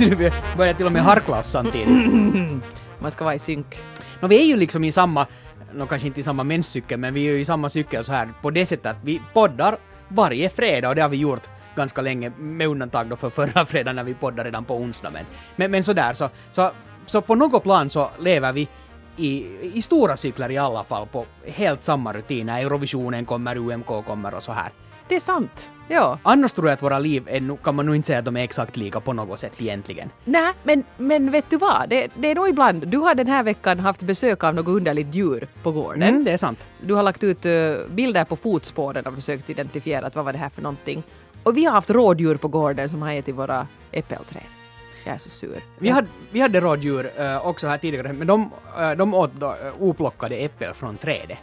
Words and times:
vi 0.00 0.30
börjar 0.56 0.74
till 0.74 0.86
och 0.86 0.92
med 0.92 1.02
harkla 1.02 1.38
oss 1.38 1.46
samtidigt. 1.46 1.88
Man 2.98 3.10
ska 3.10 3.24
vara 3.24 3.34
i 3.34 3.38
synk. 3.38 3.78
Nå, 4.20 4.28
vi 4.28 4.36
är 4.36 4.44
ju 4.44 4.56
liksom 4.56 4.84
i 4.84 4.92
samma, 4.92 5.26
nå 5.74 5.86
kanske 5.86 6.06
inte 6.06 6.20
i 6.20 6.22
samma 6.22 6.44
menscykel, 6.44 6.98
men 6.98 7.14
vi 7.14 7.28
är 7.28 7.32
ju 7.32 7.40
i 7.40 7.44
samma 7.44 7.68
cykel 7.68 8.04
så 8.04 8.12
här 8.12 8.28
på 8.42 8.50
det 8.50 8.66
sättet 8.66 8.86
att 8.86 9.04
vi 9.04 9.22
poddar 9.32 9.78
varje 10.08 10.48
fredag 10.48 10.88
och 10.88 10.94
det 10.94 11.02
har 11.02 11.08
vi 11.08 11.16
gjort 11.16 11.42
ganska 11.76 12.02
länge, 12.02 12.32
med 12.38 12.68
undantag 12.68 13.08
då 13.08 13.16
för 13.16 13.30
förra 13.30 13.66
fredagen 13.66 13.96
när 13.96 14.04
vi 14.04 14.14
poddade 14.14 14.48
redan 14.48 14.64
på 14.64 14.76
onsdag. 14.76 15.10
Men, 15.10 15.24
men, 15.56 15.70
men 15.70 15.84
sådär 15.84 16.14
så, 16.14 16.30
så, 16.50 16.70
så 17.06 17.20
på 17.20 17.34
något 17.34 17.62
plan 17.62 17.90
så 17.90 18.10
lever 18.18 18.52
vi 18.52 18.68
i, 19.16 19.46
i 19.74 19.82
stora 19.82 20.16
cykler 20.16 20.50
i 20.50 20.58
alla 20.58 20.84
fall 20.84 21.06
på 21.06 21.26
helt 21.44 21.82
samma 21.82 22.12
rutiner. 22.12 22.60
Eurovisionen 22.60 23.24
kommer, 23.24 23.56
UMK 23.56 23.86
kommer 23.86 24.34
och 24.34 24.42
så 24.42 24.52
här. 24.52 24.72
Det 25.08 25.14
är 25.14 25.20
sant. 25.20 25.70
Ja. 25.88 26.18
Annars 26.22 26.52
tror 26.52 26.68
jag 26.68 26.74
att 26.74 26.82
våra 26.82 26.98
liv 26.98 27.28
är, 27.28 27.56
kan 27.56 27.74
man 27.74 27.86
nog 27.86 27.96
inte 27.96 28.06
säga 28.06 28.18
att 28.18 28.24
de 28.24 28.36
är 28.36 28.40
exakt 28.40 28.76
lika 28.76 29.00
på 29.00 29.12
något 29.12 29.40
sätt 29.40 29.52
egentligen. 29.58 30.10
Nej, 30.24 30.52
men, 30.62 30.84
men 30.96 31.30
vet 31.30 31.50
du 31.50 31.56
vad? 31.56 31.88
Det, 31.88 32.08
det 32.14 32.30
är 32.30 32.34
nog 32.34 32.48
ibland. 32.48 32.88
Du 32.88 32.98
har 32.98 33.14
den 33.14 33.26
här 33.26 33.42
veckan 33.42 33.80
haft 33.80 34.02
besök 34.02 34.44
av 34.44 34.54
något 34.54 34.68
underligt 34.68 35.14
djur 35.14 35.48
på 35.62 35.72
gården. 35.72 36.02
Mm, 36.02 36.24
det 36.24 36.32
är 36.32 36.38
sant. 36.38 36.58
Du 36.80 36.94
har 36.94 37.02
lagt 37.02 37.24
ut 37.24 37.46
uh, 37.46 37.76
bilder 37.90 38.24
på 38.24 38.36
fotspåren 38.36 39.06
och 39.06 39.14
försökt 39.14 39.50
identifiera 39.50 40.06
att 40.06 40.16
vad 40.16 40.24
var 40.24 40.32
det 40.32 40.38
här 40.38 40.48
för 40.48 40.62
någonting. 40.62 41.02
Och 41.42 41.56
vi 41.56 41.64
har 41.64 41.72
haft 41.72 41.90
rådjur 41.90 42.36
på 42.36 42.48
gården 42.48 42.88
som 42.88 43.02
har 43.02 43.12
ätit 43.12 43.34
våra 43.34 43.66
äppelträd. 43.92 44.42
Jag 45.04 45.14
är 45.14 45.18
så 45.18 45.30
sur. 45.30 45.60
Vi 45.78 45.88
hade, 45.88 46.08
vi 46.30 46.40
hade 46.40 46.60
rådjur 46.60 47.10
uh, 47.20 47.46
också 47.46 47.66
här 47.66 47.78
tidigare, 47.78 48.12
men 48.12 48.26
de, 48.26 48.50
uh, 48.80 48.92
de 48.96 49.14
åt 49.14 49.32
då, 49.32 49.56
oplockade 49.78 50.36
äppel 50.36 50.74
från 50.74 50.96
trädet. 50.96 51.38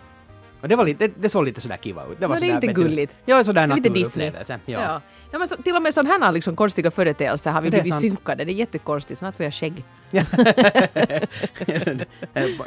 Och 0.63 0.69
det 0.69 0.75
var 0.75 0.85
lite, 0.85 1.07
det, 1.07 1.13
det 1.21 1.29
såg 1.29 1.45
lite 1.45 1.61
sådär 1.61 1.77
kiva 1.77 2.03
ut. 2.05 2.19
Det, 2.19 2.27
var 2.27 2.35
no, 2.35 2.39
det 2.39 2.45
är 2.45 2.55
inte 2.55 2.67
vet 2.67 2.75
du, 2.75 2.81
gulligt. 2.81 3.15
Ja, 3.25 3.43
sådär 3.43 3.67
Lite 3.67 3.89
Disney. 3.89 4.25
naturupplevelse. 4.25 4.59
Ja. 4.65 4.81
Ja. 4.81 5.01
Ja, 5.31 5.37
men 5.37 5.47
så, 5.47 5.55
till 5.55 5.75
och 5.75 5.81
med 5.81 5.93
sådana 5.93 6.25
här 6.25 6.31
liksom 6.31 6.55
konstiga 6.55 6.91
företeelser 6.91 7.51
har 7.51 7.61
vi 7.61 7.69
blivit 7.69 7.95
synkade. 7.99 8.45
Det 8.45 8.51
är 8.51 8.53
jättekonstigt. 8.53 9.19
Snart 9.19 9.35
får 9.35 9.43
jag 9.43 9.53
skägg. 9.53 9.83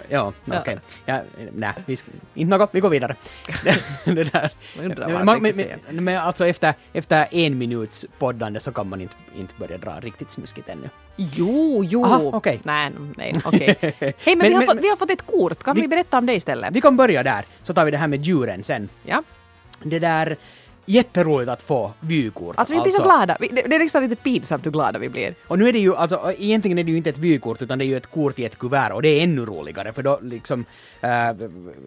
ja, 0.08 0.32
okej. 0.46 0.78
Ja, 1.06 1.20
nej, 1.52 1.72
vi 1.86 1.96
inte 2.34 2.58
något, 2.58 2.68
vi 2.72 2.80
går 2.80 2.90
vidare. 2.90 3.16
det 4.04 4.24
där. 4.24 4.50
Man- 5.24 5.42
men, 5.42 5.56
men, 5.56 6.04
men 6.04 6.18
alltså 6.18 6.46
efter, 6.46 6.74
efter 6.92 7.26
en 7.30 7.58
minuts 7.58 8.06
poddande 8.18 8.60
så 8.60 8.72
kan 8.72 8.88
man 8.88 9.00
inte, 9.00 9.14
inte 9.38 9.54
börja 9.58 9.78
dra 9.78 10.00
riktigt 10.00 10.30
snuskigt 10.30 10.68
ännu. 10.68 10.88
Jo, 11.16 11.84
jo. 11.84 12.04
Aha, 12.04 12.20
okej. 12.32 12.60
Nej, 12.62 12.90
nej, 13.16 13.34
okej. 13.44 13.76
Hej, 13.80 13.94
men, 14.24 14.38
Men- 14.38 14.48
vi, 14.48 14.52
har 14.54 14.58
men- 14.60 14.66
fått, 14.66 14.84
vi 14.84 14.88
har 14.88 14.96
fått 14.96 15.10
ett 15.10 15.26
kort. 15.26 15.62
Kan 15.62 15.74
vi, 15.76 15.82
Vi- 15.82 15.88
berätta 15.88 16.18
om 16.18 16.26
det 16.26 16.34
istället? 16.34 16.74
Vi 16.74 16.80
kan 16.80 16.96
börja 16.96 17.22
där, 17.22 17.44
så 17.62 17.74
tar 17.74 17.84
vi 17.84 17.90
det 17.90 17.96
här 17.98 18.06
med 18.08 18.22
djuren 18.24 18.64
sen. 18.64 18.88
Ja. 19.04 19.22
Det 19.82 19.98
där, 19.98 20.36
jätteroligt 20.86 21.50
att 21.50 21.62
få 21.62 21.92
vykort. 22.00 22.56
Alltså 22.58 22.74
vi 22.74 22.80
blir 22.80 22.92
så 22.92 23.02
glada. 23.02 23.36
Vi, 23.40 23.48
det, 23.48 23.62
det 23.62 23.76
är 23.76 23.80
liksom 23.80 24.02
lite 24.02 24.16
pinsamt 24.16 24.66
hur 24.66 24.70
glada 24.70 24.98
vi 24.98 25.08
blir. 25.08 25.34
Och 25.46 25.58
nu 25.58 25.68
är 25.68 25.72
det 25.72 25.78
ju, 25.78 25.96
alltså 25.96 26.32
egentligen 26.38 26.78
är 26.78 26.84
det 26.84 26.90
ju 26.90 26.96
inte 26.96 27.10
ett 27.10 27.18
vykort 27.18 27.62
utan 27.62 27.78
det 27.78 27.84
är 27.84 27.86
ju 27.86 27.96
ett 27.96 28.06
kort 28.06 28.38
i 28.38 28.44
ett 28.44 28.58
kuvert 28.58 28.90
och 28.92 29.02
det 29.02 29.08
är 29.08 29.22
ännu 29.22 29.46
roligare 29.46 29.92
för 29.92 30.02
då 30.02 30.18
liksom 30.22 30.64
eh, 31.00 31.10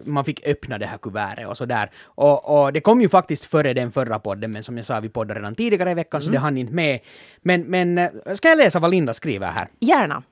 man 0.04 0.24
fick 0.24 0.46
öppna 0.46 0.78
det 0.78 0.86
här 0.86 0.98
kuvertet 0.98 1.48
och 1.48 1.56
sådär. 1.56 1.90
Och, 2.04 2.62
och 2.62 2.72
det 2.72 2.80
kom 2.80 3.00
ju 3.00 3.08
faktiskt 3.08 3.44
före 3.44 3.74
den 3.74 3.92
förra 3.92 4.18
podden 4.18 4.52
men 4.52 4.62
som 4.62 4.76
jag 4.76 4.86
sa 4.86 5.00
vi 5.00 5.08
poddade 5.08 5.40
redan 5.40 5.54
tidigare 5.54 5.90
i 5.90 5.94
veckan 5.94 6.22
så 6.22 6.30
det 6.30 6.38
hann 6.38 6.56
inte 6.56 6.74
med. 6.74 7.00
Men, 7.42 7.62
men 7.62 7.98
eh, 7.98 8.10
ska 8.34 8.48
jag 8.48 8.58
läsa 8.58 8.78
vad 8.78 8.90
Linda 8.90 9.14
skriver 9.14 9.50
här? 9.50 9.68
Gärna. 9.80 10.22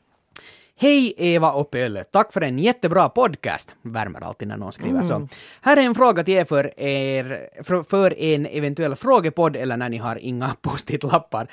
Hej 0.81 1.15
Eva 1.17 1.53
och 1.53 1.71
Pölle, 1.71 2.05
tack 2.05 2.33
för 2.33 2.41
en 2.41 2.59
jättebra 2.59 3.09
podcast. 3.09 3.75
Värmer 3.83 4.25
alltid 4.25 4.49
när 4.49 4.57
någon 4.57 4.73
skriver 4.73 5.03
så. 5.03 5.29
Här 5.61 5.77
är 5.77 5.81
en 5.81 5.95
fråga 5.95 6.25
till 6.25 6.35
er 6.35 6.45
för, 6.45 6.81
er 6.81 7.49
för, 7.85 8.19
en 8.23 8.47
eventuell 8.47 8.97
frågepodd 8.97 9.57
eller 9.57 9.77
när 9.77 9.89
ni 9.89 9.97
har 9.97 10.17
inga 10.17 10.57
post-it-lappar. 10.63 11.49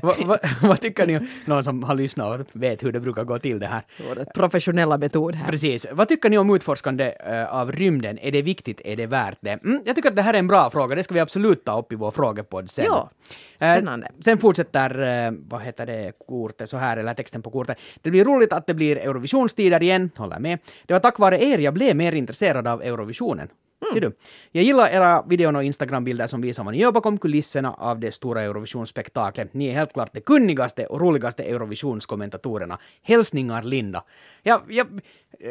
vad, 0.02 0.26
vad, 0.26 0.38
vad 0.62 0.80
tycker 0.80 1.06
ni? 1.06 1.28
Någon 1.44 1.64
som 1.64 1.82
har 1.82 1.94
lyssnat 1.94 2.40
och 2.40 2.62
vet 2.62 2.82
hur 2.82 2.92
det 2.92 3.00
brukar 3.00 3.24
gå 3.24 3.38
till 3.38 3.58
det 3.58 3.66
här. 3.66 3.82
Professionella 4.34 4.98
metod 4.98 5.34
här. 5.34 5.50
Precis. 5.50 5.86
Vad 5.92 6.08
tycker 6.08 6.30
ni 6.30 6.38
om 6.38 6.54
utforskande 6.54 7.12
eh, 7.26 7.54
av 7.54 7.72
rymden? 7.72 8.18
Är 8.18 8.32
det 8.32 8.42
viktigt? 8.42 8.80
Är 8.84 8.96
det 8.96 9.06
värt 9.06 9.38
det? 9.40 9.50
Mm, 9.50 9.82
jag 9.86 9.96
tycker 9.96 10.08
att 10.08 10.16
det 10.16 10.22
här 10.22 10.34
är 10.34 10.38
en 10.38 10.48
bra 10.48 10.70
fråga. 10.70 10.94
Det 10.94 11.02
ska 11.02 11.14
vi 11.14 11.20
absolut 11.20 11.64
ta 11.64 11.78
upp 11.78 11.92
i 11.92 11.96
vår 11.96 12.10
frågepodd 12.10 12.70
sen. 12.70 12.84
Ja, 12.84 13.10
Eh, 13.60 13.74
spännande. 13.74 14.08
sen 14.24 14.38
fortsätter, 14.38 15.26
eh, 15.26 15.32
vad 15.48 15.62
heter 15.62 15.86
det, 15.86 16.12
kortet 16.28 16.70
så 16.70 16.76
här, 16.76 16.96
eller 16.96 17.14
texten 17.14 17.42
på 17.42 17.50
kortet. 17.50 17.77
Det 18.02 18.10
blir 18.10 18.24
roligt 18.24 18.52
att 18.52 18.66
det 18.66 18.74
blir 18.74 18.96
Eurovisionstider 18.96 19.82
igen, 19.82 20.10
håller 20.16 20.38
med. 20.38 20.58
Det 20.86 20.92
var 20.92 21.00
tack 21.00 21.18
vare 21.18 21.44
er 21.44 21.58
jag 21.58 21.74
blev 21.74 21.96
mer 21.96 22.12
intresserad 22.12 22.66
av 22.68 22.82
Eurovisionen. 22.82 23.48
Ser 23.92 24.00
du? 24.00 24.12
Jag 24.52 24.64
gillar 24.64 24.88
era 24.88 25.22
videon 25.22 25.56
och 25.56 25.64
Instagram-bilder 25.64 26.26
som 26.26 26.40
visar 26.40 26.64
vad 26.64 26.74
ni 26.74 26.80
gör 26.80 26.92
bakom 26.92 27.18
kulisserna 27.18 27.72
av 27.72 28.00
det 28.00 28.12
stora 28.12 28.42
Eurovisionsspektaklet. 28.42 29.54
Ni 29.54 29.68
är 29.68 29.72
helt 29.72 29.92
klart 29.92 30.10
de 30.12 30.20
kunnigaste 30.20 30.86
och 30.86 31.00
roligaste 31.00 31.42
Eurovisionskommentatorerna. 31.42 32.78
Hälsningar 33.02 33.62
Linda. 33.62 34.04
Jag, 34.42 34.60
jag, 34.68 35.00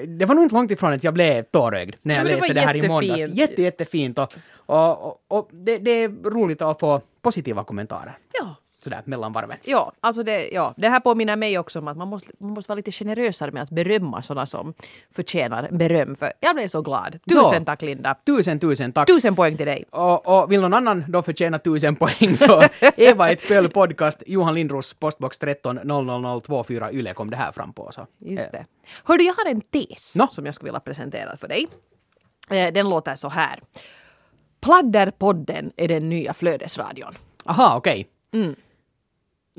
det 0.07 0.25
var 0.25 0.35
nog 0.35 0.43
inte 0.43 0.55
långt 0.55 0.71
ifrån 0.71 0.93
att 0.93 1.03
jag 1.03 1.13
blev 1.13 1.43
tårögd 1.43 1.95
när 2.01 2.15
jag 2.15 2.25
det 2.25 2.35
läste 2.35 2.53
det 2.53 2.61
här 2.61 2.75
i 2.75 2.87
måndags. 2.87 3.19
jättefint. 3.19 3.37
Jätte, 3.37 3.61
jättefint 3.61 4.19
och, 4.19 4.33
och, 4.55 5.07
och, 5.07 5.21
och 5.27 5.49
det, 5.51 5.77
det 5.77 6.03
är 6.03 6.29
roligt 6.29 6.61
att 6.61 6.79
få 6.79 7.01
positiva 7.21 7.63
kommentarer. 7.63 8.17
Ja. 8.33 8.55
Sådär 8.87 9.01
mellan 9.05 9.33
varven. 9.33 9.57
Ja, 9.63 9.91
alltså 9.99 10.23
det, 10.23 10.49
ja, 10.49 10.73
det 10.77 10.89
här 10.89 10.99
påminner 10.99 11.35
mig 11.35 11.59
också 11.59 11.79
om 11.79 11.87
att 11.87 11.97
man 11.97 12.07
måste, 12.07 12.31
man 12.39 12.51
måste 12.51 12.69
vara 12.71 12.75
lite 12.75 12.91
generösare 12.91 13.51
med 13.51 13.63
att 13.63 13.69
berömma 13.69 14.21
sådana 14.21 14.45
som 14.45 14.73
förtjänar 15.11 15.69
beröm. 15.71 16.15
För 16.15 16.33
jag 16.39 16.55
blev 16.55 16.67
så 16.67 16.81
glad. 16.81 17.19
Tusen 17.29 17.65
tack 17.65 17.81
Linda. 17.81 18.15
Tusen, 18.25 18.59
tusen 18.59 18.93
tack. 18.93 19.07
Tusen 19.07 19.35
poäng 19.35 19.57
till 19.57 19.65
dig. 19.65 19.85
Och, 19.91 20.27
och 20.41 20.51
vill 20.51 20.61
någon 20.61 20.73
annan 20.73 21.05
då 21.07 21.23
förtjäna 21.23 21.59
tusen 21.59 21.95
poäng 21.95 22.37
så 22.37 22.61
Eva 22.97 23.29
ett 23.29 23.47
pöl 23.47 23.69
podcast, 23.69 24.23
Johan 24.27 24.53
Lindros 24.55 24.93
postbox 24.93 25.39
13 25.39 25.75
00024 25.75 26.91
Yle 26.91 27.13
kom 27.13 27.29
det 27.29 27.37
här 27.37 27.51
fram 27.51 27.73
på. 27.73 27.91
Så. 27.91 28.07
Just 28.17 28.51
det. 28.51 28.65
Hördu, 29.03 29.23
jag 29.23 29.33
har 29.33 29.45
en 29.45 29.61
tes 29.61 30.15
Nå? 30.15 30.27
som 30.31 30.45
jag 30.45 30.55
skulle 30.55 30.69
vilja 30.71 30.79
presentera 30.79 31.37
för 31.37 31.47
dig. 31.47 31.67
Eh, 32.49 32.73
Den 32.73 32.89
låter 32.89 33.15
så 33.15 33.29
här. 33.29 33.59
Pladderpodden 34.61 35.71
är 35.77 35.87
den 35.87 36.09
nya 36.09 36.33
flödesradion. 36.33 37.17
Aha, 37.45 37.75
okej. 37.77 38.07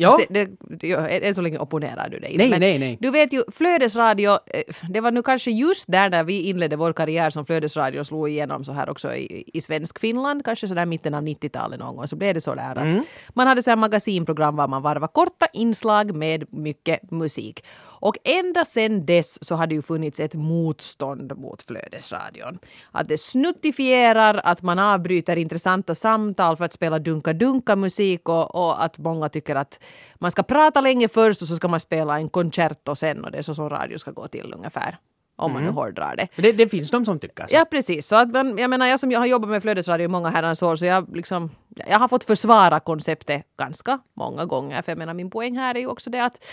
Ja, 0.00 0.18
det, 0.30 0.48
ja, 0.88 1.08
än 1.08 1.34
så 1.34 1.40
länge 1.40 1.58
opponerar 1.58 2.08
du 2.08 2.18
dig. 2.18 2.34
Nej, 2.36 2.48
Men 2.50 2.60
nej, 2.60 2.78
nej. 2.78 2.98
Du 3.00 3.10
vet 3.10 3.32
ju, 3.32 3.42
flödesradio, 3.52 4.30
eh, 4.30 4.62
det 4.90 5.00
var 5.00 5.10
nu 5.10 5.22
kanske 5.22 5.50
just 5.50 5.84
där 5.92 6.10
när 6.10 6.24
vi 6.24 6.42
inledde 6.42 6.76
vår 6.76 6.92
karriär 6.92 7.30
som 7.30 7.44
flödesradio 7.46 8.04
slog 8.04 8.28
igenom 8.28 8.64
så 8.64 8.72
här 8.72 8.90
också 8.90 9.14
i, 9.14 9.44
i 9.54 9.60
svensk 9.60 9.98
Finland, 9.98 10.44
kanske 10.44 10.68
så 10.68 10.74
där 10.74 10.86
mitten 10.86 11.14
av 11.14 11.22
90-talet 11.22 11.80
någon 11.80 11.96
gång, 11.96 12.08
så 12.08 12.16
blev 12.16 12.34
det 12.34 12.40
så 12.40 12.54
där 12.54 12.70
att 12.70 12.88
Mm. 12.88 13.04
man 13.34 13.46
hade 13.46 13.62
så 13.62 13.70
här 13.70 13.76
magasinprogram 13.76 14.56
var 14.56 14.68
man 14.68 14.82
varvar 14.82 15.08
korta 15.08 15.46
inslag 15.52 16.14
med 16.14 16.44
mycket 16.52 17.10
musik. 17.10 17.64
Och 18.00 18.16
ända 18.24 18.64
sedan 18.64 19.06
dess 19.06 19.44
så 19.44 19.54
har 19.54 19.66
det 19.66 19.74
ju 19.74 19.82
funnits 19.82 20.20
ett 20.20 20.34
motstånd 20.34 21.38
mot 21.38 21.62
flödesradion. 21.62 22.58
Att 22.92 23.08
det 23.08 23.18
snuttifierar, 23.18 24.40
att 24.44 24.62
man 24.62 24.78
avbryter 24.78 25.36
intressanta 25.36 25.94
samtal 25.94 26.56
för 26.56 26.64
att 26.64 26.72
spela 26.72 26.98
dunka-dunka-musik 26.98 28.28
och, 28.28 28.54
och 28.54 28.84
att 28.84 28.98
många 28.98 29.28
tycker 29.28 29.56
att 29.56 29.80
man 30.14 30.30
ska 30.30 30.42
prata 30.42 30.80
länge 30.80 31.08
först 31.08 31.42
och 31.42 31.48
så 31.48 31.56
ska 31.56 31.68
man 31.68 31.80
spela 31.80 32.18
en 32.18 32.28
concerto 32.28 32.94
sen 32.94 33.24
och 33.24 33.30
det 33.30 33.38
är 33.38 33.42
så 33.42 33.54
som 33.54 33.68
radio 33.70 33.98
ska 33.98 34.10
gå 34.10 34.28
till 34.28 34.54
ungefär. 34.56 34.98
Om 35.38 35.52
man 35.52 35.64
nu 35.64 35.70
hårdrar 35.70 36.16
det. 36.16 36.28
det, 36.36 36.52
det 36.52 36.68
finns 36.68 36.90
de 36.90 37.04
som 37.04 37.18
tycker 37.18 37.46
så. 37.46 37.54
Ja, 37.54 37.64
precis. 37.70 38.06
Så 38.06 38.16
att 38.16 38.30
man, 38.30 38.58
jag 38.58 38.70
menar, 38.70 38.86
jag 38.86 39.00
som 39.00 39.10
jag 39.10 39.18
har 39.20 39.26
jobbat 39.26 39.50
med 39.50 39.62
flödesradio 39.62 40.04
i 40.04 40.08
många 40.08 40.28
herrans 40.28 40.62
år, 40.62 40.76
så 40.76 40.84
jag, 40.84 41.16
liksom, 41.16 41.50
jag 41.86 41.98
har 41.98 42.08
fått 42.08 42.24
försvara 42.24 42.80
konceptet 42.80 43.42
ganska 43.58 43.98
många 44.14 44.44
gånger. 44.44 44.82
För 44.82 44.92
jag 44.92 44.98
menar, 44.98 45.14
min 45.14 45.30
poäng 45.30 45.56
här 45.56 45.74
är 45.74 45.80
ju 45.80 45.86
också 45.86 46.10
det 46.10 46.24
att 46.24 46.44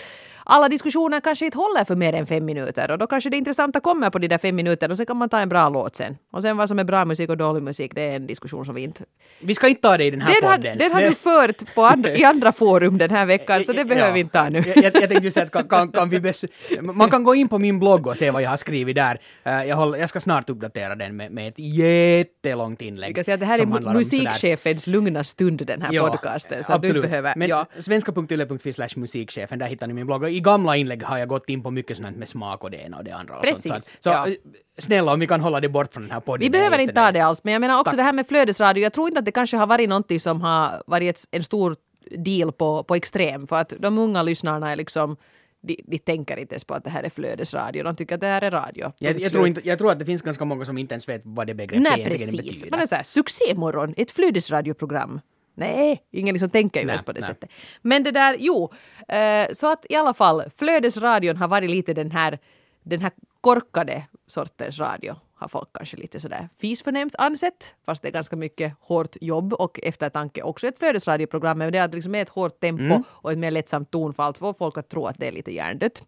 alla 0.48 0.68
diskussioner 0.68 1.20
kanske 1.20 1.44
inte 1.44 1.58
håller 1.58 1.84
för 1.84 1.96
mer 1.96 2.12
än 2.12 2.26
fem 2.26 2.44
minuter 2.44 2.90
och 2.90 2.98
då 2.98 3.06
kanske 3.06 3.30
det 3.30 3.36
intressanta 3.36 3.80
kommer 3.80 4.10
på 4.10 4.18
de 4.18 4.28
där 4.28 4.38
fem 4.38 4.56
minuterna 4.56 4.92
och 4.92 4.98
så 4.98 5.06
kan 5.06 5.16
man 5.16 5.28
ta 5.28 5.38
en 5.38 5.48
bra 5.48 5.68
låt 5.68 5.96
sen. 5.96 6.16
Och 6.32 6.42
sen 6.42 6.56
vad 6.56 6.68
som 6.68 6.78
är 6.78 6.84
bra 6.84 7.04
musik 7.04 7.30
och 7.30 7.36
dålig 7.36 7.62
musik, 7.62 7.92
det 7.94 8.02
är 8.02 8.16
en 8.16 8.26
diskussion 8.26 8.64
som 8.64 8.74
vi 8.74 8.82
inte... 8.82 9.04
Vi 9.40 9.54
ska 9.54 9.68
inte 9.68 9.82
ta 9.82 9.96
det 9.96 10.04
i 10.04 10.10
den 10.10 10.20
här 10.20 10.34
Den 10.34 10.50
har, 10.50 10.56
podden. 10.56 10.78
den 10.78 10.92
har 10.92 11.00
du 11.00 11.14
fört 11.14 11.74
på 11.74 11.84
andra, 11.84 12.10
i 12.10 12.24
andra 12.24 12.52
forum 12.52 12.98
den 12.98 13.10
här 13.10 13.26
veckan, 13.26 13.64
så 13.64 13.72
det 13.72 13.84
behöver 13.84 14.12
vi 14.12 14.20
inte 14.20 14.38
ta 14.38 14.48
nu. 14.48 14.58
Jag, 14.58 14.76
jag, 14.76 15.02
jag 15.02 15.10
tänkte 15.10 15.30
säga 15.30 15.46
att 15.46 15.52
kan, 15.52 15.68
kan, 15.68 15.92
kan 15.92 16.08
vi 16.08 16.20
bäst, 16.20 16.44
man 16.80 17.10
kan 17.10 17.24
gå 17.24 17.34
in 17.34 17.48
på 17.48 17.58
min 17.58 17.78
blogg 17.78 18.06
och 18.06 18.16
se 18.16 18.30
vad 18.30 18.42
jag 18.42 18.50
har 18.50 18.56
skrivit 18.56 18.75
där. 18.84 19.18
Eh, 19.44 19.64
Jag, 19.64 19.76
håller, 19.76 19.98
jag 19.98 20.08
ska 20.08 20.20
snart 20.20 20.50
uppdatera 20.50 20.94
den 20.94 21.16
med, 21.16 21.32
med 21.32 21.48
ett 21.48 21.58
jättelångt 21.58 22.82
inlägg. 22.82 23.08
Vi 23.10 23.14
kan 23.14 23.24
säga 23.24 23.34
att 23.34 23.40
det 23.40 23.46
här 23.46 23.58
är 23.60 23.94
musikchefens 23.94 24.86
lugna 24.86 25.24
stund 25.24 25.66
den 25.66 25.82
här 25.82 25.92
Ja, 25.92 26.08
podcasten. 26.10 26.64
Så 26.64 26.72
absolut. 26.72 27.02
du 27.02 27.08
behöver, 27.08 27.32
Men 27.36 27.48
ja. 27.48 27.66
svenska.yle.fi 27.78 28.72
slash 28.72 28.88
musikchefen, 28.96 29.58
där 29.58 29.66
hittar 29.66 29.86
ni 29.86 29.94
min 29.94 30.06
blogg. 30.06 30.22
Och 30.22 30.30
I 30.30 30.40
gamla 30.40 30.76
inlägg 30.76 31.02
har 31.02 31.18
jag 31.18 31.28
gått 31.28 31.48
in 31.48 31.62
på 31.62 31.70
mycket 31.70 31.96
sånt 31.96 32.16
med 32.16 32.28
smak 32.28 32.64
och 32.64 32.70
det 32.70 32.76
ena 32.76 32.96
och 32.98 33.04
det 33.04 33.10
andra. 33.10 33.36
Och 33.36 33.42
Precis, 33.44 33.62
Sånt. 33.72 33.96
Så, 34.00 34.08
ja. 34.08 34.26
eh, 34.26 34.32
snälla 34.78 35.12
om 35.12 35.20
vi 35.20 35.26
kan 35.26 35.40
hålla 35.40 35.60
det 35.60 35.68
bort 35.68 35.92
från 35.92 36.02
den 36.02 36.12
här 36.12 36.20
podden. 36.20 36.40
Vi 36.40 36.50
behöver 36.50 36.78
inte 36.78 36.94
ta 36.94 37.12
det 37.12 37.20
alls, 37.20 37.44
men 37.44 37.52
jag 37.52 37.60
menar 37.60 37.80
också 37.80 37.90
Tack. 37.90 37.96
det 37.96 38.02
här 38.02 38.12
med 38.12 38.26
flödesradio. 38.26 38.82
Jag 38.82 38.92
tror 38.92 39.08
inte 39.08 39.18
att 39.18 39.24
det 39.24 39.32
kanske 39.32 39.56
har 39.56 39.66
varit 39.66 39.88
någonting 39.88 40.20
som 40.20 40.40
har 40.40 40.82
varit 40.86 41.24
en 41.30 41.42
stor 41.44 41.76
deal 42.16 42.52
på, 42.52 42.84
på 42.84 42.94
extrem, 42.94 43.46
för 43.46 43.56
att 43.56 43.72
de 43.78 43.98
unga 43.98 44.22
lyssnarna 44.22 44.72
är 44.72 44.76
liksom 44.76 45.16
de, 45.60 45.80
de 45.86 45.98
tänker 45.98 46.36
inte 46.36 46.54
ens 46.54 46.64
på 46.64 46.74
att 46.74 46.84
det 46.84 46.90
här 46.90 47.02
är 47.02 47.10
flödesradio, 47.10 47.82
de 47.82 47.96
tycker 47.96 48.14
att 48.14 48.20
det 48.20 48.26
här 48.26 48.42
är 48.42 48.50
radio. 48.50 48.92
Jag, 48.98 49.20
jag, 49.20 49.32
tror 49.32 49.46
inte, 49.46 49.60
jag 49.64 49.78
tror 49.78 49.92
att 49.92 49.98
det 49.98 50.04
finns 50.04 50.22
ganska 50.22 50.44
många 50.44 50.64
som 50.64 50.78
inte 50.78 50.94
ens 50.94 51.08
vet 51.08 51.20
vad 51.24 51.46
det 51.46 51.54
begreppet 51.54 51.82
Nej, 51.82 51.92
egentligen 51.92 52.18
precis. 52.18 52.60
betyder. 52.60 52.70
Man 52.70 52.80
är 52.80 52.86
såhär, 52.86 53.02
succémorgon, 53.02 53.94
ett 53.96 54.10
flödesradioprogram. 54.10 55.20
Nej, 55.54 56.02
ingen 56.10 56.32
liksom 56.32 56.50
tänker 56.50 56.80
ju 56.80 56.86
Nej, 56.86 56.92
ens 56.92 57.04
på 57.04 57.12
det 57.12 57.20
nej. 57.20 57.28
sättet. 57.28 57.50
Men 57.82 58.02
det 58.02 58.10
där, 58.10 58.36
jo, 58.38 58.72
eh, 59.08 59.46
så 59.52 59.72
att 59.72 59.86
i 59.88 59.94
alla 59.94 60.14
fall, 60.14 60.42
flödesradion 60.56 61.36
har 61.36 61.48
varit 61.48 61.70
lite 61.70 61.94
den 61.94 62.10
här, 62.10 62.38
den 62.82 63.00
här 63.00 63.10
korkade 63.40 64.06
sortens 64.26 64.78
radio 64.78 65.16
har 65.38 65.48
folk 65.48 65.68
kanske 65.72 65.96
lite 65.96 66.20
sådär 66.20 66.48
fisförnämt 66.60 67.14
ansett, 67.18 67.74
fast 67.86 68.02
det 68.02 68.08
är 68.08 68.12
ganska 68.12 68.36
mycket 68.36 68.72
hårt 68.80 69.16
jobb 69.20 69.52
och 69.52 69.80
eftertanke 69.82 70.42
också 70.42 70.66
ett 70.66 70.78
flödesradioprogram, 70.78 71.58
men 71.58 71.72
det 71.72 71.78
är 71.78 71.88
liksom 71.88 72.14
ett 72.14 72.28
hårt 72.28 72.60
tempo 72.60 72.84
Mm. 72.84 73.02
och 73.08 73.32
ett 73.32 73.38
mer 73.38 73.50
lättsamt 73.50 73.90
tonfall 73.90 74.34
för 74.34 74.52
folk 74.52 74.78
att 74.78 74.88
tro 74.88 75.06
att 75.06 75.18
det 75.18 75.28
är 75.28 75.32
lite 75.32 75.52
hjärndött. 75.52 76.02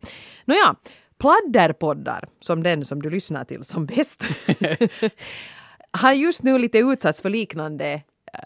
Nåja, 0.45 0.75
pladderpoddar, 1.19 2.25
som 2.41 2.63
den 2.63 2.85
som 2.85 3.03
du 3.03 3.11
lyssnar 3.11 3.45
till 3.45 3.65
som 3.65 3.87
bäst, 3.87 4.25
har 5.91 6.13
just 6.13 6.43
nu 6.43 6.59
lite 6.59 6.79
utsatts 6.79 7.23
för 7.23 7.31
liknande 7.31 8.03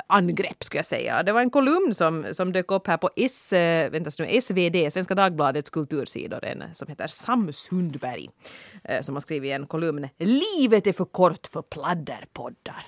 angrepp 0.06 0.64
skulle 0.64 0.79
jag 0.79 0.87
säga. 0.87 1.23
Det 1.23 1.32
var 1.32 1.40
en 1.40 1.50
kolumn 1.50 1.94
som, 1.94 2.26
som 2.32 2.52
dök 2.52 2.70
upp 2.70 2.87
här 2.87 2.96
på 2.96 3.11
S, 3.17 3.52
eh, 3.52 3.90
väntas 3.90 4.19
nu, 4.19 4.40
SvD, 4.40 4.93
Svenska 4.93 5.14
Dagbladets 5.14 5.70
kultursidor, 5.70 6.44
en 6.44 6.64
som 6.75 6.88
heter 6.88 7.06
Sam 7.06 7.52
Sundberg, 7.52 8.31
eh, 8.84 9.00
som 9.02 9.14
har 9.14 9.20
skrivit 9.20 9.52
en 9.52 9.67
kolumn 9.67 10.08
Livet 10.19 10.87
är 10.87 10.93
för 10.93 11.05
kort 11.05 11.46
för 11.46 11.62
pladderpoddar. 11.62 12.87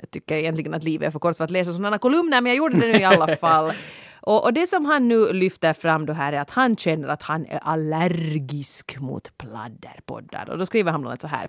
Jag 0.00 0.10
tycker 0.10 0.34
egentligen 0.36 0.74
att 0.74 0.84
livet 0.84 1.06
är 1.06 1.10
för 1.10 1.18
kort 1.18 1.36
för 1.36 1.44
att 1.44 1.50
läsa 1.50 1.72
sådana 1.72 1.98
kolumner, 1.98 2.40
men 2.40 2.46
jag 2.50 2.56
gjorde 2.56 2.80
det 2.80 2.92
nu 2.92 2.98
i 2.98 3.04
alla 3.04 3.36
fall. 3.40 3.72
Och, 4.20 4.44
och 4.44 4.52
det 4.52 4.66
som 4.66 4.84
han 4.84 5.08
nu 5.08 5.32
lyfter 5.32 5.72
fram 5.72 6.06
då 6.06 6.12
här 6.12 6.32
är 6.32 6.40
att 6.40 6.50
han 6.50 6.76
känner 6.76 7.08
att 7.08 7.22
han 7.22 7.46
är 7.46 7.58
allergisk 7.62 9.00
mot 9.00 9.38
pladderpoddar. 9.38 10.50
Och 10.50 10.58
då 10.58 10.66
skriver 10.66 10.92
han 10.92 11.00
bland 11.00 11.10
annat 11.10 11.20
så 11.20 11.26
här. 11.26 11.48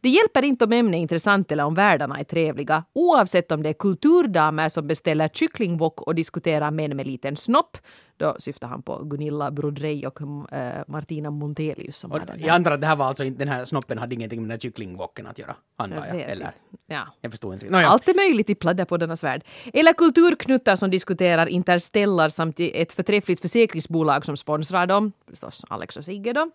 Det 0.00 0.08
hjälper 0.08 0.44
inte 0.44 0.64
om 0.64 0.72
ämnet 0.72 0.94
är 0.94 0.98
intressant 0.98 1.52
eller 1.52 1.64
om 1.64 1.74
världarna 1.74 2.18
är 2.18 2.24
trevliga, 2.24 2.84
oavsett 2.92 3.52
om 3.52 3.62
det 3.62 3.68
är 3.68 3.72
kulturdamer 3.72 4.68
som 4.68 4.86
beställer 4.86 5.28
kycklingwok 5.28 6.00
och 6.00 6.14
diskuterar 6.14 6.70
män 6.70 6.96
med 6.96 7.06
liten 7.06 7.36
snopp. 7.36 7.76
Då 8.16 8.36
syftar 8.38 8.68
han 8.68 8.82
på 8.82 9.04
Gunilla 9.04 9.50
Brodrej 9.50 10.06
och 10.06 10.20
eh, 10.52 10.82
Martina 10.88 11.30
Montelius 11.30 11.96
som 11.96 12.12
Och 12.12 12.20
den 12.20 12.40
jag 12.40 12.48
antar 12.48 12.70
att 12.70 12.80
det 12.80 12.86
här 12.86 12.96
var 12.96 13.06
alltså 13.06 13.24
den 13.24 13.48
här 13.48 13.64
snoppen 13.64 13.98
hade 13.98 14.14
ingenting 14.14 14.40
med 14.40 14.48
den 14.48 14.50
här 14.50 14.58
kycklingwocken 14.58 15.26
att 15.26 15.38
göra, 15.38 15.56
antar 15.76 16.06
jag. 16.06 16.14
vet 16.14 16.28
Eller? 16.28 16.50
Ja. 16.86 17.06
Jag 17.20 17.30
förstår 17.32 17.54
inte. 17.54 17.66
Nåja. 17.70 17.88
Allt 17.88 18.08
är 18.08 18.14
möjligt 18.14 18.50
i 18.50 18.54
pladderpoddarnas 18.54 19.24
värld. 19.24 19.44
Eller 19.72 19.92
kulturknuttar 19.92 20.76
som 20.76 20.90
diskuterar 20.90 21.46
Interstellar 21.46 22.09
samt 22.30 22.56
ett 22.58 22.92
förträffligt 22.92 23.40
försäkringsbolag 23.40 24.24
som 24.24 24.36
sponsrar 24.36 24.86
dem. 24.86 25.12
Förstås 25.28 25.64
Alex 25.68 25.96
och 25.96 26.04
Sigge 26.04 26.32
då. 26.32 26.50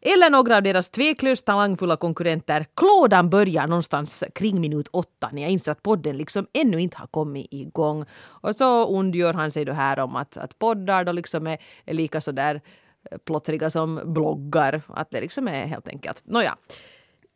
Eller 0.00 0.30
några 0.30 0.56
av 0.56 0.62
deras 0.62 0.90
tveklöst 0.90 1.46
talangfulla 1.46 1.96
konkurrenter. 1.96 2.66
Klådan 2.74 3.30
börjar 3.30 3.66
någonstans 3.66 4.24
kring 4.34 4.60
minut 4.60 4.88
åtta 4.92 5.30
när 5.32 5.42
jag 5.42 5.50
inser 5.50 5.72
att 5.72 5.82
podden 5.82 6.16
liksom 6.16 6.46
ännu 6.52 6.80
inte 6.80 6.96
har 6.96 7.06
kommit 7.06 7.46
igång. 7.50 8.04
Och 8.24 8.54
så 8.54 8.86
ondgör 8.86 9.34
han 9.34 9.50
sig 9.50 9.64
då 9.64 9.72
här 9.72 9.98
om 9.98 10.16
att, 10.16 10.36
att 10.36 10.58
poddar 10.58 11.04
då 11.04 11.12
liksom 11.12 11.46
är, 11.46 11.58
är 11.84 11.94
lika 11.94 12.20
sådär 12.20 12.54
där 12.54 12.60
eh, 13.10 13.18
plottriga 13.18 13.70
som 13.70 14.00
bloggar. 14.04 14.82
Att 14.88 15.10
det 15.10 15.20
liksom 15.20 15.48
är 15.48 15.66
helt 15.66 15.88
enkelt. 15.88 16.22
Nåja. 16.24 16.56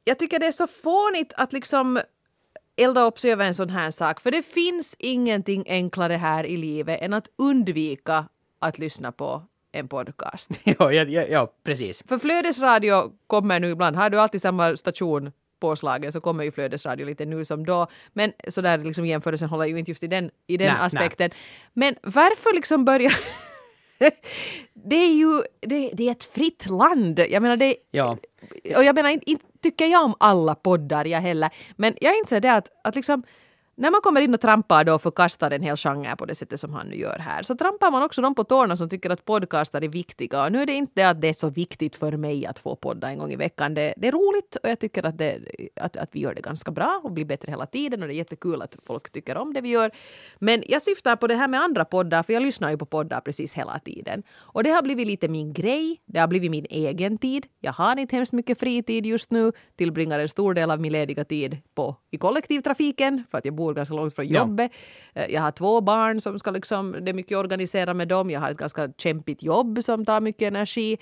Jag 0.05 0.19
tycker 0.19 0.39
det 0.39 0.47
är 0.47 0.53
så 0.53 0.67
fånigt 0.67 1.33
att 1.37 1.53
liksom 1.53 2.01
elda 2.81 3.03
upp 3.03 3.19
sig 3.19 3.33
över 3.33 3.45
en 3.45 3.55
sån 3.55 3.71
här 3.71 3.91
sak. 3.91 4.21
För 4.21 4.31
det 4.31 4.43
finns 4.43 4.97
ingenting 4.99 5.65
enklare 5.67 6.15
här 6.15 6.45
i 6.45 6.57
livet 6.57 7.01
än 7.03 7.13
att 7.13 7.29
undvika 7.37 8.29
att 8.59 8.79
lyssna 8.79 9.13
på 9.13 9.43
en 9.73 9.89
podcast. 9.89 10.51
ja, 10.65 10.93
ja, 10.93 11.05
ja, 11.05 11.53
precis. 11.65 12.03
För 12.09 12.19
flödesradio 12.19 13.13
kommer 13.27 13.61
nu 13.61 13.71
ibland, 13.71 13.97
har 13.97 14.11
du 14.11 14.21
alltid 14.21 14.43
samma 14.43 14.77
station 14.77 15.33
påslagen 15.61 16.13
så 16.13 16.21
kommer 16.21 16.45
ju 16.45 16.51
flödesradio 16.51 17.07
lite 17.07 17.25
nu 17.25 17.45
som 17.45 17.67
då. 17.67 17.87
Men 18.13 18.33
så 18.49 18.61
där 18.61 18.79
liksom 18.79 19.07
jämförelsen 19.07 19.49
håller 19.49 19.67
ju 19.67 19.79
inte 19.79 19.91
just 19.91 20.03
i 20.03 20.07
den, 20.07 20.31
i 20.47 20.57
den 20.57 20.67
Nej, 20.67 20.87
aspekten. 20.87 21.31
Men 21.73 21.97
varför 22.03 22.55
liksom 22.55 22.85
börja... 22.85 23.11
det 24.75 24.97
är 24.97 25.13
ju 25.13 25.43
det, 25.61 25.91
det 25.93 26.09
är 26.09 26.13
ett 26.13 26.25
fritt 26.25 26.71
land. 26.71 27.19
Jag 27.19 27.43
menar 27.43 27.57
det... 27.57 27.77
Ja. 27.91 28.17
Och 28.77 28.85
jag 28.85 28.95
menar 28.95 29.11
inte, 29.11 29.31
inte 29.31 29.45
tycker 29.63 29.87
jag 29.87 30.05
om 30.05 30.15
alla 30.21 30.55
poddar 30.55 31.05
jag 31.05 31.21
heller. 31.21 31.51
Men 31.77 31.95
jag 32.01 32.19
inser 32.19 32.41
det 32.41 32.53
att, 32.53 32.69
att 32.85 32.95
liksom 32.95 33.23
när 33.81 33.91
man 33.91 34.01
kommer 34.01 34.21
in 34.21 34.35
och 34.35 34.41
trampar 34.41 34.85
då 34.85 34.95
och 34.95 35.03
förkastar 35.03 35.51
en 35.51 35.63
hel 35.63 35.77
genre 35.77 36.17
på 36.17 36.27
det 36.27 36.35
sättet 36.35 36.61
som 36.61 36.75
han 36.75 36.87
nu 36.87 36.97
gör 36.97 37.19
här, 37.19 37.43
så 37.43 37.57
trampar 37.57 37.91
man 37.91 38.03
också 38.03 38.23
de 38.23 38.35
på 38.35 38.45
tårna 38.45 38.77
som 38.77 38.89
tycker 38.89 39.11
att 39.11 39.25
podcastar 39.25 39.85
är 39.85 39.89
viktiga. 39.89 40.45
Och 40.45 40.53
nu 40.53 40.63
är 40.63 40.67
det 40.67 40.73
inte 40.73 41.09
att 41.09 41.21
det 41.21 41.29
är 41.29 41.33
så 41.33 41.49
viktigt 41.49 41.97
för 41.97 42.17
mig 42.17 42.47
att 42.47 42.59
få 42.59 42.77
podda 42.77 43.11
en 43.11 43.19
gång 43.19 43.33
i 43.33 43.37
veckan. 43.37 43.75
Det, 43.75 43.95
det 43.97 44.09
är 44.09 44.13
roligt 44.13 44.57
och 44.63 44.69
jag 44.69 44.79
tycker 44.79 45.07
att, 45.07 45.19
det, 45.19 45.39
att, 45.77 45.97
att 45.97 46.09
vi 46.13 46.21
gör 46.21 46.35
det 46.35 46.41
ganska 46.41 46.71
bra 46.71 47.01
och 47.05 47.13
blir 47.13 47.25
bättre 47.25 47.51
hela 47.51 47.67
tiden 47.67 48.03
och 48.03 48.09
det 48.09 48.15
är 48.15 48.17
jättekul 48.17 48.63
att 48.63 48.77
folk 48.87 49.13
tycker 49.13 49.37
om 49.37 49.53
det 49.55 49.61
vi 49.61 49.69
gör. 49.69 49.91
Men 50.39 50.65
jag 50.67 50.83
syftar 50.83 51.17
på 51.17 51.27
det 51.27 51.37
här 51.37 51.49
med 51.49 51.61
andra 51.61 51.85
poddar, 51.85 52.23
för 52.23 52.33
jag 52.33 52.43
lyssnar 52.43 52.71
ju 52.71 52.79
på 52.79 52.87
poddar 52.87 53.21
precis 53.21 53.55
hela 53.55 53.79
tiden. 53.79 54.23
Och 54.39 54.65
det 54.65 54.71
har 54.71 54.83
blivit 54.83 55.07
lite 55.07 55.29
min 55.29 55.53
grej, 55.53 56.01
det 56.07 56.21
har 56.21 56.29
blivit 56.29 56.51
min 56.51 56.67
egen 56.71 57.19
tid. 57.19 57.47
Jag 57.61 57.73
har 57.73 57.97
inte 57.97 58.17
hemskt 58.17 58.33
mycket 58.33 58.61
fritid 58.61 59.07
just 59.07 59.31
nu, 59.31 59.53
tillbringar 59.77 60.19
en 60.19 60.29
stor 60.29 60.55
del 60.55 60.71
av 60.71 60.81
min 60.81 60.93
lediga 60.93 61.25
tid 61.25 61.57
på, 61.75 61.97
i 62.11 62.19
kollektivtrafiken, 62.19 63.25
för 63.31 63.39
att 63.39 63.45
jag 63.45 63.55
bor 63.55 63.70
ganska 63.75 63.95
långt 63.95 64.15
från 64.15 64.29
Ja. 64.29 64.39
jobbet. 64.41 64.71
Eh, 65.15 65.27
Jag 65.31 65.41
har 65.43 65.51
två 65.51 65.81
barn 65.81 66.21
som 66.21 66.39
ska 66.39 66.51
liksom, 66.51 66.97
det 67.01 67.11
är 67.11 67.15
mycket 67.15 67.39
organisera 67.39 67.95
med 67.95 68.09
dem. 68.09 68.31
Jag 68.31 68.41
har 68.41 68.51
ett 68.51 68.57
ganska 68.57 68.89
kämpigt 68.99 69.43
jobb 69.43 69.79
som 69.85 70.05
tar 70.05 70.21
mycket 70.21 70.47
energi. 70.49 70.97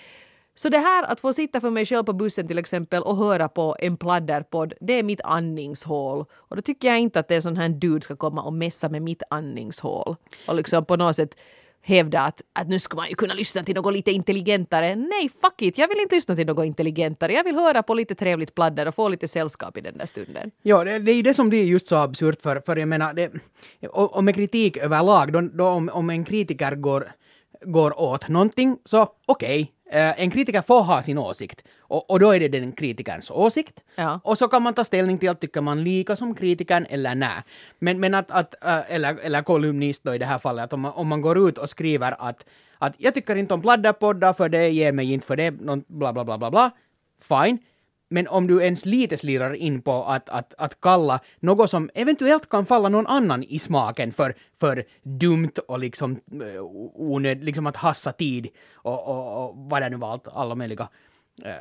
Så 0.55 0.69
det 0.69 0.79
här 0.79 1.03
att 1.13 1.21
få 1.21 1.33
sitta 1.33 1.61
för 1.61 1.71
mig 1.71 1.87
själv 1.87 2.05
på 2.05 2.13
bussen 2.13 2.49
till 2.49 2.59
exempel 2.59 3.03
och 3.03 3.17
höra 3.17 3.49
på 3.49 3.77
en 3.79 3.97
pladderpodd, 3.97 4.73
det 4.81 4.93
är 4.93 5.03
mitt 5.03 5.21
andningshål. 5.25 6.25
Och 6.33 6.57
då 6.57 6.63
tycker 6.63 6.89
jag 6.89 6.99
inte 6.99 7.21
att 7.21 7.29
det 7.29 7.35
är 7.35 7.41
sån 7.41 7.57
här 7.57 7.69
dude 7.69 8.01
ska 8.05 8.17
komma 8.17 8.43
och 8.43 8.53
messa 8.53 8.89
med 8.89 9.03
mitt 9.03 9.23
andningshål. 9.31 10.17
Och 10.49 10.55
liksom 10.55 10.85
på 10.85 10.97
något 10.97 11.17
sätt 11.17 11.37
hävda 11.83 12.21
att, 12.21 12.43
att 12.53 12.69
nu 12.69 12.79
ska 12.79 12.97
man 12.97 13.09
ju 13.09 13.15
kunna 13.15 13.35
lyssna 13.35 13.65
till 13.65 13.75
något 13.75 13.93
lite 13.93 14.11
intelligentare. 14.11 14.97
Nej, 14.97 15.31
fuck 15.41 15.63
it, 15.63 15.79
jag 15.79 15.89
vill 15.89 15.99
inte 15.99 16.15
lyssna 16.15 16.37
till 16.37 16.47
något 16.47 16.67
intelligentare. 16.67 17.33
Jag 17.33 17.45
vill 17.45 17.55
höra 17.55 17.83
på 17.83 17.95
lite 17.95 18.15
trevligt 18.15 18.55
pladder 18.55 18.89
och 18.89 18.95
få 18.95 19.09
lite 19.09 19.29
sällskap 19.29 19.77
i 19.77 19.81
den 19.81 19.99
där 19.99 20.07
stunden. 20.07 20.51
Ja, 20.63 20.85
det, 20.85 20.99
det 20.99 21.13
är 21.13 21.17
ju 21.17 21.23
det 21.23 21.35
som 21.35 21.49
blir 21.49 21.65
just 21.65 21.89
så 21.89 21.97
absurt 21.97 22.43
för, 22.43 22.63
för 22.67 22.77
jag 22.77 22.89
menar, 22.89 23.15
det, 23.15 23.33
och, 23.91 24.25
med 24.25 24.35
kritik 24.35 24.77
överlag, 24.77 25.33
då, 25.33 25.41
då 25.41 25.67
om, 25.67 25.91
om 25.93 26.11
en 26.11 26.25
kritiker 26.25 26.75
går, 26.75 27.13
går 27.65 28.01
åt 28.01 28.29
någonting, 28.29 28.79
så 28.85 29.03
okej, 29.27 29.63
okay, 29.63 29.67
en 29.91 30.31
kritiker 30.31 30.63
får 30.63 30.83
ha 30.83 31.03
sin 31.03 31.19
åsikt. 31.19 31.63
Och, 31.79 32.11
och 32.11 32.21
då 32.21 32.35
är 32.35 32.41
det 32.41 32.49
den 32.49 32.73
kritikerns 32.73 33.31
åsikt. 33.31 33.85
Ja. 33.95 34.21
Och 34.25 34.39
så 34.39 34.49
kan 34.49 34.63
man 34.63 34.75
ta 34.75 34.85
ställning 34.85 35.19
till 35.19 35.29
att 35.29 35.41
tycker 35.41 35.61
man 35.61 35.85
lika 35.85 36.17
som 36.17 36.35
kritikern 36.35 36.87
eller 36.91 37.15
nej. 37.15 37.43
Men, 37.79 38.01
men 38.01 38.15
att, 38.15 38.31
att 38.31 38.55
äh, 38.65 38.95
eller, 38.95 39.17
eller 39.19 39.43
kolumnist 39.43 40.05
då 40.05 40.15
i 40.15 40.19
det 40.19 40.27
här 40.27 40.39
fallet, 40.39 40.65
att 40.65 40.73
om 40.73 40.81
man, 40.81 40.93
om 40.93 41.09
man 41.09 41.21
går 41.21 41.49
ut 41.49 41.59
och 41.59 41.71
skriver 41.71 42.17
att, 42.19 42.45
att 42.79 42.95
jag 42.99 43.15
tycker 43.15 43.37
inte 43.37 43.55
om 43.55 43.63
pladderpoddar 43.63 44.33
för 44.33 44.49
det 44.49 44.69
ger 44.69 44.93
mig 44.93 45.13
inte 45.13 45.27
för 45.27 45.37
det, 45.37 45.51
bla 45.51 46.13
bla 46.13 46.25
bla 46.25 46.39
bla 46.39 46.51
bla. 46.51 46.71
Fine. 47.21 47.59
Men 48.09 48.29
om 48.29 48.47
du 48.47 48.63
ens 48.63 48.87
lite 48.87 49.17
slirar 49.17 49.55
in 49.55 49.83
på 49.83 50.05
att, 50.05 50.29
att, 50.29 50.55
att 50.59 50.81
kalla 50.81 51.21
något 51.41 51.71
som 51.71 51.91
eventuellt 51.95 52.49
kan 52.49 52.67
falla 52.67 52.89
någon 52.89 53.07
annan 53.07 53.43
i 53.43 53.59
smaken 53.59 54.13
för, 54.13 54.35
för 54.61 54.85
dumt 55.03 55.53
och 55.69 55.79
liksom 55.79 56.21
eh, 56.33 56.63
onöd, 56.95 57.45
liksom 57.45 57.67
att 57.67 57.77
hassa 57.77 58.13
tid 58.13 58.49
och, 58.75 59.09
och, 59.09 59.45
och 59.45 59.57
vad 59.57 59.83
det 59.83 59.89
nu 59.89 59.97
var, 59.97 60.13
allt, 60.13 60.29
alla 60.29 60.55
möjliga 60.55 60.89
eh, 61.45 61.53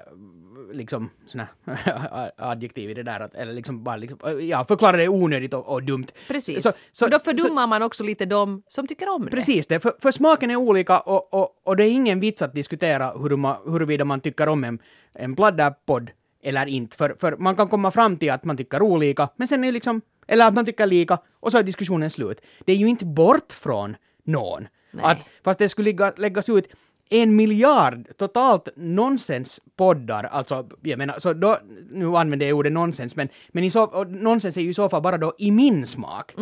liksom 0.74 1.10
såna 1.26 1.48
adjektiv 2.38 2.90
i 2.90 2.94
det 2.94 3.04
där, 3.04 3.20
att, 3.20 3.36
eller 3.36 3.54
liksom 3.54 3.84
bara 3.84 3.98
liksom, 3.98 4.20
eh, 4.26 4.32
ja, 4.32 4.66
förklara 4.66 4.98
det 4.98 5.08
onödigt 5.08 5.54
och, 5.54 5.68
och 5.68 5.84
dumt. 5.84 6.08
Precis. 6.28 6.64
Så, 6.64 6.72
så, 6.92 7.08
Då 7.08 7.20
fördummar 7.20 7.68
man 7.68 7.82
också 7.82 8.04
lite 8.04 8.26
de 8.26 8.64
som 8.68 8.88
tycker 8.88 9.10
om 9.10 9.26
det. 9.26 9.32
Precis 9.32 9.68
det, 9.68 9.80
för, 9.80 9.94
för 10.00 10.12
smaken 10.12 10.52
är 10.52 10.56
olika 10.56 11.00
och, 11.00 11.34
och, 11.34 11.62
och 11.64 11.78
det 11.78 11.84
är 11.84 11.92
ingen 11.92 12.20
vits 12.20 12.42
att 12.42 12.54
diskutera 12.54 13.12
hur 13.12 13.36
man, 13.36 13.58
huruvida 13.72 14.06
man 14.06 14.22
tycker 14.22 14.50
om 14.50 14.64
en, 14.64 14.80
en 15.14 15.36
pladderpodd 15.36 16.12
eller 16.48 16.66
inte. 16.66 16.98
För, 16.98 17.16
för 17.20 17.38
man 17.38 17.56
kan 17.56 17.68
komma 17.70 17.92
fram 17.92 18.18
till 18.18 18.32
att 18.32 18.44
man 18.44 18.58
tycker 18.58 18.82
olika, 18.82 19.30
men 19.36 19.48
sen 19.48 19.64
är 19.64 19.72
liksom, 19.72 20.02
eller 20.28 20.48
att 20.48 20.54
man 20.54 20.66
tycker 20.66 20.86
lika, 20.86 21.18
och 21.40 21.52
så 21.52 21.58
är 21.58 21.64
diskussionen 21.64 22.10
slut. 22.10 22.42
Det 22.66 22.72
är 22.72 22.76
ju 22.76 22.88
inte 22.88 23.06
bort 23.06 23.54
från 23.54 23.96
någon. 24.24 24.68
Nej. 24.92 25.06
Att, 25.06 25.18
fast 25.44 25.60
det 25.60 25.70
skulle 25.70 25.86
ligga, 25.86 26.14
läggas 26.18 26.50
ut 26.50 26.68
en 27.10 27.36
miljard 27.36 28.18
totalt 28.18 28.70
nonsenspoddar, 28.76 30.24
alltså 30.24 30.70
jag 30.82 30.98
menar, 30.98 31.20
så 31.20 31.34
då, 31.34 31.58
nu 31.92 32.18
använder 32.18 32.46
jag 32.46 32.58
ordet 32.58 32.72
nonsens, 32.72 33.16
men, 33.16 33.30
men 33.50 33.64
i 33.64 33.70
så, 33.72 34.04
nonsens 34.04 34.58
är 34.58 34.62
ju 34.62 34.70
i 34.70 34.74
så 34.74 34.90
fall 34.90 35.02
bara 35.02 35.18
då 35.18 35.34
i 35.38 35.52
min 35.52 35.88
smak 35.88 36.34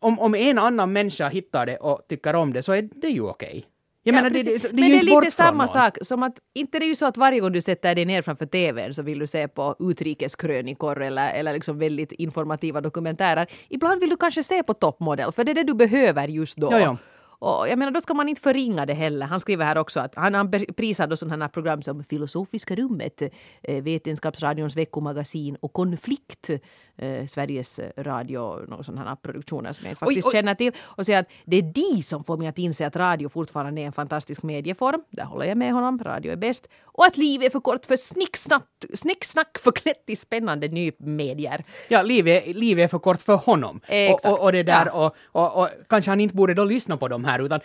om, 0.00 0.18
om 0.18 0.34
en 0.34 0.58
annan 0.58 0.92
människa 0.92 1.28
hittar 1.28 1.66
det 1.66 1.76
och 1.76 2.00
tycker 2.08 2.34
om 2.34 2.52
det 2.52 2.62
så 2.62 2.72
är 2.72 2.88
det 2.94 3.08
ju 3.08 3.22
okej. 3.22 3.64
Jag 4.02 4.14
menar, 4.14 4.30
det, 4.30 4.42
det, 4.42 4.62
det, 4.62 4.68
är 4.68 4.72
Men 4.72 4.84
ju 4.84 4.90
det 4.90 5.12
är 5.12 5.20
lite 5.20 5.30
samma 5.30 5.68
sak 5.68 5.98
som 6.02 6.22
att 6.22 6.38
inte 6.54 6.78
det 6.78 6.84
är 6.84 6.88
ju 6.88 6.94
så 6.94 7.06
att 7.06 7.16
varje 7.16 7.40
gång 7.40 7.52
du 7.52 7.60
sätter 7.60 7.94
dig 7.94 8.04
ner 8.04 8.22
framför 8.22 8.46
TVn 8.46 8.94
så 8.94 9.02
vill 9.02 9.18
du 9.18 9.26
se 9.26 9.48
på 9.48 9.76
utrikeskrönikor 9.78 11.02
eller, 11.02 11.32
eller 11.32 11.52
liksom 11.52 11.78
väldigt 11.78 12.12
informativa 12.12 12.80
dokumentärer. 12.80 13.46
Ibland 13.68 14.00
vill 14.00 14.10
du 14.10 14.16
kanske 14.16 14.42
se 14.42 14.62
på 14.62 14.74
toppmodell 14.74 15.32
för 15.32 15.44
det 15.44 15.52
är 15.52 15.54
det 15.54 15.64
du 15.64 15.74
behöver 15.74 16.28
just 16.28 16.56
då. 16.56 16.68
Ja, 16.72 16.80
ja. 16.80 16.96
Och 17.42 17.68
jag 17.68 17.78
menar, 17.78 17.92
då 17.92 18.00
ska 18.00 18.14
man 18.14 18.28
inte 18.28 18.40
förringa 18.40 18.86
det 18.86 18.94
heller. 18.94 19.26
Han 19.26 19.40
skriver 19.40 19.64
här 19.64 19.78
också 19.78 20.00
att 20.00 20.14
han, 20.14 20.34
han 20.34 20.50
prisar 20.76 21.06
då 21.06 21.16
sådana 21.16 21.44
här 21.44 21.48
program 21.50 21.82
som 21.82 22.04
Filosofiska 22.04 22.74
rummet, 22.74 23.22
eh, 23.62 23.82
Vetenskapsradions 23.82 24.76
veckomagasin 24.76 25.56
och 25.60 25.72
Konflikt, 25.72 26.50
eh, 26.96 27.26
Sveriges 27.26 27.80
Radio, 27.96 28.38
och 28.38 28.84
sådana 28.84 29.08
här 29.08 29.16
produktioner 29.16 29.72
som 29.72 29.86
jag 29.88 29.98
faktiskt 29.98 30.26
oj. 30.26 30.32
känner 30.32 30.54
till. 30.54 30.72
Och 30.80 31.06
säger 31.06 31.20
att 31.20 31.28
det 31.44 31.56
är 31.56 31.62
de 31.62 32.02
som 32.02 32.24
får 32.24 32.36
mig 32.36 32.48
att 32.48 32.58
inse 32.58 32.86
att 32.86 32.96
radio 32.96 33.28
fortfarande 33.28 33.80
är 33.80 33.86
en 33.86 33.92
fantastisk 33.92 34.42
medieform. 34.42 35.02
Där 35.10 35.24
håller 35.24 35.46
jag 35.46 35.56
med 35.58 35.72
honom, 35.72 35.98
radio 35.98 36.32
är 36.32 36.36
bäst. 36.36 36.66
Och 36.82 37.06
att 37.06 37.16
livet 37.16 37.46
är 37.46 37.50
för 37.50 37.60
kort 37.60 37.86
för 37.86 37.96
snicksnack, 37.96 38.66
snicksnack 38.94 39.58
förklätt 39.58 40.04
i 40.06 40.16
spännande 40.16 40.68
nymedier. 40.68 41.64
Ja, 41.88 42.02
livet, 42.02 42.56
livet 42.56 42.84
är 42.84 42.88
för 42.88 42.98
kort 42.98 43.22
för 43.22 43.36
honom. 43.36 43.80
Exakt. 43.86 44.24
Och, 44.24 44.32
och, 44.32 44.44
och 44.44 44.52
det 44.52 44.62
där, 44.62 44.86
Ja. 44.86 45.06
och, 45.06 45.42
och, 45.42 45.62
och 45.62 45.68
kanske 45.88 46.10
han 46.10 46.20
inte 46.20 46.34
borde 46.34 46.54
då 46.54 46.64
lyssna 46.64 46.96
på 46.96 47.08
de 47.08 47.24
här, 47.24 47.29
utan 47.38 47.60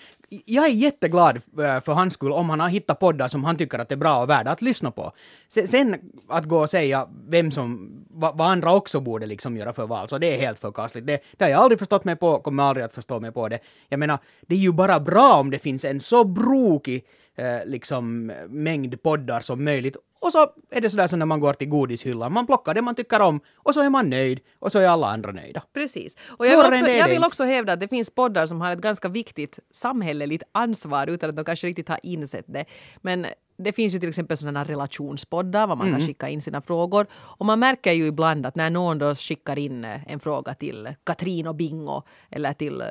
jag 0.45 0.65
är 0.65 0.69
jätteglad 0.69 1.36
eh, 1.36 1.81
för 1.81 1.93
hans 1.93 2.13
skull 2.13 2.31
om 2.31 2.50
han 2.50 2.60
har 2.60 2.69
hittat 2.69 3.00
poddar 3.00 3.27
som 3.27 3.43
han 3.43 3.57
tycker 3.57 3.79
att 3.79 3.89
det 3.89 3.95
är 3.95 3.98
bra 3.98 4.22
och 4.22 4.29
värda 4.29 4.51
att 4.51 4.62
lyssna 4.62 4.91
på. 4.91 5.12
Sen, 5.48 5.95
att 6.27 6.45
gå 6.45 6.60
och 6.60 6.69
säga 6.69 7.07
vem 7.27 7.51
som, 7.51 7.91
vad, 8.10 8.41
andra 8.41 8.74
också 8.74 9.00
borde 9.00 9.25
liksom 9.25 9.57
göra 9.57 9.74
för 9.74 9.86
val, 9.86 10.10
så 10.10 10.17
det 10.17 10.36
är 10.36 10.39
helt 10.39 10.60
förkastligt. 10.60 11.07
Det, 11.07 11.19
det 11.38 11.43
har 11.45 11.51
jag 11.51 11.62
aldrig 11.62 11.79
förstått 11.79 12.03
mig 12.03 12.15
på, 12.15 12.39
kommer 12.39 12.63
aldrig 12.63 12.86
att 12.86 12.93
förstå 12.93 13.19
mig 13.19 13.31
på 13.31 13.50
det. 13.50 13.60
Jag 13.89 14.00
menar, 14.00 14.19
det 14.41 14.55
är 14.55 14.60
ju 14.60 14.72
bara 14.72 15.00
bra 15.00 15.34
om 15.34 15.51
det 15.51 15.60
finns 15.60 15.86
en 15.86 16.01
så 16.01 16.24
brokig 16.24 17.05
eh, 17.36 17.65
liksom 17.65 18.25
mängd 18.50 19.03
poddar 19.03 19.39
som 19.39 19.63
möjligt. 19.63 19.98
Och 20.25 20.32
så 20.32 20.48
är 20.70 20.82
det 20.82 20.89
sådär 20.89 21.08
som 21.08 21.20
när 21.20 21.25
man 21.25 21.39
går 21.39 21.53
till 21.53 21.70
godishyllan, 21.70 22.34
man 22.34 22.46
plockar 22.46 22.74
det 22.74 22.82
man 22.82 22.96
tycker 22.96 23.20
om 23.22 23.39
och 23.55 23.74
så 23.74 23.82
är 23.82 23.89
man 23.89 24.10
nöjd 24.10 24.39
och 24.60 24.72
så 24.72 24.79
är 24.79 24.88
alla 24.88 25.08
andra 25.08 25.32
nöjda. 25.32 25.63
Precis. 25.74 26.15
Och 26.27 26.46
jag 26.46 26.58
vill, 26.63 26.74
också, 26.74 26.91
jag 26.91 27.10
vill 27.10 27.24
också 27.24 27.44
hävda 27.44 27.74
att 27.74 27.79
det 27.79 27.88
finns 27.88 28.10
poddar 28.10 28.46
som 28.46 28.62
har 28.62 28.72
ett 28.72 28.79
ganska 28.79 29.08
viktigt 29.10 29.60
samhälleligt 29.72 30.44
ansvar 30.51 31.08
utan 31.08 31.29
att 31.29 31.36
de 31.36 31.46
kanske 31.46 31.67
riktigt 31.67 31.89
har 31.89 32.00
insett 32.03 32.46
det. 32.48 32.65
Men 33.01 33.25
det 33.58 33.74
finns 33.74 33.96
ju 33.96 34.00
till 34.00 34.10
exempel 34.10 34.38
sådana 34.38 34.60
här 34.60 34.65
relationspoddar 34.65 35.67
var 35.67 35.75
man 35.75 35.88
Mm. 35.88 36.00
kan 36.00 36.08
skicka 36.08 36.29
in 36.29 36.41
sina 36.41 36.62
frågor. 36.62 37.08
Och 37.13 37.46
man 37.46 37.60
märker 37.60 37.91
ju 37.91 38.08
ibland 38.08 38.46
att 38.46 38.55
när 38.55 38.70
någon 38.70 38.98
då 38.98 39.15
skickar 39.15 39.60
in 39.60 39.86
eh, 39.86 40.12
en 40.12 40.20
fråga 40.20 40.53
till 40.53 40.94
Katrin 41.03 41.48
och 41.48 41.55
Bingo 41.55 42.01
eller 42.32 42.53
till, 42.53 42.82
eh, 42.82 42.88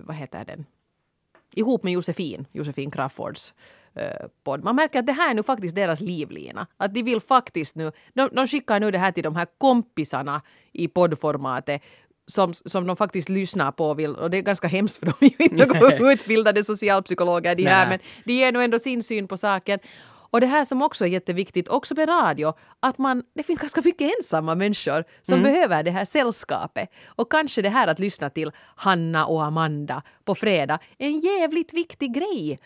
vad 0.00 0.16
heter 0.16 0.44
den, 0.44 0.66
ihop 1.54 1.82
med 1.82 1.92
Josefin, 1.92 2.46
Josefin 2.52 2.90
Crawfords 2.90 3.54
eh, 3.54 3.85
podd. 4.44 4.64
Man 4.64 4.76
märker 4.76 4.98
att 4.98 5.06
det 5.06 5.12
här 5.12 5.30
är 5.30 5.34
nu 5.34 5.42
faktiskt 5.42 5.74
deras 5.74 6.00
livlina. 6.00 6.66
Att 6.76 6.94
de 6.94 7.02
vill 7.02 7.20
faktiskt 7.20 7.76
nu, 7.76 7.92
de, 8.14 8.28
de 8.32 8.46
skickar 8.46 8.80
nu 8.80 8.90
det 8.90 8.98
här 8.98 9.12
till 9.12 9.22
de 9.22 9.36
här 9.36 9.46
kompisarna 9.58 10.42
i 10.72 10.88
poddformatet 10.88 11.82
som, 12.26 12.54
som 12.54 12.86
de 12.86 12.96
faktiskt 12.96 13.28
lyssnar 13.28 13.72
på 13.72 13.90
och 13.90 13.98
vill, 13.98 14.16
och 14.16 14.30
det 14.30 14.38
är 14.38 14.42
ganska 14.42 14.68
hemskt 14.68 14.96
för 14.96 15.06
de 15.06 15.14
är 15.20 15.30
ju 15.38 15.44
inte 15.44 15.66
några 15.66 16.12
utbildade 16.12 16.64
socialpsykologer 16.64 17.54
de 17.54 17.66
här, 17.66 17.88
men 17.88 17.98
de 18.24 18.32
ger 18.32 18.52
nu 18.52 18.64
ändå 18.64 18.78
sin 18.78 19.02
syn 19.02 19.28
på 19.28 19.36
saken. 19.36 19.78
Och 20.30 20.40
det 20.40 20.46
här 20.46 20.64
som 20.64 20.82
också 20.82 21.04
är 21.04 21.08
jätteviktigt, 21.08 21.68
också 21.68 21.94
med 21.94 22.08
radio, 22.08 22.54
att 22.80 22.98
man, 22.98 23.22
det 23.34 23.42
finns 23.42 23.60
ganska 23.60 23.82
mycket 23.84 24.12
ensamma 24.18 24.54
människor 24.54 25.04
som 25.22 25.42
behöver 25.42 25.82
det 25.82 25.90
här 25.90 26.04
sällskapet. 26.04 26.90
Och 27.06 27.32
kanske 27.32 27.62
det 27.62 27.68
här 27.68 27.88
att 27.88 27.98
lyssna 27.98 28.30
till 28.30 28.50
Hanna 28.76 29.26
och 29.26 29.44
Amanda 29.44 30.02
på 30.24 30.34
fredag 30.34 30.78
är 30.98 31.06
en 31.06 31.18
jävligt 31.18 31.72
viktig 31.72 32.14
grej 32.14 32.58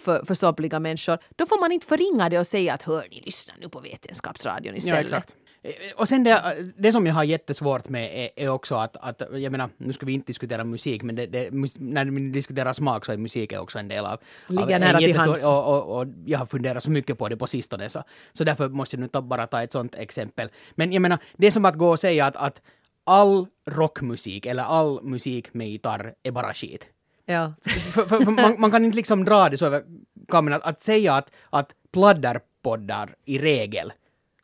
för, 0.00 0.24
för 0.24 0.34
somliga 0.34 0.80
människor. 0.80 1.18
Då 1.36 1.46
får 1.46 1.60
man 1.60 1.72
inte 1.72 1.86
förringa 1.86 2.28
det 2.28 2.38
och 2.38 2.46
säga 2.46 2.74
att 2.74 2.82
hör 2.82 3.06
ni, 3.10 3.20
lyssna 3.24 3.54
nu 3.60 3.68
på 3.68 3.80
Vetenskapsradion 3.80 4.74
Ja, 4.74 4.78
istället. 4.78 5.00
exakt. 5.04 5.32
Eh, 5.62 5.72
Och 5.96 6.08
sen 6.08 6.24
det, 6.24 6.72
det 6.78 6.92
som 6.92 7.06
jag 7.06 7.14
har 7.14 7.24
jättesvårt 7.24 7.88
med 7.88 8.24
är, 8.24 8.30
är 8.44 8.48
också 8.48 8.74
att, 8.74 8.96
att, 8.96 9.22
jag 9.32 9.52
menar, 9.52 9.70
nu 9.76 9.92
ska 9.92 10.06
vi 10.06 10.12
inte 10.12 10.26
diskutera 10.26 10.64
musik, 10.64 11.02
men 11.02 11.14
det, 11.16 11.26
det, 11.26 11.50
när 11.78 12.04
vi 12.04 12.30
diskuterar 12.30 12.72
smak 12.72 13.04
så 13.04 13.12
är 13.12 13.16
musik 13.16 13.52
också 13.52 13.78
en 13.78 13.88
del 13.88 14.04
av... 14.06 14.20
Ligger 14.48 14.78
nära 14.78 14.98
till 14.98 15.16
hands. 15.16 15.46
Och, 15.46 15.66
och, 15.74 15.98
och 16.00 16.06
jag 16.26 16.38
har 16.38 16.46
funderat 16.46 16.82
så 16.82 16.90
mycket 16.90 17.18
på 17.18 17.28
det 17.28 17.36
på 17.36 17.46
sistone, 17.46 17.90
så, 17.90 18.02
så 18.32 18.44
därför 18.44 18.68
måste 18.68 18.96
jag 18.96 19.00
nu 19.00 19.08
ta, 19.08 19.22
bara 19.22 19.46
ta 19.46 19.62
ett 19.62 19.72
sånt 19.72 19.94
exempel. 19.94 20.48
Men 20.74 20.92
jag 20.92 21.02
menar, 21.02 21.18
det 21.36 21.46
är 21.46 21.50
som 21.50 21.64
att 21.64 21.74
gå 21.74 21.90
och 21.90 22.00
säga 22.00 22.26
att, 22.26 22.36
att 22.36 22.62
all 23.04 23.46
rockmusik 23.70 24.46
eller 24.46 24.62
all 24.62 25.02
musik 25.02 25.54
med 25.54 25.68
gitarr 25.68 26.14
är 26.22 26.30
bara 26.30 26.54
skit. 26.54 26.86
Ja. 27.26 27.54
För, 27.64 28.02
för, 28.02 28.24
för 28.24 28.30
man, 28.30 28.60
man 28.60 28.70
kan 28.70 28.84
inte 28.84 28.96
liksom 28.96 29.24
dra 29.24 29.48
det 29.48 29.58
så 29.58 29.66
över 29.66 29.82
kammen 30.28 30.52
att, 30.52 30.62
att 30.62 30.82
säga 30.82 31.14
att, 31.14 31.30
att 31.50 31.72
pladderpoddar 31.92 33.14
i 33.24 33.38
regel 33.38 33.92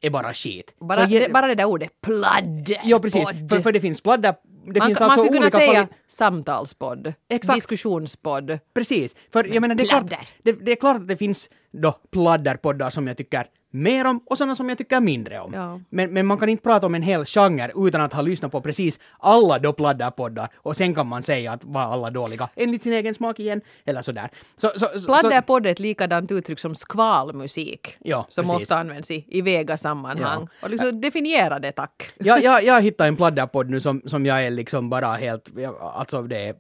är 0.00 0.10
bara 0.10 0.34
skit. 0.34 0.74
Bara, 0.80 1.06
ge- 1.06 1.26
det, 1.26 1.32
bara 1.32 1.46
det 1.46 1.54
där 1.54 1.64
ordet, 1.64 2.00
pladd. 2.00 2.70
Ja, 2.84 2.98
precis. 2.98 3.24
För, 3.50 3.60
för 3.60 3.72
det 3.72 3.80
finns 3.80 4.00
pladder... 4.00 4.34
Det 4.66 4.78
man, 4.78 4.88
finns 4.88 5.00
man 5.00 5.10
alltså 5.10 5.24
skulle 5.24 5.38
kunna 5.38 5.50
säga 5.50 5.88
samtalspodd, 6.08 7.12
Exakt. 7.28 7.56
diskussionspodd. 7.56 8.58
Precis. 8.74 9.16
För 9.32 9.44
jag 9.44 9.60
menar, 9.60 9.74
det 9.74 9.82
är, 9.82 9.88
klart, 9.88 10.12
det, 10.42 10.52
det 10.52 10.72
är 10.72 10.76
klart 10.76 10.96
att 10.96 11.08
det 11.08 11.16
finns 11.16 11.50
då 11.72 11.92
pladderpoddar 12.10 12.90
som 12.90 13.06
jag 13.06 13.16
tycker 13.16 13.46
mer 13.72 14.04
om 14.04 14.20
och 14.26 14.38
sådana 14.38 14.56
som 14.56 14.68
jag 14.68 14.78
tycker 14.78 15.00
mindre 15.00 15.40
om. 15.40 15.54
Ja. 15.54 15.80
Men, 15.90 16.12
men 16.12 16.26
man 16.26 16.38
kan 16.38 16.48
inte 16.48 16.62
prata 16.62 16.86
om 16.86 16.94
en 16.94 17.02
hel 17.02 17.24
genre 17.24 17.72
utan 17.76 18.00
att 18.00 18.12
ha 18.12 18.22
lyssnat 18.22 18.52
på 18.52 18.60
precis 18.60 19.00
alla 19.18 19.58
då 19.58 19.72
pladderpoddar 19.72 20.48
och 20.56 20.76
sen 20.76 20.94
kan 20.94 21.06
man 21.06 21.22
säga 21.22 21.52
att 21.52 21.64
var 21.64 21.82
alla 21.82 22.10
dåliga 22.10 22.48
enligt 22.56 22.82
sin 22.82 22.92
egen 22.92 23.14
smak 23.14 23.40
igen 23.40 23.60
eller 23.84 24.02
sådär. 24.02 24.30
Så, 24.56 24.68
så, 24.68 25.00
så, 25.00 25.06
Pladderpodd 25.06 25.66
är 25.66 25.70
ett 25.70 25.80
likadant 25.80 26.32
uttryck 26.32 26.58
som 26.58 26.74
skvalmusik. 26.74 27.96
Ja, 28.00 28.26
som 28.28 28.44
precis. 28.44 28.62
ofta 28.62 28.78
används 28.78 29.10
i, 29.10 29.24
i 29.28 29.42
Vega-sammanhang. 29.42 30.48
Ja. 30.50 30.66
Och 30.66 30.70
liksom 30.70 31.00
definiera 31.00 31.58
det 31.58 31.72
tack. 31.72 32.10
jag, 32.18 32.42
jag, 32.42 32.64
jag 32.64 32.82
hittade 32.82 33.08
en 33.08 33.16
pladderpodd 33.16 33.70
nu 33.70 33.80
som, 33.80 34.02
som 34.06 34.26
jag 34.26 34.46
är 34.46 34.50
liksom 34.50 34.90
bara 34.90 35.14
helt, 35.14 35.50
alltså 35.80 36.22
det, 36.22 36.56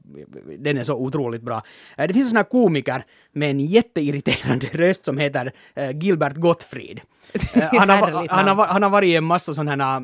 den 0.58 0.78
är 0.78 0.84
så 0.84 0.94
otroligt 0.94 1.42
bra. 1.42 1.62
Det 1.96 2.12
finns 2.12 2.24
en 2.24 2.30
sån 2.30 2.36
här 2.36 2.44
komiker 2.44 3.04
med 3.32 3.50
en 3.50 3.60
jätteirriterande 3.60 4.66
röst 4.72 5.04
som 5.04 5.18
heter 5.18 5.52
Gilbert 5.92 6.36
Gottfried. 6.36 7.01
Eh, 7.32 7.68
han, 7.78 7.90
har, 7.90 8.28
han, 8.28 8.48
har, 8.48 8.66
han 8.66 8.82
har 8.82 8.90
varit 8.90 9.08
i 9.08 9.16
en 9.16 9.24
massa 9.24 9.54
sådana 9.54 9.84
här, 9.84 10.02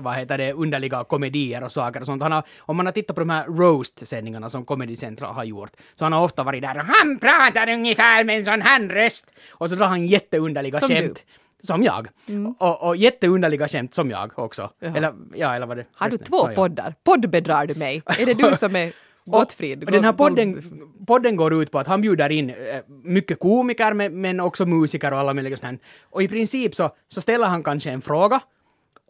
vad 0.00 0.14
heter 0.14 0.38
det, 0.38 0.52
underliga 0.52 1.04
komedier 1.04 1.64
och 1.64 1.72
saker 1.72 2.00
och 2.00 2.06
sånt. 2.06 2.22
Han 2.22 2.32
har, 2.32 2.42
om 2.58 2.76
man 2.76 2.86
har 2.86 2.92
tittat 2.92 3.16
på 3.16 3.20
de 3.20 3.30
här 3.30 3.46
roast-sändningarna 3.46 4.50
som 4.50 4.64
Comedy 4.64 4.96
Central 4.96 5.34
har 5.34 5.44
gjort, 5.44 5.72
så 5.94 6.04
han 6.04 6.12
har 6.12 6.24
ofta 6.24 6.42
varit 6.42 6.62
där 6.62 6.78
och 6.78 6.84
han 6.84 7.18
pratar 7.18 7.68
ungefär 7.72 8.24
med 8.24 8.38
en 8.38 8.44
sån 8.44 8.62
här 8.62 8.88
röst. 8.88 9.26
Och 9.50 9.68
så 9.68 9.74
drar 9.76 9.86
han 9.86 10.06
jätteunderliga 10.06 10.80
Som 10.80 10.88
du. 10.88 10.94
skämt. 10.94 11.22
Som 11.62 11.82
jag. 11.82 12.08
Och, 12.58 12.88
och 12.88 12.96
jätteunderliga 12.96 13.68
skämt 13.68 13.94
som 13.94 14.10
jag 14.10 14.38
också. 14.38 14.70
Eller, 14.80 15.14
ja, 15.34 15.54
eller 15.54 15.66
vad 15.66 15.76
det 15.76 15.84
Har 15.92 16.08
du 16.08 16.18
två 16.18 16.36
ja, 16.36 16.50
ja. 16.50 16.54
poddar? 16.54 16.94
Poddbedrar 17.04 17.66
du 17.66 17.74
mig? 17.74 18.02
Är 18.06 18.26
det 18.26 18.34
du 18.34 18.54
som 18.56 18.76
är 18.76 18.92
Gottfried? 19.24 19.84
Och 19.84 19.90
den 19.90 20.04
här 20.04 20.12
podden, 20.12 20.62
podden 21.06 21.36
går 21.36 21.62
ut 21.62 21.70
på 21.70 21.78
att 21.78 21.86
han 21.86 22.00
bjuder 22.00 22.32
in 22.32 22.50
eh, 22.50 22.56
mycket 23.02 23.38
komiker 23.38 23.92
men, 23.92 24.20
men 24.20 24.40
också 24.40 24.66
musiker 24.66 25.12
och 25.12 25.18
alla 25.18 25.34
möjliga 25.34 25.56
sådana. 25.56 25.78
Och 26.10 26.22
i 26.22 26.28
princip 26.28 26.74
så, 26.74 26.90
så 27.08 27.20
ställer 27.20 27.46
han 27.46 27.62
kanske 27.62 27.90
en 27.90 28.02
fråga 28.02 28.40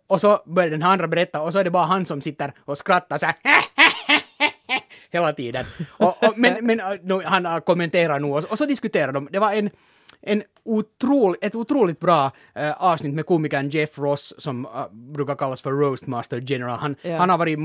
och 0.06 0.20
så 0.20 0.42
börjar 0.46 0.70
den 0.70 0.82
andra 0.82 1.08
berätta 1.08 1.40
och 1.40 1.52
så 1.52 1.58
är 1.58 1.64
det 1.64 1.70
bara 1.70 1.86
han 1.86 2.06
som 2.06 2.20
sitter 2.20 2.52
och 2.64 2.78
skrattar 2.78 3.18
så 3.18 3.26
här 3.26 3.36
hela 5.10 5.32
tiden. 5.32 5.66
Och, 5.90 6.24
och, 6.24 6.38
men 6.38 6.66
men 6.66 6.80
äh, 6.80 6.86
no, 7.02 7.22
han 7.24 7.46
äh, 7.46 7.58
kommenterar 7.58 8.20
nog 8.20 8.36
och, 8.36 8.44
och 8.44 8.58
så 8.58 8.66
diskuterar 8.66 9.12
de. 9.12 9.28
Det 9.32 9.38
var 9.38 9.52
en, 9.52 9.70
en 10.22 10.42
otrol, 10.64 11.36
ett 11.40 11.54
otroligt 11.54 12.00
bra 12.00 12.32
äh, 12.54 12.72
avsnitt 12.82 13.14
med 13.14 13.26
komikern 13.26 13.68
Jeff 13.70 13.98
Ross 13.98 14.34
som 14.38 14.66
äh, 14.66 14.88
brukar 14.92 15.34
kallas 15.34 15.60
för 15.60 15.70
Roastmaster 15.72 16.40
General. 16.40 16.78
Han, 16.78 16.96
Ja. 17.02 17.16
han 17.18 17.30
har 17.30 17.38
varit, 17.38 17.58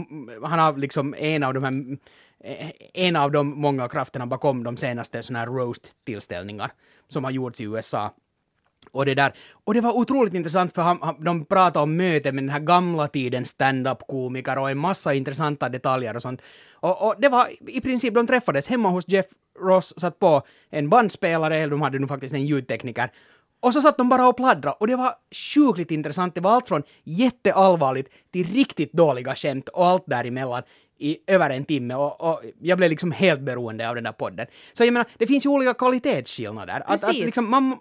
han 0.43 0.59
har 0.59 0.77
liksom 0.77 1.15
en 1.17 1.43
av 1.43 1.53
de 1.53 1.63
här 1.63 1.97
eh, 2.39 2.71
en 2.93 3.15
av 3.15 3.31
de 3.31 3.47
många 3.61 3.87
krafterna 3.89 4.25
bakom 4.25 4.63
de 4.63 4.77
senaste 4.77 5.23
såna 5.23 5.39
här 5.39 5.47
roast-tillställningar 5.47 6.71
som 7.07 7.23
har 7.23 7.31
gjorts 7.31 7.61
i 7.61 7.63
USA. 7.63 8.11
Och 8.91 9.05
det 9.05 9.15
där. 9.15 9.33
Och 9.65 9.73
det 9.73 9.81
var 9.81 9.91
otroligt 9.97 10.33
intressant 10.33 10.73
för 10.73 10.81
han, 10.81 10.99
han, 11.01 11.23
de 11.23 11.45
pratade 11.45 11.83
om 11.83 11.95
möten 11.97 12.35
med 12.35 12.43
den 12.43 12.49
här 12.49 12.59
gamla 12.59 13.07
tidens 13.07 13.49
stand-up-komiker 13.49 14.57
och 14.57 14.69
en 14.69 14.77
massa 14.77 15.13
intressanta 15.13 15.69
detaljer 15.69 16.15
och 16.15 16.21
sånt. 16.21 16.41
Och, 16.71 17.07
och 17.07 17.15
det 17.17 17.29
var 17.29 17.47
i 17.67 17.81
princip, 17.81 18.13
de 18.13 18.27
träffades 18.27 18.67
hemma 18.67 18.89
hos 18.89 19.07
Jeff 19.07 19.25
Ross, 19.59 19.93
satt 19.97 20.19
på 20.19 20.41
en 20.69 20.89
bandspelare, 20.89 21.57
eller 21.57 21.71
de 21.71 21.81
hade 21.81 21.99
nu 21.99 22.07
faktiskt 22.07 22.33
en 22.33 22.45
ljudtekniker. 22.45 23.11
Och 23.59 23.73
så 23.73 23.81
satt 23.81 23.97
de 23.97 24.09
bara 24.09 24.27
och 24.27 24.37
pladdrade 24.37 24.75
och 24.79 24.87
det 24.87 24.95
var 24.95 25.13
sjukligt 25.53 25.91
intressant. 25.91 26.35
Det 26.35 26.41
var 26.41 26.51
allt 26.51 26.67
från 26.67 26.83
jätteallvarligt 27.03 28.09
till 28.31 28.53
riktigt 28.53 28.93
dåliga 28.93 29.35
skämt 29.35 29.69
och 29.69 29.85
allt 29.85 30.03
däremellan 30.07 30.63
i 30.97 31.17
över 31.27 31.49
en 31.49 31.65
timme 31.65 31.95
och, 31.95 32.21
och 32.21 32.41
jag 32.61 32.77
blev 32.77 32.89
liksom 32.89 33.11
helt 33.11 33.41
beroende 33.41 33.89
av 33.89 33.95
den 33.95 34.03
där 34.03 34.11
podden. 34.11 34.47
Så 34.73 34.83
jag 34.83 34.93
menar, 34.93 35.07
det 35.17 35.27
finns 35.27 35.45
ju 35.45 35.49
olika 35.49 35.73
kvalitetsskillnader. 35.73 36.73
Att, 36.73 36.91
att 36.91 37.01
Precis. 37.01 37.25
liksom 37.25 37.49
man, 37.49 37.79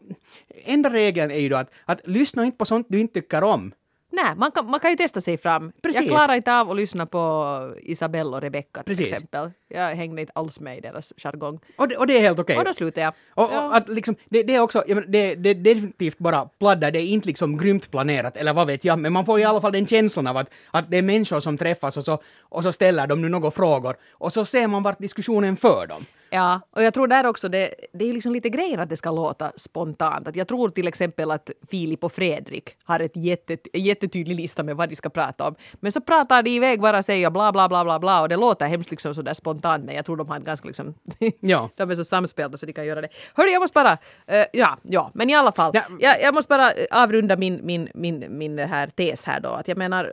enda 0.64 0.90
regeln 0.90 1.30
är 1.30 1.40
ju 1.40 1.48
då 1.48 1.56
att, 1.56 1.70
att 1.84 2.00
lyssna 2.04 2.44
inte 2.44 2.58
på 2.58 2.64
sånt 2.64 2.86
du 2.90 3.00
inte 3.00 3.20
tycker 3.20 3.44
om. 3.44 3.72
Nej, 4.14 4.34
man 4.36 4.50
kan, 4.52 4.70
man 4.70 4.80
kan 4.80 4.90
ju 4.90 4.96
testa 4.96 5.20
sig 5.20 5.38
fram. 5.38 5.72
Precis. 5.82 6.00
Jag 6.00 6.10
klarar 6.10 6.34
inte 6.34 6.54
av 6.54 6.70
att 6.70 6.76
lyssna 6.76 7.06
på 7.06 7.74
Isabelle 7.82 8.30
och 8.36 8.40
Rebecca 8.40 8.82
till 8.82 8.96
Precis. 8.96 9.12
exempel. 9.12 9.50
Jag 9.68 9.94
hängde 9.96 10.20
inte 10.20 10.32
alls 10.34 10.60
med 10.60 10.78
i 10.78 10.80
deras 10.80 11.12
jargong. 11.16 11.60
Och 11.76 11.88
det, 11.88 11.96
och 11.96 12.06
det 12.06 12.16
är 12.16 12.20
helt 12.20 12.38
okej. 12.38 12.58
Och 12.58 12.64
då 12.64 12.72
slutar 12.74 13.02
jag. 13.02 13.12
Och, 13.34 13.48
Ja. 13.52 13.66
och 13.66 13.76
att 13.76 13.88
liksom, 13.88 14.16
det, 14.28 14.42
det 14.42 14.54
är 14.54 14.60
också, 14.60 14.84
jag 14.86 14.94
menar, 14.94 15.08
det, 15.08 15.34
det 15.34 15.50
är 15.50 15.54
definitivt 15.54 16.18
bara 16.18 16.44
pladder, 16.58 16.90
det 16.90 16.98
är 16.98 17.06
inte 17.06 17.26
liksom 17.28 17.56
grymt 17.58 17.90
planerat, 17.90 18.36
eller 18.36 18.52
vad 18.52 18.66
vet 18.66 18.84
jag, 18.84 18.98
men 18.98 19.12
man 19.12 19.26
får 19.26 19.40
i 19.40 19.44
alla 19.44 19.60
fall 19.60 19.72
den 19.72 19.86
känslan 19.86 20.26
av 20.26 20.36
att, 20.36 20.50
att 20.70 20.90
det 20.90 20.96
är 20.98 21.02
människor 21.02 21.40
som 21.40 21.58
träffas 21.58 21.96
och 21.96 22.04
så, 22.04 22.18
och 22.40 22.62
så 22.62 22.72
ställer 22.72 23.06
de 23.06 23.20
nu 23.22 23.28
några 23.28 23.50
frågor, 23.50 23.96
och 24.12 24.32
så 24.32 24.44
ser 24.44 24.66
man 24.66 24.82
vart 24.82 24.98
diskussionen 24.98 25.56
för 25.56 25.86
dem. 25.86 26.04
Ja, 26.34 26.60
och 26.70 26.82
jag 26.82 26.94
tror 26.94 27.06
där 27.08 27.26
också, 27.26 27.48
det, 27.48 27.74
det 27.92 28.04
är 28.04 28.08
ju 28.08 28.12
liksom 28.14 28.32
lite 28.32 28.48
grejen 28.48 28.80
att 28.80 28.88
det 28.88 28.96
ska 28.96 29.10
låta 29.10 29.52
spontant. 29.56 30.28
Att 30.28 30.36
jag 30.36 30.48
tror 30.48 30.68
till 30.68 30.88
exempel 30.88 31.30
att 31.30 31.50
Filip 31.70 32.04
och 32.04 32.12
Fredrik 32.12 32.76
har 32.84 33.00
ett 33.00 33.16
jätte, 33.16 33.56
jättetydlig 33.72 34.36
lista 34.36 34.62
med 34.62 34.76
vad 34.76 34.88
de 34.88 34.96
ska 34.96 35.08
prata 35.10 35.48
om. 35.48 35.54
Men 35.74 35.92
så 35.92 36.00
pratar 36.00 36.42
de 36.42 36.50
iväg 36.50 36.80
bara 36.80 37.02
säger 37.02 37.30
bla 37.30 37.52
bla 37.52 37.68
bla 37.68 37.84
bla 37.84 37.98
bla 37.98 38.22
och 38.22 38.28
det 38.28 38.36
låter 38.36 38.66
hemskt 38.66 38.90
liksom 38.90 39.14
sådär 39.14 39.34
spontant 39.34 39.84
men 39.84 39.94
jag 39.94 40.04
tror 40.04 40.16
de 40.16 40.28
har 40.28 40.36
ett 40.36 40.44
ganska 40.44 40.66
liksom, 40.68 40.94
Ja. 41.40 41.70
de 41.76 41.90
är 41.90 41.94
så 41.94 42.04
samspelta 42.04 42.56
så 42.56 42.66
de 42.66 42.72
kan 42.72 42.86
göra 42.86 43.00
det. 43.00 43.08
Hörru, 43.34 43.48
jag 43.48 43.60
måste 43.60 43.74
bara, 43.74 43.98
eh, 44.26 44.46
ja, 44.52 44.78
ja, 44.82 45.10
men 45.14 45.30
i 45.30 45.34
alla 45.34 45.52
fall, 45.52 45.70
Ja. 45.74 45.82
jag, 46.00 46.22
jag 46.22 46.34
måste 46.34 46.48
bara 46.48 46.72
eh, 46.72 46.86
avrunda 47.02 47.36
min, 47.36 47.60
min, 47.62 47.88
min, 47.94 48.24
min 48.38 48.58
här 48.58 48.86
tes 48.86 49.24
här 49.24 49.40
då. 49.40 49.48
Att 49.48 49.68
jag 49.68 49.78
menar, 49.78 50.12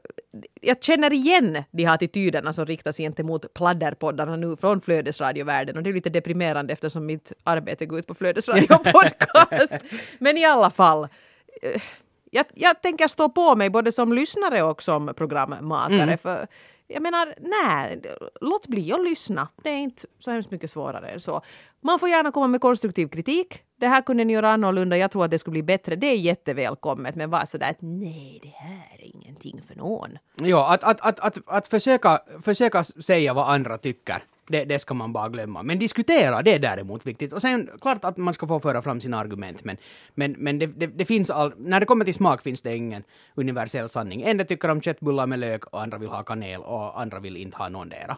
jag 0.61 0.83
känner 0.83 1.13
igen 1.13 1.63
de 1.71 1.85
här 1.85 1.93
attityderna 1.95 2.53
som 2.53 2.65
riktas 2.65 2.97
gentemot 2.97 3.53
pladderpoddarna 3.53 4.35
nu 4.35 4.55
från 4.55 4.81
flödesradiovärlden 4.81 5.77
och 5.77 5.83
det 5.83 5.89
är 5.89 5.93
lite 5.93 6.10
deprimerande 6.11 6.73
eftersom 6.73 7.05
mitt 7.05 7.31
arbete 7.43 7.85
går 7.85 7.99
ut 7.99 8.07
på 8.07 8.13
flödesradio 8.13 8.75
och 8.75 8.83
podcast. 8.93 9.77
Men 10.19 10.37
i 10.37 10.45
alla 10.45 10.69
fall, 10.69 11.07
eh, 11.61 11.81
jag, 12.31 12.45
jag 12.53 12.81
tänker 12.81 13.07
stå 13.07 13.29
på 13.29 13.55
mig 13.55 13.69
både 13.69 13.91
som 13.91 14.13
lyssnare 14.13 14.63
och 14.63 14.83
som 14.83 15.13
programmakare. 15.15 16.17
För 16.17 16.47
jag 16.93 17.03
menar, 17.03 17.35
nej, 17.39 18.01
låt 18.41 18.67
bli 18.67 18.93
att 18.93 19.03
lyssna. 19.03 19.47
Det 19.63 19.69
är 19.69 19.77
inte 19.77 20.07
så 20.19 20.31
hemskt 20.31 20.51
mycket 20.51 20.71
svårare 20.71 21.09
än 21.09 21.19
så. 21.19 21.41
Man 21.81 21.99
får 21.99 22.09
gärna 22.09 22.31
komma 22.31 22.47
med 22.47 22.61
konstruktiv 22.61 23.07
kritik. 23.07 23.63
Det 23.75 23.87
här 23.87 24.01
kunde 24.01 24.23
ni 24.23 24.33
göra 24.33 24.51
annorlunda. 24.51 24.97
Jag 24.97 25.11
tror 25.11 25.25
att 25.25 25.31
det 25.31 25.39
skulle 25.39 25.51
bli 25.51 25.63
bättre. 25.63 25.95
Det 25.95 26.07
är 26.07 26.15
jättevälkommet. 26.15 27.15
Men 27.15 27.29
var 27.29 27.45
sådär 27.45 27.69
att 27.69 27.77
nej, 27.79 28.39
det 28.43 28.53
här 28.55 28.97
är 28.99 29.15
ingenting 29.15 29.61
för 29.67 29.75
någon. 29.75 30.17
Ja, 30.35 30.73
att, 30.73 30.83
att, 30.83 31.01
att, 31.01 31.19
att, 31.19 31.37
att 31.45 31.67
försöka, 31.67 32.19
försöka 32.43 32.83
säga 32.83 33.33
vad 33.33 33.49
andra 33.49 33.77
tycker, 33.77 34.23
det, 34.51 34.65
det 34.65 34.79
ska 34.79 34.93
man 34.93 35.13
bara 35.13 35.29
glömma. 35.29 35.63
Men 35.63 35.79
diskutera, 35.79 36.41
det 36.41 36.53
är 36.53 36.59
däremot 36.59 37.05
viktigt. 37.05 37.33
Och 37.33 37.41
sen 37.41 37.69
klart 37.81 38.05
att 38.05 38.17
man 38.17 38.33
ska 38.33 38.47
få 38.47 38.59
föra 38.59 38.81
fram 38.81 38.99
sina 38.99 39.17
argument, 39.17 39.63
men, 39.63 39.77
men, 40.13 40.31
men 40.31 40.59
det, 40.59 40.65
det, 40.65 40.87
det 40.87 41.05
finns 41.05 41.29
all, 41.29 41.53
när 41.57 41.79
det 41.79 41.85
kommer 41.85 42.05
till 42.05 42.13
smak 42.13 42.41
finns 42.41 42.61
det 42.61 42.75
ingen 42.75 43.03
universell 43.35 43.89
sanning. 43.89 44.21
En 44.21 44.45
tycker 44.45 44.69
om 44.69 44.81
köttbullar 44.81 45.27
med 45.27 45.39
lök 45.39 45.65
och 45.65 45.81
andra 45.81 45.97
vill 45.97 46.09
ha 46.09 46.23
kanel 46.23 46.61
och 46.61 47.01
andra 47.01 47.19
vill 47.19 47.37
inte 47.37 47.57
ha 47.57 47.69
någondera. 47.69 48.17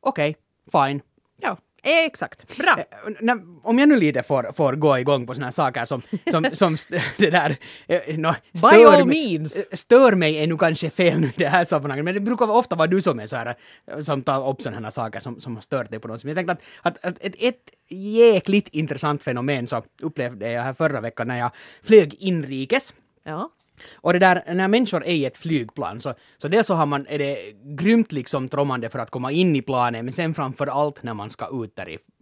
Okej, 0.00 0.36
fine. 0.72 1.00
Ja, 1.40 1.56
exakt. 1.84 2.56
Bra. 2.56 2.76
Eh, 2.78 3.36
om 3.62 3.78
jag 3.78 3.88
nu 3.88 3.96
lite 3.96 4.22
får, 4.22 4.52
får 4.56 4.72
gå 4.72 4.98
igång 4.98 5.26
på 5.26 5.34
såna 5.34 5.46
här 5.46 5.50
saker 5.50 5.84
som, 5.84 6.02
som, 6.30 6.44
som 6.52 6.76
det 7.18 7.30
där... 7.30 7.56
eh, 7.86 8.16
nå, 8.18 8.34
By 8.52 8.84
all 8.84 9.06
mig- 9.06 9.32
means. 9.38 9.56
eh, 9.56 9.62
Stör 9.76 10.12
mig 10.14 10.36
är 10.42 10.46
nu 10.46 10.56
kanske 10.58 10.90
fel 10.90 11.20
nu 11.20 11.26
i 11.26 11.32
det 11.36 11.48
här 11.48 11.64
sammanhanget, 11.64 12.04
men 12.04 12.14
det 12.14 12.20
brukar 12.20 12.50
ofta 12.50 12.76
vara 12.76 12.86
du 12.86 13.00
som 13.00 13.20
är 13.20 13.26
så 13.26 13.36
här, 13.36 13.54
eh, 13.86 14.00
som 14.00 14.22
tar 14.22 14.48
upp 14.50 14.62
sådana 14.62 14.80
här 14.86 14.90
saker 14.90 15.20
som, 15.20 15.40
som 15.40 15.54
har 15.54 15.62
stört 15.62 15.90
dig 15.90 16.00
på 16.00 16.08
något 16.08 16.20
sätt. 16.20 16.28
Jag 16.28 16.36
tänkte 16.36 16.52
att, 16.52 16.60
att, 16.82 17.04
att 17.04 17.18
ett, 17.20 17.34
ett 17.38 17.70
jäkligt 17.90 18.68
intressant 18.68 19.22
fenomen 19.22 19.68
så 19.68 19.82
upplevde 20.02 20.50
jag 20.52 20.62
här 20.62 20.72
förra 20.74 21.00
veckan 21.00 21.28
när 21.28 21.38
jag 21.38 21.50
flög 21.82 22.14
inrikes. 22.18 22.94
Ja. 23.24 23.50
Och 23.94 24.12
det 24.12 24.18
där, 24.18 24.54
när 24.54 24.68
människor 24.68 25.04
är 25.04 25.14
i 25.14 25.24
ett 25.24 25.36
flygplan 25.36 26.00
så, 26.00 26.14
så 26.38 26.48
dels 26.48 26.66
så 26.66 26.74
har 26.74 26.86
man, 26.86 27.06
är 27.06 27.18
det 27.18 27.52
grymt 27.62 28.12
liksom 28.12 28.48
trommande 28.48 28.90
för 28.90 28.98
att 28.98 29.10
komma 29.10 29.32
in 29.32 29.56
i 29.56 29.62
planet, 29.62 30.04
men 30.04 30.12
sen 30.12 30.34
framför 30.34 30.66
allt 30.66 31.02
när 31.02 31.14
man 31.14 31.30
ska 31.30 31.64
ut 31.64 31.76
därifrån. 31.76 32.13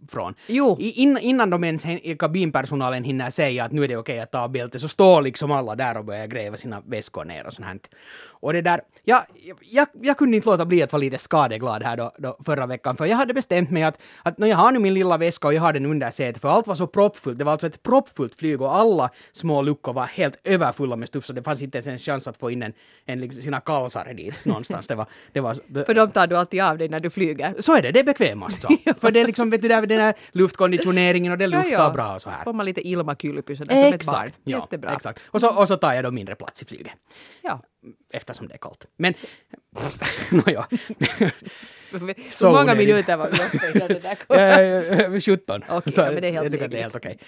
Jo. 0.47 0.77
I, 0.79 0.91
in, 1.01 1.17
innan 1.17 1.49
de 1.49 1.63
ens, 1.63 1.85
hin- 1.85 2.17
kabinpersonalen 2.17 3.03
hinner 3.03 3.29
säga 3.29 3.63
att 3.65 3.71
nu 3.71 3.83
är 3.83 3.87
det 3.87 3.97
okej 3.97 4.19
att 4.19 4.31
ta 4.31 4.47
bältet, 4.47 4.81
så 4.81 4.87
står 4.87 5.21
liksom 5.21 5.51
alla 5.51 5.75
där 5.75 5.97
och 5.97 6.05
börjar 6.05 6.27
gräva 6.27 6.57
sina 6.57 6.81
väskor 6.85 7.25
ner 7.25 7.47
och 7.47 7.53
sånt 7.53 7.67
här. 7.67 7.79
Och 8.43 8.53
det 8.53 8.61
där, 8.61 8.81
ja, 9.03 9.25
jag, 9.61 9.87
jag 10.01 10.17
kunde 10.17 10.35
inte 10.37 10.49
låta 10.49 10.65
bli 10.65 10.83
att 10.83 10.91
vara 10.91 10.99
lite 10.99 11.17
skadeglad 11.17 11.83
här 11.83 11.97
då, 11.97 12.11
då 12.17 12.37
förra 12.45 12.65
veckan, 12.65 12.97
för 12.97 13.05
jag 13.05 13.17
hade 13.17 13.33
bestämt 13.33 13.69
mig 13.71 13.83
att, 13.83 13.97
att 14.23 14.37
när 14.37 14.47
jag 14.47 14.57
har 14.57 14.71
nu 14.71 14.79
min 14.79 14.93
lilla 14.93 15.17
väska 15.17 15.47
och 15.47 15.53
jag 15.53 15.61
har 15.61 15.73
den 15.73 15.85
under 15.85 16.11
sätet, 16.11 16.41
för 16.41 16.49
allt 16.49 16.67
var 16.67 16.75
så 16.75 16.87
proppfullt, 16.87 17.37
det 17.39 17.43
var 17.43 17.51
alltså 17.51 17.67
ett 17.67 17.83
proppfullt 17.83 18.35
flyg 18.35 18.61
och 18.61 18.75
alla 18.75 19.09
små 19.31 19.61
luckor 19.61 19.93
var 19.93 20.05
helt 20.05 20.39
överfulla 20.43 20.95
med 20.95 21.07
stuff, 21.07 21.25
så 21.25 21.33
det 21.33 21.43
fanns 21.43 21.61
inte 21.61 21.77
ens 21.77 21.87
en 21.87 21.99
chans 21.99 22.27
att 22.27 22.37
få 22.37 22.51
in 22.51 22.63
en, 22.63 22.73
en 23.05 23.19
liksom, 23.21 23.41
sina 23.41 23.59
kalsar 23.59 24.13
dit 24.13 24.35
någonstans. 24.45 24.87
Det 24.87 24.95
var, 24.95 25.05
det 25.33 25.41
var, 25.41 25.83
För 25.85 25.93
de 25.93 26.11
tar 26.11 26.27
du 26.27 26.37
alltid 26.37 26.61
av 26.61 26.77
dig 26.77 26.89
när 26.89 26.99
du 26.99 27.09
flyger. 27.09 27.55
så 27.59 27.75
är 27.75 27.81
det, 27.81 27.91
det 27.91 27.99
är 27.99 28.03
bekvämast 28.03 28.61
så. 28.61 28.67
För 29.01 29.11
det 29.11 29.19
är 29.21 29.25
liksom, 29.25 29.49
vet 29.49 29.61
du, 29.61 29.67
där, 29.67 29.85
den 29.93 30.05
här 30.05 30.13
luftkonditioneringen 30.31 31.31
och 31.31 31.37
det 31.37 31.47
luftar 31.47 31.93
bra 31.93 32.15
och 32.15 32.21
så 32.21 32.29
här. 32.29 32.53
Man 32.53 32.65
lite 32.65 32.81
Ilma-kylpy 32.87 33.55
sådär 33.55 33.83
som 33.83 33.93
ett 33.93 34.05
barn. 34.05 34.25
Exakt, 34.25 34.39
ja, 34.43 34.59
Jättebra. 34.59 34.93
exakt. 34.93 35.19
Och 35.25 35.39
så, 35.39 35.55
och 35.55 35.67
så 35.67 35.77
tar 35.77 35.93
jag 35.93 36.03
då 36.03 36.11
mindre 36.11 36.35
plats 36.35 36.61
i 36.61 36.65
flyget. 36.65 36.93
Ja. 37.41 37.61
Eftersom 38.13 38.47
det 38.47 38.53
är 38.53 38.57
kallt. 38.57 38.85
Men, 38.97 39.13
nåja. 40.45 40.67
Hur 41.91 42.51
många 42.51 42.75
minuter 42.75 43.17
var 43.17 43.29
vi 43.29 43.57
uppe 43.57 43.71
innan 43.75 43.87
det 43.87 43.99
där 43.99 44.15
kom? 44.15 45.13
Eh, 45.13 45.21
17. 45.21 45.63
Okej, 45.69 45.93
ja, 45.97 46.11
men 46.11 46.21
det 46.21 46.27
är 46.27 46.31
helt 46.31 46.51
det 46.51 46.77
är 46.77 46.81
helt 46.81 46.95
okej. 46.95 47.19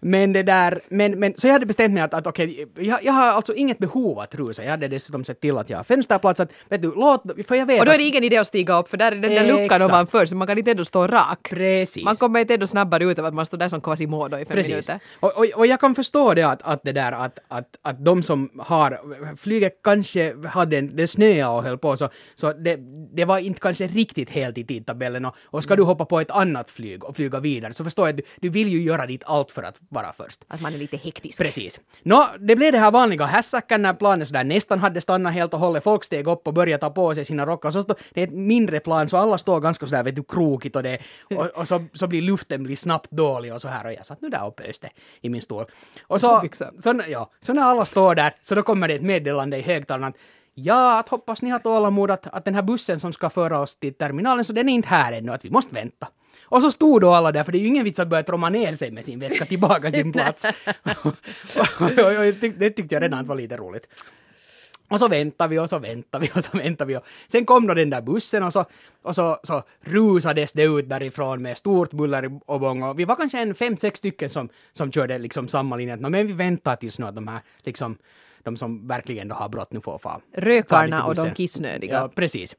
Men 0.00 0.32
det 0.32 0.42
där, 0.42 0.80
men, 0.88 1.18
men 1.18 1.34
så 1.36 1.46
jag 1.46 1.52
hade 1.52 1.66
bestämt 1.66 1.94
mig 1.94 2.02
att, 2.02 2.14
att 2.14 2.26
okej, 2.26 2.66
jag, 2.74 3.04
jag 3.04 3.12
har 3.12 3.26
alltså 3.26 3.54
inget 3.54 3.78
behov 3.78 4.18
att 4.18 4.34
rusa. 4.34 4.64
Jag 4.64 4.70
hade 4.70 4.88
dessutom 4.88 5.24
sett 5.24 5.40
till 5.40 5.58
att 5.58 5.70
jag 5.70 5.76
har 5.76 5.84
fönsterplats, 5.84 6.40
att 6.40 6.52
vet 6.68 6.82
du, 6.82 6.92
låt, 6.96 7.22
för 7.48 7.54
jag 7.54 7.66
vet 7.66 7.80
Och 7.80 7.86
då 7.86 7.92
är 7.92 7.98
det 7.98 8.04
ingen 8.04 8.24
idé 8.24 8.36
att 8.36 8.46
stiga 8.46 8.78
upp 8.78 8.88
för 8.88 8.96
där 8.96 9.12
är 9.12 9.16
den 9.16 9.30
där 9.30 9.46
luckan 9.46 9.82
ovanför 9.82 10.26
så 10.26 10.36
man 10.36 10.46
kan 10.46 10.58
inte 10.58 10.70
ändå 10.70 10.84
stå 10.84 11.06
rak. 11.06 11.48
Precis. 11.50 12.04
Man 12.04 12.16
kommer 12.16 12.40
inte 12.40 12.54
ändå 12.54 12.66
snabbare 12.66 13.04
ut 13.04 13.18
av 13.18 13.24
att 13.24 13.34
man 13.34 13.46
står 13.46 13.58
där 13.58 13.68
som 13.68 13.80
Quasimodo 13.80 14.36
i 14.38 14.44
fem 14.44 14.56
Precis. 14.56 14.70
minuter. 14.70 15.00
Och, 15.20 15.38
och, 15.38 15.46
och 15.54 15.66
jag 15.66 15.80
kan 15.80 15.94
förstå 15.94 16.34
det 16.34 16.42
att, 16.42 16.62
att 16.62 16.80
det 16.84 16.92
där 16.92 17.12
att, 17.12 17.38
att, 17.48 17.76
att 17.82 18.04
de 18.04 18.22
som 18.22 18.50
har, 18.58 19.00
flyget 19.36 19.80
kanske 19.82 20.46
hade 20.46 20.78
en, 20.78 20.96
det 20.96 21.06
snöade 21.08 21.46
och 21.46 21.62
höll 21.62 21.78
på 21.78 21.96
så, 21.96 22.08
så 22.34 22.52
det, 22.52 22.76
det 23.16 23.24
var 23.24 23.38
inte 23.38 23.60
kanske 23.60 23.86
riktigt 23.86 24.30
helt 24.30 24.58
i 24.58 24.64
tidtabellen 24.64 25.24
och, 25.24 25.34
och 25.44 25.62
ska 25.62 25.76
du 25.76 25.82
hoppa 25.82 26.04
på 26.04 26.20
ett 26.20 26.30
annat 26.30 26.70
flyg 26.70 27.04
och 27.04 27.16
flyga 27.16 27.40
vidare 27.40 27.72
så 27.72 27.84
förstår 27.84 28.06
jag 28.08 28.12
att 28.12 28.16
du, 28.16 28.22
du 28.40 28.48
vill 28.48 28.68
ju 28.68 28.82
göra 28.82 29.06
ditt 29.06 29.22
allt 29.26 29.50
för 29.50 29.62
att 29.62 29.76
vara 29.88 30.12
först. 30.12 30.44
Att 30.48 30.60
man 30.60 30.74
är 30.74 30.78
lite 30.78 30.96
hektisk. 30.96 31.38
Precis. 31.38 31.80
Nå, 32.02 32.26
det 32.38 32.56
blev 32.56 32.72
det 32.72 32.78
här 32.78 32.90
vanliga 32.90 33.26
hässacken 33.26 33.82
när 33.82 33.94
planet 33.94 34.28
sådär 34.28 34.44
nästan 34.44 34.78
hade 34.78 35.00
stannat 35.00 35.32
helt 35.32 35.54
och 35.54 35.60
hållet. 35.60 35.84
Folk 35.84 36.04
steg 36.04 36.26
upp 36.26 36.46
och 36.46 36.54
började 36.54 36.80
ta 36.80 36.90
på 36.90 37.14
sig 37.14 37.24
sina 37.24 37.46
rockar. 37.46 37.70
Så 37.70 37.82
stå, 37.82 37.94
det 38.14 38.22
är 38.22 38.26
ett 38.26 38.34
mindre 38.34 38.80
plan 38.80 39.08
så 39.08 39.16
alla 39.16 39.38
står 39.38 39.60
ganska 39.60 39.86
sådär 39.86 40.02
vet 40.02 40.16
du 40.16 40.22
krokigt 40.22 40.76
och, 40.76 40.82
det, 40.82 40.98
och, 41.36 41.46
och 41.46 41.68
så, 41.68 41.84
så 41.94 42.06
blir 42.06 42.22
luften 42.22 42.62
blir 42.62 42.76
snabbt 42.76 43.10
dålig 43.10 43.54
och 43.54 43.60
så 43.60 43.68
här 43.68 43.86
och 43.86 43.92
jag 43.92 44.06
satt 44.06 44.20
nu 44.20 44.28
där 44.28 44.44
och 44.44 44.56
pöste 44.56 44.90
i 45.20 45.28
min 45.28 45.42
stol. 45.42 45.64
Och 46.02 46.20
så, 46.20 46.48
så, 46.82 47.00
ja, 47.08 47.30
så 47.40 47.52
när 47.52 47.62
alla 47.62 47.84
står 47.84 48.14
där 48.14 48.34
så 48.42 48.54
då 48.54 48.62
kommer 48.62 48.88
det 48.88 48.94
ett 48.94 49.02
meddelande 49.02 49.56
i 49.56 49.62
högtalaren 49.62 50.08
att 50.08 50.16
Ja, 50.60 50.98
att 50.98 51.08
hoppas 51.08 51.42
ni 51.42 51.50
har 51.50 51.58
tålamod 51.58 52.10
att, 52.10 52.26
att 52.26 52.44
den 52.44 52.54
här 52.54 52.62
bussen 52.62 53.00
som 53.00 53.12
ska 53.12 53.30
föra 53.30 53.60
oss 53.60 53.76
till 53.76 53.94
terminalen 53.94 54.44
så 54.44 54.52
den 54.52 54.68
är 54.68 54.72
inte 54.72 54.88
här 54.88 55.12
ännu, 55.12 55.32
att 55.32 55.44
vi 55.44 55.50
måste 55.50 55.74
vänta. 55.74 56.08
Och 56.50 56.62
så 56.62 56.72
stod 56.72 57.00
då 57.00 57.10
alla 57.10 57.32
där, 57.32 57.44
för 57.44 57.52
det 57.52 57.58
är 57.58 57.60
ju 57.60 57.66
ingen 57.66 57.84
vits 57.84 57.98
att 57.98 58.08
börja 58.08 58.22
tromma 58.22 58.48
ner 58.48 58.74
sig 58.74 58.90
med 58.90 59.04
sin 59.04 59.18
väska 59.20 59.44
tillbaka 59.46 59.90
till 59.90 59.92
sin 60.02 60.12
plats. 60.12 60.46
det 62.58 62.70
tyckte 62.70 62.94
jag 62.94 63.02
redan 63.02 63.26
var 63.26 63.36
lite 63.36 63.56
roligt. 63.56 63.86
Och 64.90 64.98
så 64.98 65.08
väntar 65.08 65.48
vi 65.48 65.58
och 65.58 65.68
så 65.68 65.78
väntar 65.78 66.20
vi 66.20 66.30
och 66.34 66.44
så 66.44 66.58
väntar 66.58 66.84
vi. 66.84 66.96
Och 66.96 67.02
sen 67.28 67.44
kom 67.44 67.66
då 67.66 67.74
den 67.74 67.90
där 67.90 68.00
bussen 68.00 68.42
och 68.42 68.52
så, 68.52 68.64
och 69.02 69.14
så, 69.14 69.38
så 69.42 69.62
rusades 69.80 70.52
det 70.52 70.62
ut 70.62 70.88
därifrån 70.88 71.42
med 71.42 71.58
stort 71.58 71.90
buller 71.90 72.40
och 72.46 72.60
bång. 72.60 72.82
Och 72.82 72.98
vi 72.98 73.04
var 73.04 73.14
kanske 73.16 73.38
en 73.42 73.54
fem, 73.54 73.76
sex 73.76 73.98
stycken 73.98 74.30
som, 74.30 74.48
som 74.72 74.92
körde 74.92 75.18
liksom 75.18 75.48
samma 75.48 75.76
linje. 75.76 75.94
Att, 75.94 76.00
"Nå, 76.00 76.08
Men 76.08 76.26
vi 76.26 76.32
väntar 76.32 76.76
tills 76.76 76.98
nu 76.98 77.06
att 77.06 77.14
de 77.14 77.28
här 77.28 77.40
liksom, 77.62 77.96
de 78.42 78.56
som 78.56 78.88
verkligen 78.88 79.28
då 79.28 79.34
har 79.34 79.48
brott 79.48 79.72
nu 79.72 79.80
får 79.80 79.98
få 79.98 80.20
Rökarna 80.36 81.04
och 81.04 81.14
de 81.14 81.34
kissnödiga. 81.34 81.94
Ja, 81.94 82.08
precis. 82.14 82.56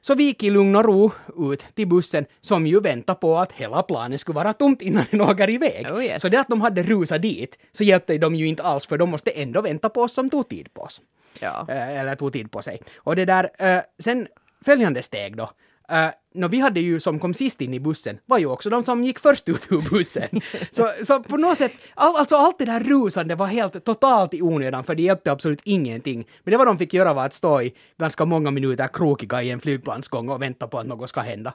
Så 0.00 0.14
vi 0.14 0.24
gick 0.24 0.42
i 0.42 0.50
lugn 0.50 0.76
och 0.76 0.84
ro 0.84 1.12
ut 1.52 1.64
till 1.74 1.88
bussen 1.88 2.26
som 2.40 2.66
ju 2.66 2.80
väntar 2.80 3.14
på 3.14 3.38
att 3.38 3.52
hela 3.52 3.82
planet 3.82 4.20
skulle 4.20 4.36
vara 4.36 4.52
tomt 4.52 4.82
innan 4.82 5.04
den 5.10 5.20
åker 5.20 5.50
iväg. 5.50 5.86
Oh, 5.92 6.04
yes. 6.04 6.22
Så 6.22 6.28
det 6.28 6.40
att 6.40 6.48
de 6.48 6.60
hade 6.60 6.82
rusat 6.82 7.22
dit 7.22 7.58
så 7.72 7.84
hjälpte 7.84 8.18
de 8.18 8.34
ju 8.34 8.46
inte 8.46 8.62
alls 8.62 8.86
för 8.86 8.98
de 8.98 9.10
måste 9.10 9.30
ändå 9.30 9.60
vänta 9.60 9.88
på 9.88 10.02
oss 10.02 10.12
som 10.12 10.30
tog 10.30 10.48
tid 10.48 10.74
på 10.74 10.82
oss. 10.82 11.00
Ja. 11.40 11.66
Eh, 11.68 11.98
eller 11.98 12.14
tog 12.16 12.32
tid 12.32 12.50
på 12.50 12.62
sig. 12.62 12.80
Och 12.96 13.16
det 13.16 13.24
där, 13.24 13.50
eh, 13.58 13.82
sen 13.98 14.28
följande 14.64 15.02
steg 15.02 15.36
då. 15.36 15.50
Uh, 15.92 16.10
no, 16.34 16.48
vi 16.48 16.60
hade 16.60 16.80
ju 16.80 17.00
som 17.00 17.18
kom 17.18 17.34
sist 17.34 17.60
in 17.60 17.74
i 17.74 17.80
bussen 17.80 18.18
var 18.26 18.38
ju 18.38 18.46
också 18.46 18.70
de 18.70 18.84
som 18.84 19.04
gick 19.04 19.18
först 19.18 19.48
ut 19.48 19.66
ur 19.70 19.90
bussen. 19.90 20.28
så, 20.72 20.90
så 21.04 21.22
på 21.22 21.36
något 21.36 21.58
sätt, 21.58 21.72
all, 21.94 22.16
alltså 22.16 22.36
allt 22.36 22.58
det 22.58 22.64
där 22.64 22.80
rusande 22.80 23.34
var 23.34 23.46
helt 23.46 23.84
totalt 23.84 24.34
i 24.34 24.42
onödan 24.42 24.84
för 24.84 24.94
det 24.94 25.02
hjälpte 25.02 25.32
absolut 25.32 25.60
ingenting. 25.64 26.26
Men 26.44 26.52
det 26.52 26.58
vad 26.58 26.66
de 26.66 26.78
fick 26.78 26.94
göra 26.94 27.14
var 27.14 27.26
att 27.26 27.34
stå 27.34 27.62
i 27.62 27.74
ganska 27.98 28.24
många 28.24 28.50
minuter 28.50 28.88
krokiga 28.88 29.42
i 29.42 29.50
en 29.50 29.60
flygplansgång 29.60 30.28
och 30.28 30.42
vänta 30.42 30.66
på 30.68 30.78
att 30.78 30.86
något 30.86 31.08
ska 31.08 31.20
hända. 31.20 31.54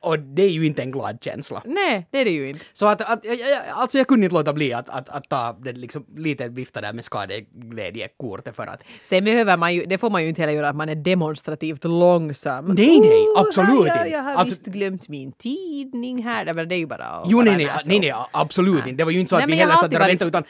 Och 0.00 0.18
det 0.18 0.42
är 0.42 0.50
ju 0.50 0.66
inte 0.66 0.82
en 0.82 0.90
glad 0.90 1.18
känsla. 1.20 1.62
Nej, 1.64 2.06
det 2.10 2.18
är 2.18 2.24
det 2.24 2.30
ju 2.30 2.48
inte. 2.48 2.64
Så 2.72 2.86
att, 2.86 3.00
att 3.00 3.26
alltså 3.72 3.98
jag 3.98 4.06
kunde 4.06 4.24
inte 4.26 4.34
låta 4.34 4.52
bli 4.52 4.72
att, 4.72 4.88
att, 4.88 5.08
att 5.08 5.28
ta 5.28 5.56
det 5.60 5.72
liksom 5.72 6.06
lite 6.16 6.48
vifta 6.48 6.80
där 6.80 6.92
med 6.92 7.04
skadeglädjekortet 7.04 8.56
för 8.56 8.66
att 8.66 8.82
Sen 9.02 9.24
behöver 9.24 9.56
man 9.56 9.74
ju, 9.74 9.86
det 9.86 9.98
får 9.98 10.10
man 10.10 10.22
ju 10.22 10.28
inte 10.28 10.40
heller 10.40 10.52
göra 10.52 10.68
att 10.68 10.76
man 10.76 10.88
är 10.88 10.94
demonstrativt 10.94 11.84
långsam. 11.84 12.64
Nej, 12.64 13.00
nej, 13.00 13.24
absolut 13.36 13.88
här, 13.88 13.96
jag, 13.96 14.06
inte. 14.06 14.10
jag 14.10 14.22
har 14.22 14.34
Alltså- 14.34 14.54
visst 14.54 14.66
glömt 14.66 15.08
min 15.08 15.32
tidning 15.32 16.22
här. 16.22 16.44
Det 16.44 16.74
är 16.74 16.78
ju 16.78 16.86
bara 16.86 17.22
Jo, 17.26 17.42
nej, 17.42 17.56
nej, 17.56 17.70
nej, 17.86 18.00
nej, 18.00 18.12
absolut 18.32 18.86
inte. 18.86 18.92
Det 18.92 19.04
var 19.04 19.12
ju 19.12 19.20
inte 19.20 19.30
så 19.30 19.36
att 19.36 19.50
vi 19.50 19.54
heller 19.54 19.74
satt 19.74 19.90
där 19.90 20.00
och 20.00 20.08
väntade, 20.08 20.28
utan 20.28 20.44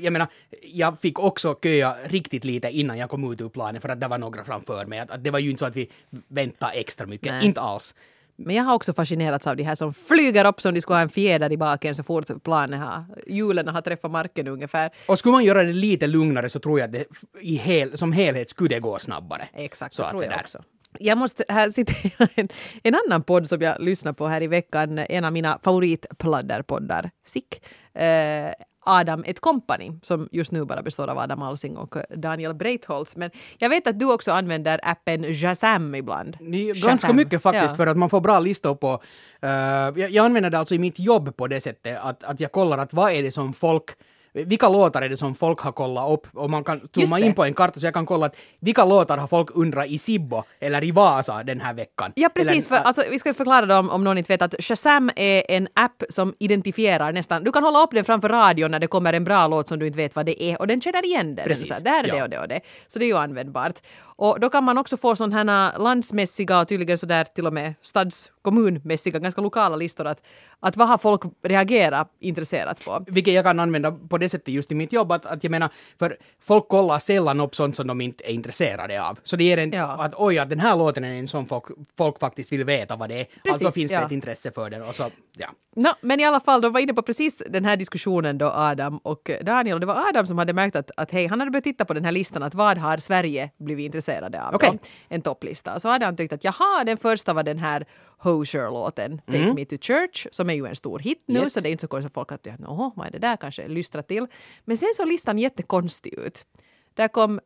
jag 0.00 0.12
menar, 0.12 0.28
jag 0.62 1.00
fick 1.00 1.18
också 1.18 1.54
köa 1.62 1.94
riktigt 2.04 2.44
lite 2.44 2.70
innan 2.70 2.98
jag 2.98 3.10
kom 3.10 3.32
ut 3.32 3.40
ur 3.40 3.48
planen 3.48 3.80
för 3.80 3.88
att 3.88 4.00
det 4.00 4.08
var 4.08 4.18
några 4.18 4.44
framför 4.44 4.86
mig. 4.86 4.98
Att, 4.98 5.10
att 5.10 5.24
det 5.24 5.30
var 5.30 5.38
ju 5.38 5.50
inte 5.50 5.58
så 5.58 5.66
att 5.66 5.76
vi 5.76 5.90
väntade 6.28 6.72
extra 6.72 7.06
mycket, 7.06 7.42
inte 7.42 7.60
alls. 7.60 7.94
Men 8.40 8.56
jag 8.56 8.64
har 8.64 8.74
också 8.74 8.92
fascinerats 8.92 9.46
av 9.46 9.56
de 9.56 9.62
här 9.62 9.74
som 9.74 9.94
flyger 9.94 10.44
upp 10.46 10.60
som 10.60 10.74
de 10.74 10.80
skulle 10.80 10.96
ha 10.96 11.02
en 11.02 11.08
fjäder 11.08 11.52
i 11.52 11.56
baken 11.56 11.94
så 11.94 12.02
fort 12.02 12.42
planen 12.44 12.80
har, 12.80 13.04
hjulen 13.26 13.68
har 13.68 13.80
träffat 13.82 14.10
marken 14.10 14.48
ungefär. 14.48 14.90
Och 15.06 15.18
skulle 15.18 15.32
man 15.32 15.44
göra 15.44 15.62
det 15.64 15.72
lite 15.72 16.06
lugnare 16.06 16.48
så 16.48 16.58
tror 16.58 16.78
jag 16.80 16.86
att 16.86 16.92
det 16.92 17.04
i 17.40 17.56
hel, 17.56 17.98
som 17.98 18.12
helhet 18.12 18.50
skulle 18.50 18.68
det 18.68 18.80
gå 18.80 18.98
snabbare. 18.98 19.48
Exakt, 19.54 19.94
Så 19.94 20.02
det 20.02 20.10
tror 20.10 20.22
jag 20.24 20.32
där- 20.32 20.40
också. 20.40 20.62
Jag 20.98 21.18
måste 21.18 21.44
här 21.48 21.70
citera 21.70 22.28
en, 22.34 22.48
en 22.82 22.94
annan 23.06 23.22
podd 23.22 23.48
som 23.48 23.60
jag 23.62 23.80
lyssnade 23.82 24.14
på 24.14 24.26
här 24.26 24.42
i 24.42 24.46
veckan, 24.46 24.98
en 24.98 25.24
av 25.24 25.32
mina 25.32 25.58
favoritpladderpoddar, 25.62 27.10
SIK. 27.26 27.62
Eh, 27.94 28.52
Adam 28.88 29.24
ett 29.26 29.40
Company, 29.40 29.92
som 30.02 30.28
just 30.32 30.52
nu 30.52 30.64
bara 30.64 30.82
består 30.82 31.08
av 31.08 31.18
Adam 31.18 31.42
Alsing 31.42 31.76
och 31.76 31.96
Daniel 32.16 32.54
Breitholtz. 32.54 33.16
Men 33.16 33.30
jag 33.58 33.68
vet 33.68 33.86
att 33.86 33.98
du 33.98 34.12
också 34.12 34.32
använder 34.32 34.80
appen 34.82 35.34
Shazam 35.34 35.94
ibland. 35.94 36.36
Ganska 36.40 36.88
Shazam. 36.90 37.16
mycket 37.16 37.42
faktiskt 37.42 37.70
Ja. 37.70 37.76
för 37.76 37.86
att 37.86 37.96
man 37.96 38.10
får 38.10 38.20
bra 38.20 38.40
listor 38.40 38.74
på... 38.74 39.02
eh, 39.42 39.50
jag, 39.50 39.98
jag 40.10 40.24
använder 40.24 40.50
det 40.50 40.58
alltså 40.58 40.74
i 40.74 40.78
mitt 40.78 40.98
jobb 40.98 41.36
på 41.36 41.46
det 41.46 41.60
sättet 41.60 41.98
att, 42.02 42.24
att 42.24 42.40
jag 42.40 42.52
kollar 42.52 42.78
att 42.78 42.92
vad 42.92 43.12
är 43.12 43.22
det 43.22 43.32
som 43.32 43.52
folk 43.52 43.90
vilka 44.32 44.68
låtar 44.68 45.02
är 45.02 45.08
det 45.08 45.16
som 45.16 45.34
folk 45.34 45.60
har 45.60 45.72
kollat 45.72 46.10
upp? 46.10 46.26
Och 46.34 46.50
man 46.50 46.64
kan 46.64 46.80
zooma 46.94 47.16
det. 47.16 47.26
in 47.26 47.34
på 47.34 47.44
en 47.44 47.54
karta 47.54 47.80
så 47.80 47.86
jag 47.86 47.94
kan 47.94 48.06
kolla 48.06 48.26
att 48.26 48.36
vilka 48.60 48.84
låtar 48.84 49.18
har 49.18 49.26
folk 49.26 49.48
undrat 49.54 49.86
i 49.86 49.98
Sibbo 49.98 50.42
eller 50.60 50.84
i 50.84 50.90
Vasa 50.90 51.42
den 51.42 51.60
här 51.60 51.74
veckan? 51.74 52.12
Ja, 52.14 52.28
precis. 52.34 52.50
Eller, 52.50 52.78
För, 52.78 52.86
alltså, 52.86 53.02
vi 53.10 53.18
ska 53.18 53.34
förklara 53.34 53.66
då 53.66 53.76
om, 53.76 53.90
om 53.90 54.04
någon 54.04 54.18
inte 54.18 54.32
vet 54.32 54.42
att 54.42 54.54
Shazam 54.58 55.10
är 55.16 55.50
en 55.50 55.68
app 55.74 56.02
som 56.08 56.34
identifierar 56.38 57.12
nästan... 57.12 57.44
Du 57.44 57.52
kan 57.52 57.62
hålla 57.62 57.82
upp 57.82 57.90
den 57.90 58.04
framför 58.04 58.28
radion 58.28 58.70
när 58.70 58.78
det 58.78 58.86
kommer 58.86 59.12
en 59.12 59.24
bra 59.24 59.46
låt 59.46 59.68
som 59.68 59.78
du 59.78 59.86
inte 59.86 59.96
vet 59.96 60.16
vad 60.16 60.26
det 60.26 60.42
är 60.42 60.60
och 60.60 60.66
den 60.66 60.80
känner 60.80 61.04
igen 61.04 61.34
den. 61.34 61.44
Precis, 61.44 61.68
Så 61.68 61.74
här, 61.74 61.80
där 61.80 61.98
är 61.98 62.02
det 62.02 62.16
ja. 62.16 62.22
och 62.22 62.30
det 62.30 62.38
och 62.38 62.48
det. 62.48 62.60
Så 62.88 62.98
det 62.98 63.04
är 63.04 63.06
ju 63.06 63.16
användbart. 63.16 63.74
Och 64.20 64.40
då 64.40 64.50
kan 64.50 64.64
man 64.64 64.78
också 64.78 64.96
få 64.96 65.16
sådana 65.16 65.52
här 65.52 65.78
landsmässiga 65.78 66.60
och 66.60 66.68
tydligen 66.68 66.98
sådär 66.98 67.24
till 67.24 67.46
och 67.46 67.52
med 67.52 67.74
stads 67.82 68.30
kommunmässiga, 68.42 69.18
ganska 69.18 69.40
lokala 69.40 69.76
listor 69.76 70.06
att, 70.06 70.22
att 70.60 70.76
vad 70.76 70.88
har 70.88 70.98
folk 70.98 71.22
reagerat 71.42 72.12
intresserat 72.20 72.84
på. 72.84 73.04
Vilket 73.06 73.34
jag 73.34 73.44
kan 73.44 73.60
använda 73.60 73.92
på 73.92 74.18
det 74.18 74.28
sättet 74.28 74.48
just 74.48 74.72
i 74.72 74.74
mitt 74.74 74.92
jobb, 74.92 75.12
att, 75.12 75.26
att 75.26 75.44
jag 75.44 75.50
menar, 75.50 75.68
för 75.98 76.16
folk 76.40 76.68
kollar 76.68 76.98
sällan 76.98 77.40
upp 77.40 77.54
sånt 77.54 77.76
som 77.76 77.86
de 77.86 78.00
inte 78.00 78.24
är 78.24 78.30
intresserade 78.30 79.02
av. 79.02 79.18
Så 79.24 79.36
det 79.36 79.44
ger 79.44 79.58
en, 79.58 79.72
Ja. 79.72 80.04
att 80.04 80.14
oj, 80.16 80.38
att 80.38 80.50
den 80.50 80.60
här 80.60 80.76
låten 80.76 81.04
är 81.04 81.12
en 81.12 81.28
sån 81.28 81.46
folk, 81.46 81.64
folk 81.96 82.18
faktiskt 82.18 82.52
vill 82.52 82.64
veta 82.64 82.96
vad 82.96 83.08
det 83.08 83.20
är. 83.20 83.24
Precis, 83.24 83.64
alltså 83.64 83.70
finns 83.70 83.90
det 83.90 83.96
ja. 83.96 84.06
ett 84.06 84.12
intresse 84.12 84.50
för 84.50 84.70
den 84.70 84.82
och 84.82 84.94
så, 84.94 85.10
ja. 85.36 85.48
Nå, 85.76 85.94
men 86.00 86.20
i 86.20 86.24
alla 86.24 86.40
fall, 86.40 86.60
de 86.60 86.72
var 86.72 86.80
inne 86.80 86.94
på 86.94 87.02
precis 87.02 87.42
den 87.48 87.64
här 87.64 87.76
diskussionen 87.76 88.38
då, 88.38 88.46
Adam 88.46 88.98
och 88.98 89.30
Daniel. 89.42 89.74
Och 89.74 89.80
det 89.80 89.86
var 89.86 90.08
Adam 90.08 90.26
som 90.26 90.38
hade 90.38 90.52
märkt 90.52 90.76
att, 90.76 90.90
att 90.96 91.10
hej, 91.10 91.26
han 91.26 91.40
hade 91.40 91.50
börjat 91.50 91.64
titta 91.64 91.84
på 91.84 91.94
den 91.94 92.04
här 92.04 92.12
listan, 92.12 92.42
att 92.42 92.54
vad 92.54 92.78
har 92.78 92.96
Sverige 92.96 93.50
blivit 93.58 93.84
intresserade 94.08 94.42
av? 94.42 94.54
Okej. 94.54 94.70
då? 94.72 94.78
En 95.08 95.22
topplista. 95.22 95.80
Så 95.80 95.88
hade 95.88 96.04
han 96.04 96.16
tyckt 96.16 96.32
att 96.32 96.44
jaha, 96.44 96.84
den 96.84 96.96
första 96.96 97.32
var 97.32 97.42
den 97.42 97.58
här 97.58 97.86
Hosier-låten, 98.18 99.20
Take 99.26 99.52
Me 99.54 99.64
To 99.64 99.76
Church, 99.80 100.26
som 100.32 100.50
är 100.50 100.54
ju 100.54 100.66
en 100.66 100.76
stor 100.76 100.98
hit 100.98 101.22
nu, 101.26 101.40
Yes. 101.40 101.52
så 101.52 101.60
det 101.60 101.68
är 101.68 101.70
inte 101.70 101.80
så 101.80 101.88
konstigt 101.88 102.06
att 102.10 102.14
folk 102.14 102.32
att 102.32 102.46
jaha, 102.46 102.92
vad 102.96 103.06
är 103.06 103.10
det 103.10 103.18
där 103.18 103.36
kanske 103.36 103.68
lystra 103.68 104.02
till. 104.02 104.26
Men 104.64 104.76
sen 104.76 104.88
såg 104.96 105.08
listan 105.08 105.38
jättekonstig 105.38 106.12
ut. 106.14 106.46
Där 106.94 107.08
kom 107.08 107.40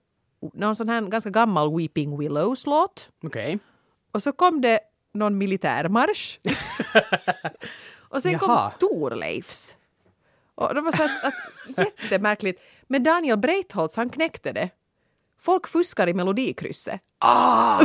någon 0.54 0.76
sån 0.76 0.88
här 0.88 1.00
ganska 1.00 1.30
gammal 1.30 1.76
Weeping 1.76 2.18
Willows-låt. 2.18 3.10
Okej. 3.24 3.58
Och 4.12 4.22
så 4.22 4.32
kom 4.32 4.60
det 4.60 4.80
någon 5.14 5.38
militärmarsch. 5.38 6.38
och 8.10 8.22
sen 8.22 8.32
Jaha. 8.32 8.70
kom 8.70 8.88
Torleifs. 8.88 9.76
Och 10.54 10.74
det 10.74 10.80
var 10.80 10.92
så 10.92 11.02
att, 11.04 11.24
att 11.24 11.34
jättemärkligt. 11.78 12.60
Men 12.86 13.02
Daniel 13.02 13.38
Breitholtz, 13.38 13.96
han 13.96 14.08
knäckte 14.10 14.52
det. 14.52 14.70
Folk 15.44 15.68
fuskar 15.68 16.08
i 16.08 16.14
melodikrysset. 16.14 17.00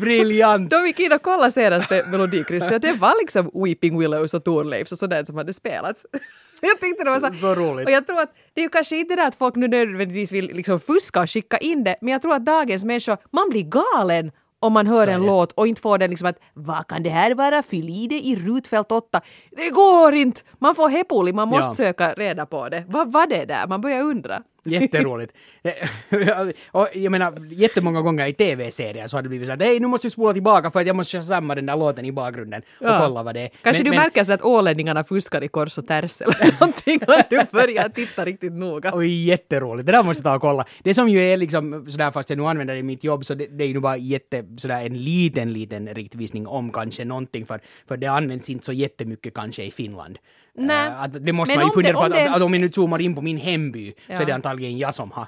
Briljant! 0.00 0.70
Då 0.70 0.86
gick 0.86 1.00
in 1.00 1.12
och 1.12 1.22
kollade 1.22 1.52
senaste 1.52 2.04
melodikrysset 2.10 2.72
och 2.72 2.80
det 2.80 2.92
var 2.92 3.22
liksom 3.22 3.50
Weeping 3.64 3.98
Willows 3.98 4.34
och 4.34 4.44
Torleifs 4.44 4.92
och 4.92 4.98
sådär 4.98 5.24
som 5.24 5.36
hade 5.36 5.52
spelats. 5.52 6.06
Jag 6.60 6.80
tyckte 6.80 7.04
det 7.04 7.10
var 7.10 7.20
så, 7.20 7.30
Så 7.30 7.54
roligt. 7.54 7.86
Och 7.86 7.92
jag 7.92 8.06
tror 8.06 8.20
att 8.20 8.32
det 8.54 8.60
är 8.60 8.62
ju 8.62 8.68
kanske 8.68 8.96
inte 8.96 9.16
det 9.16 9.26
att 9.26 9.34
folk 9.34 9.54
nu 9.56 9.68
nödvändigtvis 9.68 10.32
vill 10.32 10.44
liksom 10.52 10.80
fuska 10.80 11.20
och 11.20 11.30
skicka 11.30 11.56
in 11.58 11.84
det, 11.84 11.96
men 12.00 12.12
jag 12.12 12.22
tror 12.22 12.34
att 12.34 12.44
dagens 12.46 12.84
människor, 12.84 13.16
man 13.30 13.50
blir 13.50 13.62
galen 13.62 14.32
om 14.60 14.72
man 14.72 14.86
hör 14.86 15.06
en 15.06 15.26
låt 15.26 15.52
och 15.52 15.66
inte 15.66 15.80
får 15.80 15.98
den 15.98 16.10
liksom 16.10 16.28
att 16.28 16.38
vad 16.54 16.86
kan 16.86 17.02
det 17.02 17.10
här 17.10 17.34
vara, 17.34 17.62
fyll 17.62 17.88
i 17.90 18.06
det 18.06 18.20
i 18.20 18.36
rutfält 18.36 18.92
8. 18.92 19.20
Det 19.50 19.70
går 19.70 20.14
inte! 20.14 20.40
Man 20.58 20.74
får 20.74 20.88
hepuli, 20.88 21.32
man 21.32 21.48
måste 21.48 21.70
Ja. 21.70 21.74
söka 21.74 22.12
reda 22.14 22.46
på 22.46 22.68
det. 22.68 22.84
Vad 22.88 23.12
var 23.12 23.26
det 23.26 23.44
där? 23.44 23.66
Man 23.68 23.80
börjar 23.80 24.02
undra. 24.02 24.42
Jätteroligt. 24.64 25.32
och 26.72 26.88
jag 26.94 27.10
menar, 27.12 27.46
jättemånga 27.50 28.00
gånger 28.02 28.26
i 28.26 28.32
tv-serier 28.32 29.08
så 29.08 29.16
har 29.16 29.22
det 29.22 29.28
blivit 29.28 29.48
så 29.48 29.52
att 29.54 29.62
hej, 29.62 29.80
nu 29.80 29.86
måste 29.86 30.06
vi 30.06 30.10
spola 30.10 30.32
tillbaka 30.32 30.70
för 30.70 30.80
att 30.80 30.86
jag 30.86 30.96
måste 30.96 31.22
samma 31.22 31.54
den 31.54 31.66
där 31.66 31.76
låten 31.76 32.04
i 32.04 32.12
bakgrunden 32.12 32.62
och 32.80 32.86
Ja. 32.86 32.98
kolla 33.00 33.22
vad 33.22 33.34
det 33.34 33.40
är. 33.40 33.48
Kanske 33.62 33.82
Men- 33.82 33.90
du 33.92 33.96
men- 33.96 34.04
märker 34.04 34.24
så 34.24 34.32
att 34.32 34.42
ålänningarna 34.42 35.04
fuskar 35.04 35.42
i 35.44 35.48
kors 35.48 35.78
och 35.78 35.86
tärs 35.86 36.20
eller 36.20 36.52
någonting 36.60 37.00
och 37.06 37.14
du 37.30 37.40
börjar 37.52 37.88
titta 37.88 38.24
riktigt 38.24 38.52
noga. 38.52 38.90
Oj, 38.94 39.24
jätteroligt. 39.28 39.86
Det 39.86 39.92
där 39.92 40.02
måste 40.02 40.20
jag 40.20 40.24
ta 40.24 40.34
och 40.34 40.40
kolla. 40.40 40.64
Det 40.82 40.94
som 40.94 41.08
ju 41.08 41.20
är 41.20 41.36
liksom 41.36 41.86
sådär, 41.90 42.10
fast 42.10 42.30
jag 42.30 42.36
nu 42.36 42.46
använder 42.46 42.74
det 42.74 42.80
i 42.80 42.82
mitt 42.82 43.04
jobb, 43.04 43.24
så 43.26 43.34
det, 43.34 43.46
det 43.46 43.64
är 43.64 43.68
ju 43.68 43.74
nu 43.74 43.80
bara 43.80 43.96
jätte, 43.96 44.44
sådär 44.56 44.86
en 44.86 44.94
liten, 45.04 45.52
liten 45.52 45.88
riktvisning 45.88 46.46
om 46.46 46.72
kanske 46.72 47.04
någonting, 47.04 47.46
för, 47.46 47.60
för 47.88 47.96
det 47.96 48.06
används 48.06 48.50
inte 48.50 48.64
så 48.64 48.72
jättemycket 48.72 49.34
kanske 49.34 49.64
i 49.64 49.70
Finland. 49.70 50.18
Nej. 50.54 50.86
Eh, 50.88 51.02
att 51.02 51.26
det 51.26 51.32
måste 51.32 51.52
Men 51.54 51.58
man 51.58 51.66
ju 51.66 51.70
om 51.70 51.74
fundera 51.74 51.92
det- 51.92 51.98
på, 51.98 51.98
om 52.00 52.04
att, 52.06 52.12
det- 52.12 52.30
att, 52.36 52.42
om 52.42 52.54
jag 52.54 52.60
nu 52.60 52.72
zoomar 52.72 52.98
in 53.00 53.14
på 53.14 53.22
min 53.22 53.36
hemby, 53.36 53.92
så 54.06 54.12
Ja. 54.12 54.20
är 54.20 54.26
det 54.26 54.32
antagligen 54.34 54.78
jag 54.78 54.94
som 54.94 55.10
har 55.10 55.26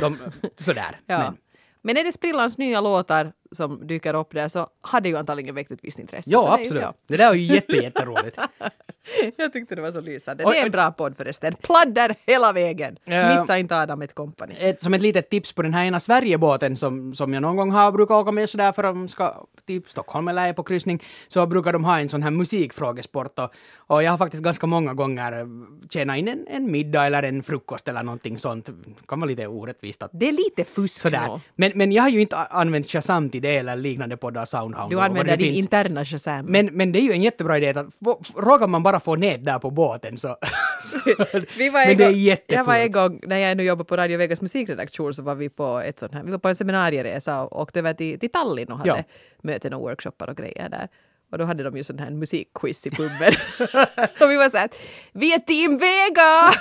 de, 0.00 0.18
sådär. 0.58 1.00
Ja. 1.06 1.18
Men, 1.18 1.36
Men 1.82 1.96
är 1.96 2.04
det 2.04 2.12
sprillans 2.12 2.58
nya 2.58 2.80
låtar 2.80 3.32
som 3.52 3.86
dyker 3.86 4.14
upp 4.14 4.32
där 4.34 4.48
så 4.48 4.66
har 4.80 5.00
det 5.00 5.08
ju 5.08 5.16
antagligen 5.16 5.54
väckt 5.54 5.70
ett 5.70 5.78
visst 5.82 5.98
intresse. 5.98 6.30
Ja, 6.30 6.42
det 6.56 6.62
absolut. 6.62 6.82
ja. 6.82 6.94
Det 7.06 7.16
där 7.16 7.30
är 7.30 7.34
ju 7.34 7.54
jätte, 7.54 7.76
jätteroligt. 7.76 8.38
Jag 9.36 9.52
tyckte 9.52 9.74
det 9.74 9.82
var 9.82 9.92
så 9.92 10.00
lysande. 10.00 10.44
Och- 10.44 10.50
Det 10.52 10.58
är 10.58 10.64
en 10.64 10.70
bra 10.70 10.90
podd 10.92 11.16
förresten. 11.16 11.54
Pladder 11.62 12.14
hela 12.26 12.52
vägen. 12.52 12.96
Ja. 13.04 13.34
Missa 13.40 13.58
inte 13.58 13.76
Adam 13.76 14.02
ett 14.02 14.14
kompani. 14.14 14.54
ett, 14.58 14.82
som 14.82 14.94
ett 14.94 15.00
litet 15.02 15.30
tips 15.30 15.52
på 15.52 15.62
den 15.62 15.74
här 15.74 15.84
ena 15.84 16.00
Sverigebåten 16.00 16.76
som, 16.76 17.14
som 17.14 17.34
jag 17.34 17.40
någon 17.40 17.56
gång 17.56 17.70
har 17.70 17.92
brukat 17.92 18.14
åka 18.14 18.32
med 18.32 18.50
sådär 18.50 18.72
för 18.72 18.82
de 18.82 19.08
ska 19.08 19.46
till 19.66 19.82
Stockholm 19.86 20.28
eller 20.28 20.48
är 20.48 20.52
på 20.52 20.62
kryssning, 20.62 21.02
så 21.28 21.46
brukar 21.46 21.72
de 21.72 21.84
ha 21.84 22.00
en 22.00 22.08
sån 22.08 22.22
här 22.22 22.30
musikfrågesport 22.30 23.38
och, 23.38 23.50
och 23.76 24.02
jag 24.02 24.10
har 24.10 24.18
faktiskt 24.18 24.42
ganska 24.42 24.66
många 24.66 24.94
gånger 24.94 25.46
tjänat 25.90 26.16
in 26.16 26.28
en, 26.28 26.46
en 26.48 26.70
middag 26.70 27.06
eller 27.06 27.22
en 27.22 27.42
frukost 27.42 27.88
eller 27.88 28.02
någonting 28.02 28.38
sånt. 28.38 28.68
kan 29.08 29.20
vara 29.20 29.28
lite 29.28 29.46
orättvist 29.46 30.02
att 30.02 30.10
Det 30.12 30.28
är 30.28 30.32
lite 30.32 30.64
fusk 30.64 31.00
Sådär. 31.00 31.26
nå. 31.26 31.40
Men, 31.54 31.72
men 31.74 31.92
jag 31.92 32.02
har 32.02 32.10
ju 32.10 32.20
inte 32.20 32.36
använt 32.36 32.90
Shazam 32.90 33.30
till 33.30 33.39
det 33.40 33.56
eller 33.56 33.76
liknande 33.76 34.16
poddar, 34.16 34.44
Soundhound 34.44 34.90
Du 34.92 35.00
använder 35.00 35.36
din 35.36 35.46
finns. 35.46 35.58
interna 35.58 36.04
Shazam. 36.04 36.46
Men, 36.46 36.66
men 36.66 36.92
det 36.92 36.98
är 36.98 37.02
ju 37.02 37.12
en 37.12 37.22
jättebra 37.22 37.56
idé 37.58 37.68
att 37.80 37.86
få- 38.04 38.22
råkar 38.36 38.66
man 38.66 38.82
bara 38.82 39.00
få 39.00 39.16
nät 39.16 39.44
där 39.44 39.58
på 39.58 39.70
båten 39.70 40.18
så... 40.18 40.36
vi 41.58 41.68
var 41.70 41.80
en 41.80 41.88
men 41.88 41.96
det 41.96 42.04
är 42.04 42.10
jättefult. 42.10 42.56
jag 42.56 42.64
var 42.64 42.74
en 42.74 42.92
gång, 42.92 43.20
när 43.26 43.36
jag 43.36 43.50
ännu 43.50 43.62
jobbade 43.62 43.84
på 43.88 43.96
Radio 43.96 44.18
Vegas 44.18 44.42
musikredaktion, 44.42 45.14
så 45.14 45.22
var 45.22 45.34
vi 45.34 45.48
på 45.48 45.78
ett 45.80 45.98
sånt 45.98 46.12
här, 46.12 46.22
vi 46.22 46.30
var 46.30 46.38
på 46.38 46.48
en 46.48 46.54
seminarieresa 46.54 47.42
och 47.42 47.60
åkte 47.60 47.78
över 47.78 47.92
till, 47.94 48.18
till 48.20 48.30
Tallinn 48.30 48.72
och 48.72 48.78
hade 48.78 48.90
Ja. 48.90 49.02
möten 49.42 49.74
och 49.74 49.80
workshoppar 49.80 50.28
och 50.30 50.36
grejer 50.36 50.68
där. 50.68 50.88
Och 51.30 51.38
då 51.38 51.44
hade 51.44 51.62
de 51.64 51.76
ju 51.76 51.84
sån 51.84 51.98
här 51.98 52.10
musikquiz 52.10 52.86
i 52.86 52.90
puben. 52.90 53.10
och 54.20 54.30
vi 54.30 54.36
var 54.36 54.50
så 54.50 54.56
här, 54.56 54.70
vi 55.12 55.34
är 55.34 55.38
team 55.38 55.78
Vega! 55.78 56.54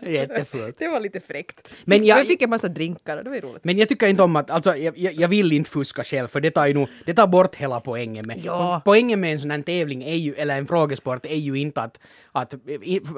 Jättefult. 0.20 0.76
det 0.78 0.88
var 0.88 1.00
lite 1.00 1.20
fräckt. 1.20 1.70
Men 1.84 2.04
jag- 2.04 2.20
vi 2.20 2.26
fick 2.26 2.42
en 2.42 2.50
massa 2.50 2.68
drinkar 2.68 3.16
och 3.16 3.24
det 3.24 3.30
var 3.30 3.36
ju 3.36 3.42
roligt. 3.42 3.64
Men 3.64 3.78
jag 3.78 3.88
tycker 3.88 4.06
inte 4.06 4.22
om 4.22 4.36
att, 4.36 4.50
alltså 4.50 4.76
jag, 4.76 4.98
jag 4.98 5.28
vill 5.28 5.52
inte 5.52 5.70
fuska 5.70 6.04
själv 6.04 6.28
för 6.28 6.40
det 6.40 6.50
tar 6.50 6.66
ju 6.66 6.74
nog, 6.74 6.88
det 7.06 7.14
tar 7.14 7.26
bort 7.26 7.54
hela 7.54 7.80
poängen 7.80 8.24
med. 8.26 8.40
Ja. 8.44 8.82
Poängen 8.84 9.20
med 9.20 9.32
en 9.32 9.40
sån 9.40 9.50
här 9.50 9.62
tävling 9.62 10.02
är 10.02 10.14
ju, 10.14 10.34
eller 10.34 10.58
en 10.58 10.66
frågesport 10.66 11.26
är 11.26 11.36
ju 11.36 11.58
inte 11.58 11.80
att, 11.82 11.98
att, 12.32 12.54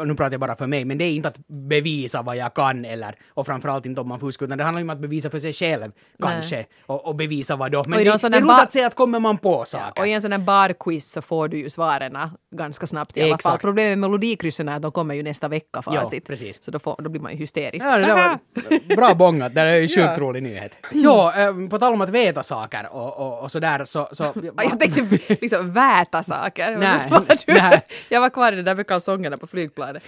nu 0.07 0.15
pratar 0.17 0.31
jag 0.31 0.41
bara 0.41 0.57
för 0.57 0.67
mig, 0.67 0.85
men 0.85 0.99
det 0.99 1.05
är 1.05 1.11
inte 1.13 1.29
att 1.29 1.39
bevisa 1.47 2.23
vad 2.23 2.37
jag 2.37 2.55
kan 2.55 2.85
eller, 2.85 3.15
och 3.29 3.47
framförallt 3.47 3.87
inte 3.87 4.01
om 4.01 4.09
man 4.09 4.21
fuskar, 4.21 4.47
utan 4.47 4.59
det 4.59 4.65
handlar 4.65 4.81
ju 4.81 4.85
om 4.85 4.91
att 4.91 4.99
bevisa 5.01 5.31
för 5.31 5.39
sig 5.39 5.53
själv 5.53 5.93
kanske, 6.23 6.67
och, 6.87 7.07
och 7.07 7.15
bevisa 7.17 7.57
vad 7.57 7.73
då. 7.73 7.85
Men 7.89 8.01
i 8.01 8.05
det, 8.05 8.11
det 8.11 8.27
är 8.37 8.41
roligt 8.41 8.51
att 8.63 8.73
säga 8.73 8.87
att 8.87 8.95
kommer 8.95 9.21
man 9.21 9.39
på 9.39 9.65
saker. 9.65 9.92
Och 9.97 10.07
i 10.07 10.13
en 10.13 10.23
sån 10.23 10.33
här 10.33 10.39
barquiz 10.39 11.11
så 11.13 11.23
får 11.23 11.49
du 11.49 11.59
ju 11.59 11.71
svaren 11.71 12.19
ganska 12.51 12.87
snabbt 12.87 13.17
i 13.17 13.21
alla 13.21 13.29
fall. 13.29 13.35
Exakt. 13.35 13.63
Problemet 13.63 13.99
med 13.99 14.11
melodikryssen 14.11 14.69
är 14.69 14.77
att 14.77 14.83
de 14.83 14.93
kommer 14.93 15.15
ju 15.15 15.23
nästa 15.23 15.49
vecka 15.49 15.83
facit. 15.83 16.29
Så 16.61 16.71
då, 16.71 16.79
får, 16.79 16.97
då 17.03 17.11
blir 17.11 17.21
man 17.23 17.33
ju 17.33 17.39
hysterisk. 17.39 17.87
Ja, 17.87 17.99
det 17.99 18.15
var 18.15 18.97
bra 18.97 19.15
bångat. 19.15 19.55
Det 19.55 19.61
är 19.61 19.77
ju 19.77 19.89
sjukt 19.89 19.99
Ja. 19.99 20.17
rolig 20.19 20.43
nyhet. 20.43 20.73
Ja, 20.93 21.35
eh, 21.37 21.69
på 21.69 21.79
tal 21.79 21.93
om 21.93 22.01
att 22.01 22.11
veta 22.11 22.43
saker 22.43 22.89
och, 22.93 23.17
och, 23.19 23.43
och 23.43 23.53
sådär 23.53 23.85
så... 23.85 24.09
så 24.13 24.25
Ja, 24.57 24.63
Jag 24.63 24.81
tänkte 24.81 25.19
liksom 25.41 25.73
väta 25.73 26.23
saker. 26.23 26.77
Nej. 27.47 27.81
Jag 28.09 28.21
var 28.21 28.31
kvar 28.31 28.53
i 28.53 28.57
det 28.57 28.63
där 28.63 28.75
med 28.75 28.87
kalsongerna 28.87 29.37
på 29.37 29.47
flygplanet. 29.47 30.03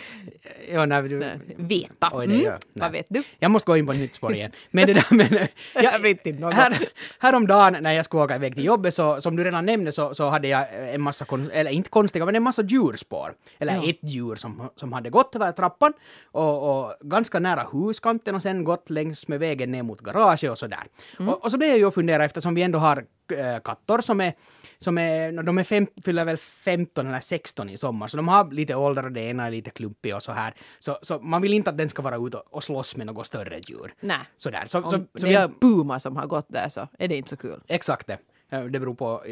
ja, 0.72 0.86
när 0.86 1.02
du, 1.02 1.18
Nej, 1.18 1.38
Veta. 1.56 2.10
Oj, 2.12 2.26
det 2.26 2.34
Mm. 2.34 2.44
nej. 2.44 2.58
Vad 2.72 2.92
vet 2.92 3.06
du? 3.08 3.22
Jag 3.38 3.50
måste 3.50 3.66
gå 3.70 3.76
in 3.76 3.86
på 3.86 3.92
ett 3.92 3.98
nytt 3.98 4.14
spår 4.14 4.34
igen. 4.34 4.50
Men 4.70 4.86
det 4.86 4.92
där 4.94 5.04
men... 5.10 5.28
Jag 5.74 5.98
vet 5.98 6.26
inte 6.26 6.40
något. 6.40 6.54
här, 6.54 6.78
häromdagen 7.18 7.76
när 7.80 7.92
jag 7.92 8.04
skulle 8.04 8.22
åka 8.22 8.34
iväg 8.36 8.54
till 8.54 8.64
jobbet 8.64 8.94
så 8.94 9.20
som 9.20 9.36
du 9.36 9.44
redan 9.44 9.66
nämnde 9.74 9.92
så, 9.92 10.14
så 10.14 10.28
hade 10.28 10.48
jag 10.48 10.66
en 10.94 11.00
massa, 11.02 11.24
kon, 11.24 11.50
eller 11.50 11.70
inte 11.70 11.90
konstiga, 11.90 12.24
men 12.24 12.36
en 12.36 12.42
massa 12.42 12.62
djurspår. 12.62 13.34
Eller 13.58 13.74
Ja. 13.74 13.88
ett 13.90 13.98
djur 14.02 14.36
som, 14.36 14.70
som 14.76 14.92
hade 14.92 15.10
gått 15.10 15.34
över 15.34 15.52
trappan 15.52 15.92
och, 16.32 16.84
och 16.86 16.94
ganska 17.00 17.40
nära 17.40 17.66
huskanten 17.72 18.34
och 18.34 18.42
sen 18.42 18.64
gått 18.64 18.90
längs 18.90 19.28
med 19.28 19.40
vägen 19.40 19.70
ner 19.70 19.82
mot 19.82 20.00
garaget 20.00 20.50
och 20.50 20.58
sådär. 20.58 20.84
Och, 21.18 21.44
och 21.44 21.50
så 21.50 21.58
blev 21.58 21.70
jag 21.70 21.78
ju 21.78 21.88
att 21.88 21.94
fundera 21.94 22.24
eftersom 22.24 22.54
vi 22.54 22.62
ändå 22.62 22.78
har 22.78 23.04
äh, 23.32 23.60
katter 23.64 24.00
som 24.00 24.20
är, 24.20 24.32
som 24.78 24.98
är, 24.98 25.42
de 25.42 25.58
är 25.58 25.64
fem, 25.64 25.86
fyller 26.04 26.24
väl 26.24 26.36
15 26.36 27.06
eller 27.06 27.20
16 27.20 27.70
i 27.70 27.76
sommar, 27.76 28.08
så 28.08 28.16
de 28.16 28.28
har 28.28 28.50
lite 28.50 28.74
ålder 28.74 29.04
och 29.04 29.12
det 29.12 29.20
ena 29.20 29.46
är 29.46 29.50
lite 29.50 29.70
klumpig 29.70 30.14
och 30.14 30.22
så 30.22 30.32
här. 30.32 30.54
Så, 30.80 30.98
så 31.02 31.18
man 31.18 31.42
vill 31.42 31.54
inte 31.54 31.70
att 31.70 31.78
den 31.78 31.88
ska 31.88 32.02
vara 32.02 32.16
ute 32.16 32.36
och, 32.36 32.54
och 32.54 32.64
slåss 32.64 32.96
med 32.96 33.06
något 33.06 33.26
större 33.26 33.60
djur. 33.68 33.94
Nej. 34.00 34.18
Sådär. 34.36 34.64
Så, 34.66 34.78
Om 34.82 34.90
så, 34.90 34.96
det 34.96 35.20
så 35.20 35.26
är 35.26 35.28
vi 35.28 35.34
en 35.34 35.40
har, 35.40 35.48
puma 35.60 35.98
som 36.00 36.16
har 36.16 36.26
gått 36.26 36.46
där 36.48 36.68
så 36.68 36.88
är 36.98 37.08
det 37.08 37.16
inte 37.16 37.30
så 37.30 37.36
kul. 37.36 37.60
exakt 37.68 38.06
det. 38.06 38.18
Eh, 38.54 38.64
Det 38.64 38.80
beror 38.80 38.94
på... 38.94 39.22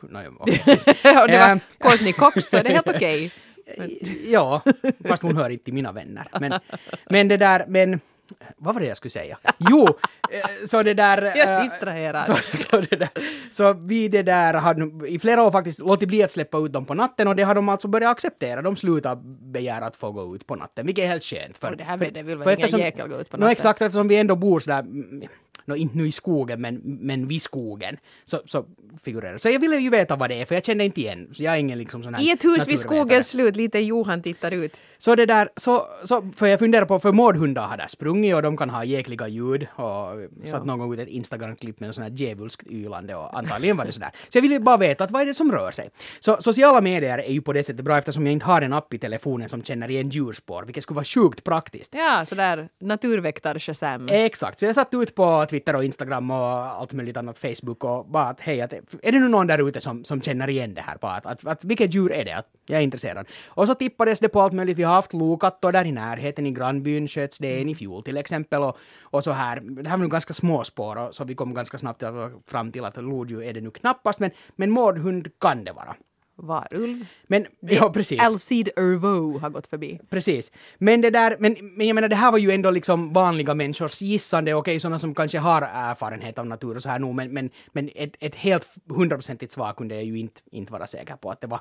No, 0.00 0.18
okej. 0.38 0.62
och 1.22 1.28
det 1.28 1.38
var 1.38 1.50
Eh. 1.50 1.58
Courtney 1.78 2.12
Cox 2.12 2.48
så 2.48 2.56
det 2.56 2.68
är 2.68 2.72
helt 2.72 2.88
okej. 2.88 3.32
Ja, 4.26 4.62
fast 5.08 5.22
hon 5.22 5.36
hör 5.36 5.50
inte 5.50 5.64
till 5.64 5.74
mina 5.74 5.92
vänner. 5.92 6.28
Men, 6.40 6.52
men 7.10 7.28
det 7.28 7.36
där, 7.36 7.64
men... 7.68 8.00
Vad 8.56 8.74
var 8.74 8.80
det 8.80 8.86
jag 8.86 8.96
skulle 8.96 9.10
säga? 9.10 9.38
Jo, 9.58 9.86
eh, 10.30 10.66
så 10.66 10.82
det 10.82 10.94
där... 10.94 11.22
Jag 11.36 11.38
är 11.38 11.58
eh, 11.58 11.64
distraherad. 11.64 12.26
Så, 12.26 12.36
så, 12.56 12.80
det 12.80 12.96
där, 12.96 13.08
så 13.52 13.72
vi 13.72 14.08
det 14.08 14.22
där 14.22 14.54
har 14.54 15.06
i 15.06 15.18
flera 15.18 15.42
år 15.42 15.50
faktiskt 15.50 15.78
låtit 15.78 16.08
bli 16.08 16.22
att 16.22 16.30
släppa 16.30 16.58
ut 16.58 16.72
dem 16.72 16.84
på 16.86 16.94
natten 16.94 17.28
och 17.28 17.36
det 17.36 17.42
har 17.42 17.54
de 17.54 17.68
alltså 17.68 17.88
börjat 17.88 18.10
acceptera. 18.10 18.62
De 18.62 18.76
slutar 18.76 19.16
begära 19.52 19.86
att 19.86 19.96
få 19.96 20.12
gå 20.12 20.36
ut 20.36 20.46
på 20.46 20.56
natten, 20.56 20.86
vilket 20.86 21.04
är 21.04 21.08
helt 21.08 21.24
skönt. 21.24 21.64
Och 21.64 21.76
det 21.76 21.84
här 21.84 21.98
för, 21.98 22.04
vädret 22.04 22.26
vill 22.26 22.38
väl 22.38 22.56
för 22.56 22.68
ingen 22.68 22.80
jäkel 22.80 23.08
gå 23.08 23.20
ut 23.20 23.30
på 23.30 23.36
natten? 23.36 23.52
exakt, 23.52 23.82
eftersom 23.82 24.08
vi 24.08 24.16
ändå 24.16 24.36
bor 24.36 24.60
sådär, 24.60 24.84
nå, 25.66 25.76
inte 25.76 25.96
nu 25.96 26.06
i 26.06 26.12
skogen, 26.12 26.60
men, 26.60 26.80
men 26.84 27.28
vid 27.28 27.42
skogen, 27.42 27.96
så, 28.24 28.42
så 28.46 28.64
figurerar. 29.02 29.38
Så 29.38 29.48
jag 29.48 29.60
ville 29.60 29.76
ju 29.76 29.90
veta 29.90 30.16
vad 30.16 30.30
det 30.30 30.40
är, 30.40 30.44
för 30.44 30.54
jag 30.54 30.64
kände 30.64 30.84
inte 30.84 31.00
igen. 31.00 31.30
Så 31.34 31.42
jag 31.42 31.54
är 31.54 31.58
ingen 31.58 31.78
liksom 31.78 32.02
sån 32.02 32.14
här 32.14 32.22
I 32.22 32.30
ett 32.30 32.44
hus 32.44 32.68
vid 32.68 32.78
skogens 32.78 33.30
slut, 33.30 33.56
lite 33.56 33.78
Johan 33.78 34.22
tittar 34.22 34.50
ut. 34.50 34.76
Så 34.98 35.14
det 35.14 35.26
där, 35.26 35.48
så, 35.56 35.86
så, 36.04 36.30
för 36.36 36.46
jag 36.46 36.58
funderar 36.58 36.84
på, 36.84 36.98
för 36.98 37.12
mårdhundar 37.12 37.66
har 37.66 37.76
där 37.76 37.88
sprungit 37.88 38.34
och 38.34 38.42
de 38.42 38.56
kan 38.56 38.70
ha 38.70 38.84
jäkliga 38.84 39.28
ljud 39.28 39.66
och 39.74 40.08
satt 40.50 40.64
någon 40.66 40.78
gång 40.78 40.94
ut 40.94 41.00
ett 41.00 41.08
Instagram-klipp 41.08 41.80
med 41.80 41.86
en 41.86 41.94
sån 41.94 42.02
här 42.02 42.10
djävulskt 42.10 42.66
ylande 42.66 43.14
och 43.14 43.38
antagligen 43.38 43.76
var 43.76 43.84
det 43.84 43.92
sådär. 43.92 44.10
Så 44.28 44.38
jag 44.38 44.42
ville 44.42 44.60
bara 44.60 44.76
veta 44.76 45.04
att 45.04 45.10
vad 45.10 45.22
är 45.22 45.26
det 45.26 45.34
som 45.34 45.52
rör 45.52 45.70
sig? 45.70 45.90
Så 46.20 46.36
sociala 46.40 46.80
medier 46.80 47.18
är 47.18 47.32
ju 47.32 47.42
på 47.42 47.52
det 47.52 47.62
sättet 47.62 47.84
bra 47.84 47.98
eftersom 47.98 48.26
jag 48.26 48.32
inte 48.32 48.46
har 48.46 48.62
en 48.62 48.72
app 48.72 48.94
i 48.94 48.98
telefonen 48.98 49.48
som 49.48 49.62
känner 49.62 49.90
igen 49.90 50.08
djurspår, 50.08 50.62
vilket 50.62 50.82
skulle 50.82 50.94
vara 50.94 51.04
sjukt 51.04 51.44
praktiskt. 51.44 51.94
Ja, 51.94 52.24
sådär 52.26 52.68
naturväktar-Shazam. 52.80 54.08
Exakt, 54.10 54.58
så 54.58 54.64
jag 54.64 54.74
satt 54.74 54.94
ut 54.94 55.14
på 55.14 55.46
Twitter 55.50 55.55
Twitter 55.56 55.76
och 55.76 55.84
Instagram 55.84 56.30
och 56.30 56.36
allt 56.36 56.92
möjligt 56.92 57.16
annat, 57.16 57.38
Facebook 57.38 57.84
och 57.84 58.06
bara 58.06 58.24
att 58.24 58.40
hej, 58.40 58.60
att, 58.60 58.72
är 58.72 59.12
det 59.12 59.18
nu 59.18 59.28
någon 59.28 59.46
där 59.46 59.68
ute 59.68 59.80
som, 59.80 60.04
som 60.04 60.22
känner 60.22 60.48
igen 60.48 60.74
det 60.74 60.80
här? 60.80 60.96
Bara 61.00 61.12
att, 61.12 61.26
att, 61.26 61.46
att, 61.46 61.64
vilket 61.64 61.94
djur 61.94 62.12
är 62.12 62.24
det? 62.24 62.32
Att 62.32 62.46
jag 62.66 62.78
är 62.78 62.82
intresserad. 62.82 63.26
Och 63.46 63.66
så 63.66 63.74
tippades 63.74 64.20
det 64.20 64.28
på 64.28 64.40
allt 64.40 64.52
möjligt. 64.52 64.78
Vi 64.78 64.82
har 64.82 64.94
haft 64.94 65.12
lokattor 65.12 65.72
där 65.72 65.84
i 65.84 65.92
närheten 65.92 66.46
i 66.46 66.50
grannbyn, 66.50 67.08
sköts 67.08 67.38
det 67.38 67.60
en 67.60 67.68
i 67.68 67.74
fjol 67.74 68.02
till 68.02 68.16
exempel 68.16 68.62
och, 68.62 68.76
och 69.00 69.24
så 69.24 69.32
här. 69.32 69.60
Det 69.60 69.88
här 69.88 69.96
var 69.96 70.04
nu 70.04 70.08
ganska 70.08 70.34
små 70.34 70.64
spår 70.64 70.96
och 70.96 71.14
så 71.14 71.24
vi 71.24 71.34
kom 71.34 71.54
ganska 71.54 71.78
snabbt 71.78 72.02
fram 72.46 72.72
till 72.72 72.84
att 72.84 72.96
lodjur 72.96 73.42
är 73.42 73.52
det 73.52 73.60
nu 73.60 73.70
knappast, 73.70 74.20
men, 74.20 74.30
men 74.56 74.70
mårdhund 74.70 75.28
kan 75.40 75.64
det 75.64 75.72
vara. 75.72 75.96
Varulv. 76.36 77.06
Men, 77.26 77.46
ja 77.60 77.92
precis. 77.92 78.22
Alcide 78.22 78.70
Ervo 78.76 79.38
har 79.38 79.50
gått 79.50 79.66
förbi. 79.66 80.00
Precis. 80.10 80.52
Men 80.78 81.00
det 81.00 81.10
där, 81.10 81.36
men, 81.38 81.56
men 81.60 81.86
jag 81.86 81.94
menar 81.94 82.08
det 82.08 82.16
här 82.16 82.32
var 82.32 82.38
ju 82.38 82.50
ändå 82.50 82.70
liksom 82.70 83.12
vanliga 83.12 83.54
människors 83.54 84.02
gissande, 84.02 84.54
okej 84.54 84.80
sådana 84.80 84.98
som 84.98 85.14
kanske 85.14 85.38
har 85.38 85.62
erfarenhet 85.62 86.38
av 86.38 86.46
natur 86.46 86.76
och 86.76 86.82
så 86.82 86.88
här 86.88 86.98
nog, 86.98 87.14
men, 87.14 87.32
men, 87.32 87.50
men 87.72 87.90
ett, 87.94 88.14
ett 88.20 88.34
helt 88.34 88.68
hundraprocentigt 88.88 89.52
svar 89.52 89.72
kunde 89.72 89.94
jag 89.94 90.04
ju 90.04 90.18
inte, 90.18 90.40
inte 90.50 90.72
vara 90.72 90.86
säker 90.86 91.16
på 91.16 91.30
att 91.30 91.40
det 91.40 91.46
var. 91.46 91.60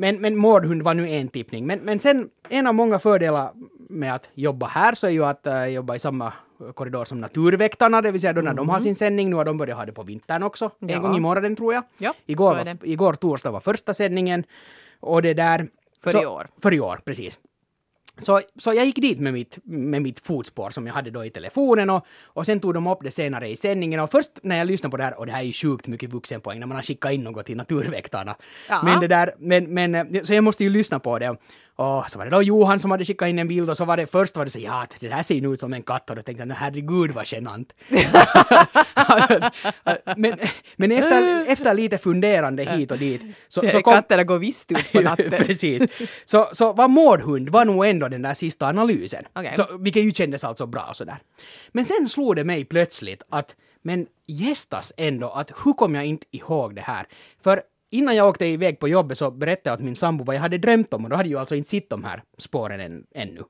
Men, 0.00 0.20
men 0.20 0.36
mårdhund 0.36 0.82
var 0.82 0.94
nu 0.94 1.08
en 1.10 1.28
tippning. 1.28 1.66
Men, 1.66 1.78
men 1.78 2.00
sen 2.00 2.30
en 2.48 2.66
av 2.66 2.74
många 2.74 2.98
fördelar 2.98 3.50
med 3.88 4.14
att 4.14 4.28
jobba 4.34 4.66
här 4.66 4.94
så 4.94 5.06
är 5.06 5.10
ju 5.10 5.24
att 5.24 5.46
uh, 5.46 5.66
jobba 5.66 5.94
i 5.94 5.98
samma 5.98 6.32
korridor 6.74 7.04
som 7.04 7.20
Naturväktarna, 7.20 8.02
det 8.02 8.10
vill 8.10 8.20
säga 8.20 8.32
då 8.32 8.40
när 8.40 8.54
de 8.54 8.68
har 8.68 8.78
sin 8.78 8.94
sändning, 8.94 9.30
nu 9.30 9.36
har 9.36 9.44
de 9.44 9.56
börjat 9.58 9.78
ha 9.78 9.86
det 9.86 9.92
på 9.92 10.02
vintern 10.02 10.42
också, 10.42 10.70
Ja. 10.78 10.88
en 10.94 11.02
gång 11.02 11.16
i 11.16 11.20
morgonen 11.20 11.56
tror 11.56 11.74
jag. 11.74 11.84
Ja, 11.98 12.14
igår, 12.26 12.54
var, 12.54 12.76
igår 12.82 13.12
torsdag 13.12 13.50
var 13.50 13.60
första 13.60 13.94
sändningen 13.94 14.44
och 15.00 15.22
det 15.22 15.34
där... 15.34 15.68
För 16.02 16.10
så- 16.10 16.22
i 16.22 16.26
år. 16.26 16.46
För 16.62 16.74
i 16.74 16.80
år, 16.80 17.00
precis. 17.04 17.38
Så, 18.22 18.40
så 18.58 18.72
jag 18.74 18.86
gick 18.86 18.96
dit 18.96 19.20
med 19.20 19.32
mitt, 19.32 19.58
med 19.64 20.02
mitt 20.02 20.20
fotspår 20.20 20.70
som 20.70 20.86
jag 20.86 20.94
hade 20.94 21.10
då 21.10 21.24
i 21.24 21.30
telefonen 21.30 21.90
och, 21.90 22.06
och 22.24 22.46
sen 22.46 22.60
tog 22.60 22.74
de 22.74 22.86
upp 22.86 22.98
det 23.02 23.10
senare 23.10 23.48
i 23.48 23.56
sändningen 23.56 24.00
och 24.00 24.10
först 24.10 24.30
när 24.42 24.56
jag 24.56 24.66
lyssnade 24.66 24.90
på 24.90 24.96
det 24.96 25.04
här, 25.04 25.18
och 25.18 25.26
det 25.26 25.32
här 25.32 25.40
är 25.40 25.44
ju 25.44 25.52
sjukt 25.52 25.86
mycket 25.86 26.10
vuxenpoäng 26.10 26.60
när 26.60 26.66
man 26.66 26.76
har 26.76 26.82
skickat 26.82 27.12
in 27.12 27.24
något 27.24 27.46
till 27.46 27.56
Naturväktarna. 27.56 28.36
Ja. 28.68 28.82
Men 28.82 29.00
det 29.00 29.08
där, 29.08 29.34
men, 29.38 29.74
men, 29.74 30.24
så 30.26 30.34
jag 30.34 30.44
måste 30.44 30.64
ju 30.64 30.70
lyssna 30.70 30.98
på 30.98 31.18
det. 31.18 31.36
Och 31.80 32.10
så 32.10 32.18
var 32.18 32.24
det 32.24 32.30
då 32.30 32.42
Johan 32.42 32.80
som 32.80 32.90
hade 32.90 33.04
skickat 33.04 33.28
in 33.28 33.38
en 33.38 33.48
bild 33.48 33.70
och 33.70 33.76
så 33.76 33.84
var 33.84 33.96
det 33.96 34.06
först 34.06 34.36
var 34.36 34.44
det 34.44 34.50
så 34.50 34.58
ja, 34.58 34.86
det 35.00 35.08
här 35.08 35.22
ser 35.22 35.34
ju 35.34 35.52
ut 35.54 35.60
som 35.60 35.72
en 35.72 35.82
katt 35.82 36.10
och 36.10 36.16
då 36.16 36.22
tänkte 36.22 36.40
jag 36.40 36.48
"Nå, 36.48 36.54
herregud 36.54 37.10
vad 37.10 37.26
genant. 37.32 37.72
men 40.16 40.34
men 40.76 40.92
efter, 40.92 41.44
efter 41.46 41.74
lite 41.74 41.98
funderande 41.98 42.64
hit 42.64 42.90
och 42.90 42.98
dit 42.98 43.22
så, 43.48 43.60
så 43.68 43.82
kom, 43.82 43.94
Katterna 43.94 44.24
går 44.24 44.38
visst 44.38 44.72
ut 44.72 44.92
på 44.92 45.00
natten. 45.10 45.30
Precis. 45.30 45.82
Så, 46.24 46.48
så 46.52 46.72
var 46.72 46.88
mårdhund 46.88 47.48
var 47.48 47.64
nog 47.64 47.86
ändå 47.86 48.08
den 48.08 48.22
där 48.22 48.34
sista 48.34 48.66
analysen. 48.66 49.24
Okej. 49.32 49.52
Så, 49.56 49.66
vilket 49.78 50.04
ju 50.04 50.12
kändes 50.12 50.44
alltså 50.44 50.66
bra 50.66 50.86
och 50.90 50.96
sådär. 50.96 51.18
Men 51.72 51.84
sen 51.84 52.08
slog 52.08 52.36
det 52.36 52.44
mig 52.44 52.64
plötsligt 52.64 53.22
att, 53.30 53.56
men 53.82 54.06
gästas 54.26 54.92
ändå, 54.96 55.28
att 55.28 55.50
hur 55.64 55.72
kom 55.72 55.94
jag 55.94 56.04
inte 56.04 56.26
ihåg 56.30 56.74
det 56.74 56.80
här? 56.82 57.06
För 57.42 57.62
innan 57.90 58.16
jag 58.16 58.28
åkte 58.28 58.46
iväg 58.46 58.78
på 58.78 58.88
jobbet 58.88 59.18
så 59.18 59.30
berättade 59.30 59.70
jag 59.70 59.78
åt 59.78 59.84
min 59.84 59.96
sambo 59.96 60.24
vad 60.24 60.36
jag 60.36 60.40
hade 60.40 60.58
drömt 60.58 60.94
om 60.94 61.04
och 61.04 61.10
då 61.10 61.16
hade 61.16 61.28
jag 61.28 61.40
alltså 61.40 61.54
inte 61.54 61.70
sett 61.70 61.90
de 61.90 62.04
här 62.04 62.22
spåren 62.38 62.80
än, 62.80 63.04
ännu. 63.14 63.42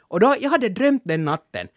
Och 0.00 0.20
då, 0.20 0.36
jag 0.40 0.50
hade 0.50 0.68
drömt 0.68 1.02
den 1.04 1.24
natten 1.24 1.68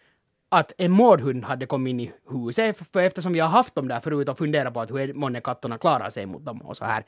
att 0.48 0.72
en 0.78 0.90
mårdhund 0.90 1.44
hade 1.44 1.66
kommit 1.66 1.90
in 1.90 2.00
i 2.00 2.12
huset, 2.30 2.76
för 2.92 3.00
eftersom 3.00 3.32
vi 3.32 3.40
har 3.40 3.48
haft 3.48 3.74
dem 3.74 3.88
där 3.88 4.00
förut 4.00 4.28
och 4.28 4.38
funderat 4.38 4.74
på 4.74 4.80
att 4.80 4.90
hur 4.90 5.14
många 5.14 5.40
katterna 5.40 5.78
klarar 5.78 6.10
sig 6.10 6.26
mot 6.26 6.44
dem 6.44 6.62
och 6.62 6.76
så 6.76 6.84
här. 6.84 7.04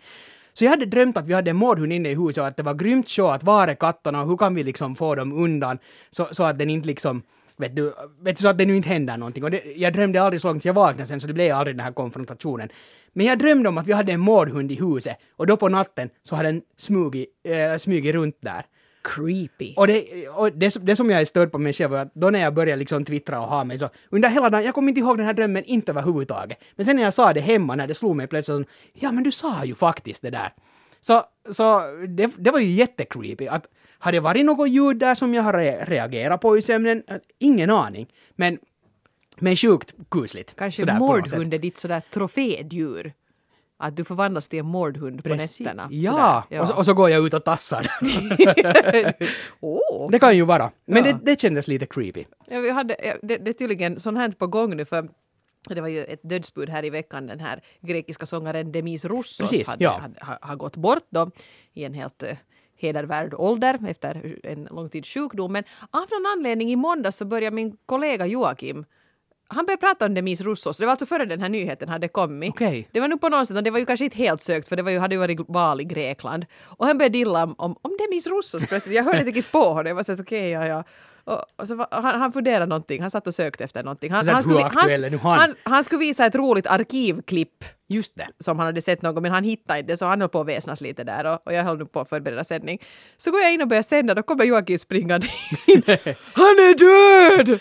Så 0.52 0.64
jag 0.64 0.70
hade 0.70 0.86
drömt 0.86 1.16
att 1.16 1.26
vi 1.26 1.34
hade 1.34 1.50
en 1.50 1.56
mårdhund 1.56 1.92
inne 1.92 2.10
i 2.10 2.14
huset 2.14 2.40
och 2.40 2.46
att 2.46 2.56
det 2.56 2.62
var 2.62 2.74
grymt 2.74 3.08
så 3.08 3.28
att 3.28 3.42
var 3.42 3.68
är 3.68 3.74
katterna 3.74 4.22
och 4.22 4.28
hur 4.28 4.36
kan 4.36 4.54
vi 4.54 4.64
liksom 4.64 4.96
få 4.96 5.14
dem 5.14 5.32
undan 5.32 5.78
så, 6.10 6.28
så 6.30 6.44
att 6.44 6.58
den 6.58 6.70
inte 6.70 6.86
liksom 6.86 7.22
Vet 7.60 7.76
du, 7.76 7.94
vet 8.20 8.36
du, 8.36 8.42
så 8.42 8.48
att 8.48 8.58
det 8.58 8.66
nu 8.66 8.76
inte 8.76 8.88
händer 8.88 9.16
någonting. 9.16 9.44
Och 9.44 9.50
det, 9.50 9.62
jag 9.76 9.92
drömde 9.92 10.22
aldrig 10.22 10.40
så 10.40 10.48
långt 10.48 10.64
jag 10.64 10.74
vaknade 10.74 11.06
sen, 11.06 11.20
så 11.20 11.26
det 11.26 11.32
blev 11.32 11.56
aldrig 11.56 11.76
den 11.76 11.84
här 11.84 11.92
konfrontationen. 11.92 12.68
Men 13.12 13.26
jag 13.26 13.38
drömde 13.38 13.68
om 13.68 13.78
att 13.78 13.86
vi 13.86 13.92
hade 13.92 14.12
en 14.12 14.20
mårdhund 14.20 14.72
i 14.72 14.74
huset, 14.74 15.16
och 15.36 15.46
då 15.46 15.56
på 15.56 15.68
natten 15.68 16.10
så 16.22 16.36
hade 16.36 16.48
den 16.48 16.62
smugit, 16.76 17.28
äh, 17.44 17.78
smugit 17.78 18.14
runt 18.14 18.36
där. 18.40 18.64
Creepy. 19.02 19.74
Och 19.76 19.86
det, 19.86 20.28
och 20.28 20.52
det, 20.52 20.70
som- 20.70 20.84
det 20.84 20.96
som 20.96 21.10
jag 21.10 21.20
är 21.20 21.24
störd 21.24 21.52
på 21.52 21.58
mig 21.58 21.72
själv 21.72 21.90
var 21.90 21.98
att 21.98 22.14
då 22.14 22.30
när 22.30 22.38
jag 22.40 22.54
började 22.54 22.78
liksom 22.78 23.04
twittra 23.04 23.40
och 23.40 23.48
ha 23.48 23.64
mig 23.64 23.78
så 23.78 23.88
under 24.10 24.28
hela 24.28 24.50
dagen, 24.50 24.64
jag 24.64 24.74
kommer 24.74 24.88
inte 24.88 25.00
ihåg 25.00 25.16
den 25.16 25.26
här 25.26 25.32
drömmen 25.34 25.64
inte 25.64 25.92
överhuvudtaget. 25.92 26.58
Men 26.76 26.86
sen 26.86 26.96
när 26.96 27.02
jag 27.02 27.14
sa 27.14 27.32
det 27.32 27.40
hemma, 27.40 27.74
när 27.76 27.86
det 27.86 27.94
slog 27.94 28.16
mig 28.16 28.26
plötsligt, 28.26 28.66
så, 28.66 28.72
ja 28.92 29.12
men 29.12 29.24
du 29.24 29.32
sa 29.32 29.64
ju 29.64 29.74
faktiskt 29.74 30.22
det 30.22 30.30
där. 30.30 30.52
Så, 31.00 31.22
så 31.50 31.80
det, 32.08 32.30
det 32.38 32.50
var 32.50 32.58
ju 32.60 32.70
jättecreepy. 32.70 33.46
Att, 33.46 33.66
har 33.98 34.12
det 34.12 34.20
varit 34.20 34.44
något 34.44 34.70
ljud 34.70 34.96
där 34.96 35.14
som 35.14 35.34
jag 35.34 35.42
har 35.42 35.52
re, 35.52 35.84
reagerat 35.84 36.40
på 36.40 36.58
i 36.58 36.62
sömnen? 36.62 37.02
Ingen 37.38 37.70
aning. 37.70 38.06
Men, 38.36 38.58
men 39.40 39.56
sjukt 39.56 39.94
kusligt. 40.10 40.56
Kanske 40.56 40.80
Sådär 40.80 40.98
mårdhund 40.98 41.54
är 41.54 41.58
ditt 41.58 41.76
sådär 41.78 42.02
trofédjur. 42.10 43.12
Att 43.80 43.96
du 43.96 44.04
förvandlas 44.04 44.48
till 44.48 44.58
en 44.58 44.66
mårdhund 44.66 45.22
på 45.24 45.28
Precis. 45.30 45.60
nätterna. 45.60 45.88
Ja, 45.90 46.44
Sådär, 46.48 46.60
Och, 46.62 46.68
så, 46.68 46.76
och 46.76 46.84
så 46.84 46.94
går 46.94 47.10
jag 47.10 47.26
ut 47.26 47.34
och 47.34 47.44
tassar. 47.44 47.86
Åh! 49.60 50.10
det 50.10 50.18
kan 50.18 50.36
ju 50.36 50.44
vara. 50.44 50.70
Men 50.84 51.04
Ja. 51.04 51.12
det, 51.12 51.18
det 51.22 51.40
kändes 51.40 51.68
lite 51.68 51.86
creepy. 51.86 52.24
Ja, 52.46 52.60
vi 52.60 52.70
hade, 52.70 52.96
ja, 53.04 53.14
det, 53.22 53.36
det 53.36 53.50
är 53.50 53.54
tydligen 53.54 54.00
sånt 54.00 54.18
här 54.18 54.30
på 54.30 54.46
gång 54.46 54.76
nu 54.76 54.84
för 54.84 55.08
det 55.68 55.80
var 55.80 55.88
ju 55.88 56.04
ett 56.04 56.20
dödsbud 56.22 56.68
här 56.68 56.84
i 56.84 56.90
veckan. 56.90 57.26
Den 57.26 57.40
här 57.40 57.60
grekiska 57.80 58.26
sångaren 58.26 58.72
Demis 58.72 59.04
Roussos 59.04 59.38
Precis, 59.50 59.68
hade, 59.68 59.84
ja. 59.84 59.98
hade, 59.98 60.14
har, 60.20 60.38
har 60.40 60.56
gått 60.56 60.76
bort 60.76 61.06
då 61.10 61.30
i 61.74 61.84
en 61.84 61.94
helt 61.94 62.22
uh, 62.22 62.28
hedervärd 62.76 63.34
ålder 63.34 63.78
efter 63.88 64.36
en 64.42 64.64
lång 64.70 64.88
tids 64.90 65.08
sjukdom. 65.08 65.52
Men 65.52 65.64
av 65.90 66.00
någon 66.10 66.26
anledning 66.38 66.70
i 66.72 66.76
måndags 66.76 67.16
så 67.16 67.24
började 67.24 67.56
min 67.56 67.76
kollega 67.86 68.26
Joakim 68.26 68.84
han 69.48 69.66
började 69.66 69.80
prata 69.80 70.06
om 70.06 70.14
Demis 70.14 70.40
Roussos. 70.40 70.78
Det 70.78 70.84
var 70.84 70.90
alltså 70.90 71.06
före 71.06 71.24
den 71.24 71.40
här 71.40 71.48
nyheten 71.48 71.88
hade 71.88 72.08
kommit. 72.08 72.50
Okej. 72.50 72.88
Det 72.92 73.00
var 73.00 73.08
nu 73.08 73.16
på 73.16 73.28
något 73.28 73.48
sätt, 73.48 73.56
och 73.56 73.62
det 73.62 73.70
var 73.70 73.78
ju 73.78 73.86
kanske 73.86 74.04
inte 74.04 74.16
helt 74.16 74.42
sökt 74.42 74.68
för 74.68 74.76
det 74.76 74.82
var 74.82 74.90
ju, 74.90 74.98
hade 74.98 75.14
ju 75.14 75.18
varit 75.18 75.40
val 75.48 75.80
i 75.80 75.84
Grekland. 75.84 76.46
Och 76.62 76.86
han 76.86 76.98
började 76.98 77.18
dilla 77.18 77.44
om, 77.44 77.54
om, 77.58 77.76
om 77.82 77.96
Demis 77.98 78.26
Roussos 78.26 78.68
plötsligt. 78.68 78.96
Jag 78.96 79.04
hörde 79.04 79.18
inte 79.18 79.30
riktigt 79.30 79.52
på 79.52 79.64
honom. 79.64 79.86
Jag 79.86 79.94
var 79.94 80.02
så 80.02 80.12
okej, 80.12 80.50
ja, 80.50 80.66
ja. 80.66 80.84
Och, 81.28 81.44
och 81.56 81.68
var, 81.68 81.88
han, 81.90 82.20
han 82.20 82.32
funderade 82.32 82.66
någonting, 82.66 83.00
han 83.00 83.10
satt 83.10 83.26
och 83.26 83.34
sökte 83.34 83.64
efter 83.64 83.82
någonting. 83.82 84.12
Han, 84.12 84.28
han, 84.28 84.42
skulle, 84.42 84.62
han? 85.22 85.38
han, 85.38 85.54
han 85.62 85.84
skulle 85.84 85.98
visa 85.98 86.26
ett 86.26 86.34
roligt 86.34 86.66
arkivklipp 86.66 87.64
Just 87.90 88.16
det. 88.16 88.28
som 88.38 88.58
han 88.58 88.66
hade 88.66 88.82
sett 88.82 89.02
någon 89.02 89.14
gång, 89.14 89.22
men 89.22 89.32
han 89.32 89.44
hittade 89.44 89.80
inte 89.80 89.96
så 89.96 90.06
han 90.06 90.20
höll 90.20 90.28
på 90.30 90.40
att 90.40 90.46
väsnas 90.46 90.80
lite 90.80 91.04
där 91.04 91.24
och, 91.26 91.46
och 91.46 91.52
jag 91.52 91.64
höll 91.64 91.78
nu 91.78 91.86
på 91.86 92.00
att 92.00 92.08
förbereda 92.08 92.44
sändning. 92.44 92.78
Så 93.16 93.30
går 93.30 93.40
jag 93.40 93.52
in 93.54 93.62
och 93.62 93.68
börjar 93.68 93.82
sända, 93.82 94.14
då 94.14 94.22
kommer 94.22 94.44
Joakim 94.44 94.78
springande 94.78 95.26
in. 95.66 95.82
Han 96.32 96.56
är 96.68 96.74
död! 96.78 97.60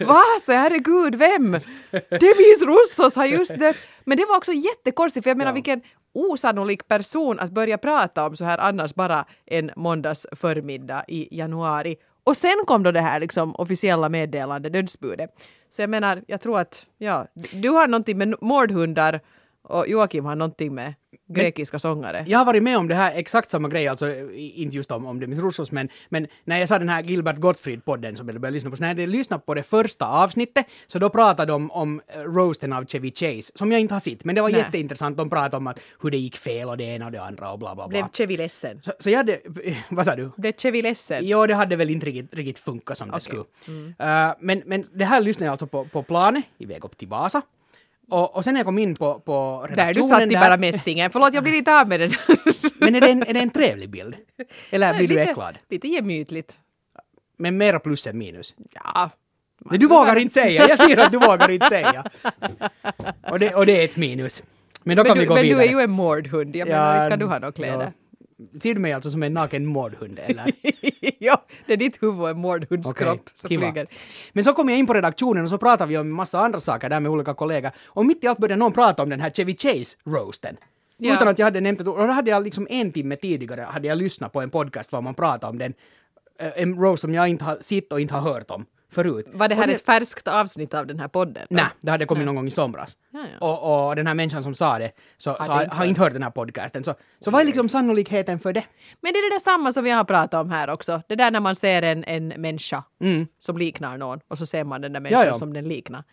Va? 0.06 0.22
Så 0.40 0.52
herregud, 0.52 1.14
vem? 1.14 1.52
Demis 2.10 2.62
Russos 2.66 3.16
har 3.16 3.24
just 3.26 3.58
dött. 3.58 3.76
Men 4.04 4.18
det 4.18 4.24
var 4.26 4.36
också 4.36 4.52
jättekonstigt, 4.52 5.24
för 5.24 5.30
jag 5.30 5.38
menar 5.38 5.50
Ja. 5.50 5.54
vilken 5.54 5.80
osannolik 6.14 6.88
person 6.88 7.38
att 7.38 7.50
börja 7.50 7.78
prata 7.78 8.26
om 8.26 8.36
så 8.36 8.44
här 8.44 8.58
annars 8.58 8.94
bara 8.94 9.24
en 9.46 9.70
måndags 9.76 10.26
förmiddag 10.32 11.04
i 11.08 11.36
januari. 11.36 11.96
Och 12.26 12.36
sen 12.36 12.56
kom 12.66 12.82
då 12.82 12.92
det 12.92 13.00
här 13.00 13.20
liksom 13.20 13.54
officiella 13.54 14.08
meddelande, 14.08 14.68
dödsbudet. 14.68 15.30
Så 15.70 15.82
jag 15.82 15.90
menar, 15.90 16.22
jag 16.26 16.40
tror 16.40 16.58
att, 16.58 16.86
ja, 16.98 17.26
du 17.52 17.68
har 17.68 17.86
någonting 17.86 18.18
med 18.18 18.34
mordhundar 18.40 19.20
och 19.62 19.88
Joakim 19.88 20.24
har 20.24 20.36
någonting 20.36 20.74
med 20.74 20.94
grekiska 21.26 21.78
sångare. 21.78 22.24
Jag 22.26 22.38
har 22.38 22.44
varit 22.44 22.62
med 22.62 22.78
om 22.78 22.88
det 22.88 22.94
här, 22.94 23.12
exakt 23.14 23.50
samma 23.50 23.68
grej, 23.68 23.88
alltså 23.88 24.30
inte 24.34 24.76
just 24.76 24.90
om, 24.90 25.06
om 25.06 25.20
Demis 25.20 25.38
Roussos, 25.38 25.70
men, 25.70 25.88
men 26.08 26.26
när 26.44 26.58
jag 26.58 26.68
sa 26.68 26.78
den 26.78 26.88
här 26.88 27.02
Gilbert 27.02 27.36
Gottfried-podden 27.36 28.14
som 28.14 28.28
jag 28.28 28.40
började 28.40 28.54
lyssna 28.54 28.70
på, 28.70 28.76
så 28.76 28.82
när 28.82 28.98
jag 28.98 29.08
lyssnat 29.08 29.46
på 29.46 29.54
det 29.54 29.62
första 29.62 30.06
avsnittet, 30.06 30.66
så 30.86 30.98
då 30.98 31.10
pratade 31.10 31.52
de 31.52 31.70
om 31.70 32.00
eh, 32.08 32.20
roasten 32.20 32.72
av 32.72 32.86
Chevy 32.86 33.10
Chase, 33.10 33.52
som 33.54 33.72
jag 33.72 33.80
inte 33.80 33.94
har 33.94 34.00
sett, 34.00 34.24
men 34.24 34.34
det 34.34 34.42
var 34.42 34.50
Nej. 34.50 34.60
jätteintressant. 34.60 35.16
De 35.16 35.30
pratade 35.30 35.56
om 35.56 35.66
att 35.66 35.78
hur 36.02 36.10
det 36.10 36.18
gick 36.18 36.36
fel 36.36 36.68
och 36.68 36.76
det 36.76 36.84
ena 36.84 37.06
och 37.06 37.12
det 37.12 37.22
andra 37.22 37.52
och 37.52 37.58
bla 37.58 37.74
bla 37.74 37.88
bla. 37.88 38.00
Blev 38.00 38.12
Chevy 38.12 38.36
ledsen? 38.36 38.82
Så, 38.82 38.92
så 38.98 39.10
jag 39.10 39.16
hade, 39.16 39.38
vad 39.90 40.04
sa 40.04 40.16
du? 40.16 40.30
Blev 40.36 40.52
Chevy 40.52 40.82
ledsen? 40.82 41.26
Jo, 41.26 41.46
det 41.46 41.54
hade 41.54 41.76
väl 41.76 41.90
inte 41.90 42.06
riktigt, 42.06 42.34
riktigt 42.34 42.58
funkat 42.58 42.98
som 42.98 43.08
det 43.08 43.16
Okej. 43.16 43.44
skulle. 43.64 43.88
Eh, 43.98 44.34
men, 44.40 44.62
men 44.66 44.86
det 44.94 45.04
här 45.04 45.20
lyssnade 45.20 45.46
jag 45.46 45.52
alltså 45.52 45.66
på, 45.66 45.84
på 45.84 46.02
planet, 46.02 46.44
i 46.58 46.66
väg 46.66 46.84
upp 46.84 46.98
till 46.98 47.08
Vasa. 47.08 47.42
Och, 48.10 48.36
och 48.36 48.44
sen 48.44 48.54
när 48.54 48.58
jag 48.60 48.66
kom 48.66 48.78
in 48.78 48.94
på, 48.94 49.20
på 49.20 49.66
Där 49.68 49.74
du 49.76 49.82
redaktionen 49.82 50.08
satt 50.08 50.22
i 50.22 50.34
där- 50.34 50.40
bara 50.40 50.56
mässingen. 50.56 51.10
Förlåt, 51.10 51.34
jag 51.34 51.42
blir 51.42 51.52
lite 51.52 51.80
av 51.80 51.88
med 51.88 52.00
den. 52.00 52.10
Men 52.78 52.94
är 52.94 53.00
det, 53.00 53.08
en, 53.10 53.22
är 53.22 53.34
det 53.34 53.40
en 53.40 53.50
trevlig 53.50 53.90
bild? 53.90 54.16
Eller 54.70 54.94
blir 54.94 55.08
du 55.08 55.14
lite, 55.14 55.30
äcklad? 55.30 55.58
Lite 55.70 55.88
gemytligt. 55.88 56.58
Men 57.38 57.56
mera 57.56 57.78
plus 57.78 58.06
än 58.06 58.18
minus. 58.18 58.54
Ja. 58.74 59.10
Men 59.58 59.80
du 59.80 59.86
vågar 59.88 60.16
inte 60.16 60.34
säga, 60.34 60.68
jag 60.68 60.78
ser 60.78 60.96
att 60.98 61.12
du 61.12 61.18
vågar 61.18 61.50
inte 61.50 61.68
säga. 61.68 62.04
Och 63.30 63.38
det, 63.38 63.54
och 63.54 63.66
det 63.66 63.80
är 63.80 63.84
ett 63.84 63.96
minus. 63.96 64.42
Men 64.82 64.96
då 64.96 65.02
Men, 65.02 65.10
kan 65.10 65.18
vi 65.18 65.24
du, 65.24 65.28
gå 65.28 65.34
men 65.34 65.42
du 65.42 65.48
vidare. 65.48 65.66
är 65.66 65.70
ju 65.70 65.80
en 65.80 65.90
mordhund. 65.90 66.56
Jag 66.56 66.68
menar, 66.68 66.96
inte 67.04 67.10
kan 67.10 67.18
du 67.18 67.26
ha 67.26 67.38
några 67.38 67.52
kläder? 67.52 67.84
ja. 67.84 67.92
Ser 68.62 68.74
du 68.74 68.80
mig 68.80 68.92
alltså 68.92 69.10
som 69.10 69.22
en 69.22 69.34
naken 69.34 69.66
mordhund 69.66 70.18
eller? 70.18 70.44
ja, 71.18 71.44
det 71.66 71.72
är 71.72 71.76
ditt 71.76 72.02
huvud 72.02 72.28
en 72.28 72.38
mordhundskropp 72.38 73.20
Okej, 73.20 73.32
som 73.34 73.48
kiva. 73.48 73.62
flyger. 73.62 73.86
Men 74.32 74.44
så 74.44 74.52
kom 74.52 74.68
jag 74.68 74.78
in 74.78 74.86
på 74.86 74.94
redaktionen 74.94 75.42
och 75.44 75.50
så 75.50 75.58
pratade 75.58 75.88
vi 75.88 75.98
om 75.98 76.06
en 76.06 76.12
massa 76.12 76.40
andra 76.40 76.60
saker 76.60 76.88
där 76.88 77.00
med 77.00 77.10
olika 77.10 77.34
kollegor. 77.34 77.70
Och 77.86 78.06
mitt 78.06 78.24
i 78.24 78.26
allt 78.26 78.38
började 78.38 78.58
någon 78.58 78.72
prata 78.72 79.02
om 79.02 79.08
den 79.08 79.20
här 79.20 79.30
Chevy 79.30 79.54
Chase-roasten. 79.54 80.56
Ja. 80.96 81.14
Utan 81.14 81.28
att 81.28 81.38
jag 81.38 81.46
hade 81.46 81.60
nämnt 81.60 81.84
det. 81.84 81.90
Och 81.90 82.06
då 82.06 82.12
hade 82.12 82.30
jag 82.30 82.44
liksom 82.44 82.66
en 82.70 82.92
timme 82.92 83.16
tidigare 83.16 83.60
hade 83.60 83.88
jag 83.88 83.98
lyssnat 83.98 84.32
på 84.32 84.40
en 84.40 84.50
podcast 84.50 84.92
var 84.92 85.00
man 85.02 85.14
pratade 85.14 85.50
om 85.50 85.58
den. 85.58 85.74
Eh, 86.38 86.52
En 86.56 86.74
roast 86.74 87.00
som 87.00 87.14
jag 87.14 87.28
inte 87.28 87.44
har 87.44 87.58
sett 87.60 87.92
och 87.92 88.00
inte 88.00 88.14
har 88.14 88.32
hört 88.32 88.50
om 88.50 88.66
förut. 88.90 89.26
Var 89.32 89.48
det 89.48 89.54
här 89.54 89.68
ett 89.68 89.84
färskt 89.84 90.28
avsnitt 90.28 90.74
av 90.74 90.86
den 90.86 91.00
här 91.00 91.08
podden? 91.08 91.46
Nej, 91.50 91.64
det 91.80 91.90
hade 91.90 92.06
kommit 92.06 92.26
någon 92.26 92.34
gång 92.36 92.46
i 92.46 92.50
somras. 92.50 92.96
Ja, 93.10 93.24
ja. 93.40 93.46
Och, 93.46 93.88
och 93.88 93.96
den 93.96 94.06
här 94.06 94.14
människan 94.14 94.42
som 94.42 94.54
sa 94.54 94.78
det 94.78 94.92
så, 95.16 95.34
så 95.34 95.52
har, 95.52 95.62
inte 95.62 95.76
har 95.76 95.84
inte 95.84 96.00
hört 96.00 96.12
den 96.12 96.22
här 96.22 96.30
podcasten. 96.30 96.84
Så, 96.84 96.94
så 97.20 97.30
vad 97.30 97.40
är 97.40 97.44
liksom 97.44 97.68
sannolikheten 97.68 98.38
för 98.38 98.52
det? 98.52 98.64
Men 99.00 99.12
det 99.12 99.18
är 99.18 99.30
det 99.30 99.34
där 99.34 99.40
samma 99.40 99.72
som 99.72 99.84
vi 99.84 99.90
har 99.90 100.04
pratat 100.04 100.40
om 100.40 100.50
här 100.50 100.70
också. 100.70 101.02
Det 101.08 101.14
där 101.16 101.30
när 101.30 101.40
man 101.40 101.56
ser 101.56 101.82
en, 101.82 102.04
en 102.04 102.28
människa 102.28 102.82
som 103.38 103.58
liknar 103.58 103.98
någon 103.98 104.20
och 104.28 104.38
så 104.38 104.46
ser 104.46 104.64
man 104.64 104.80
den 104.80 104.92
där 104.92 105.00
människan 105.00 105.22
Mm. 105.22 105.32
Ja, 105.32 105.38
som 105.38 105.52
den 105.52 105.68
liknar. 105.68 106.04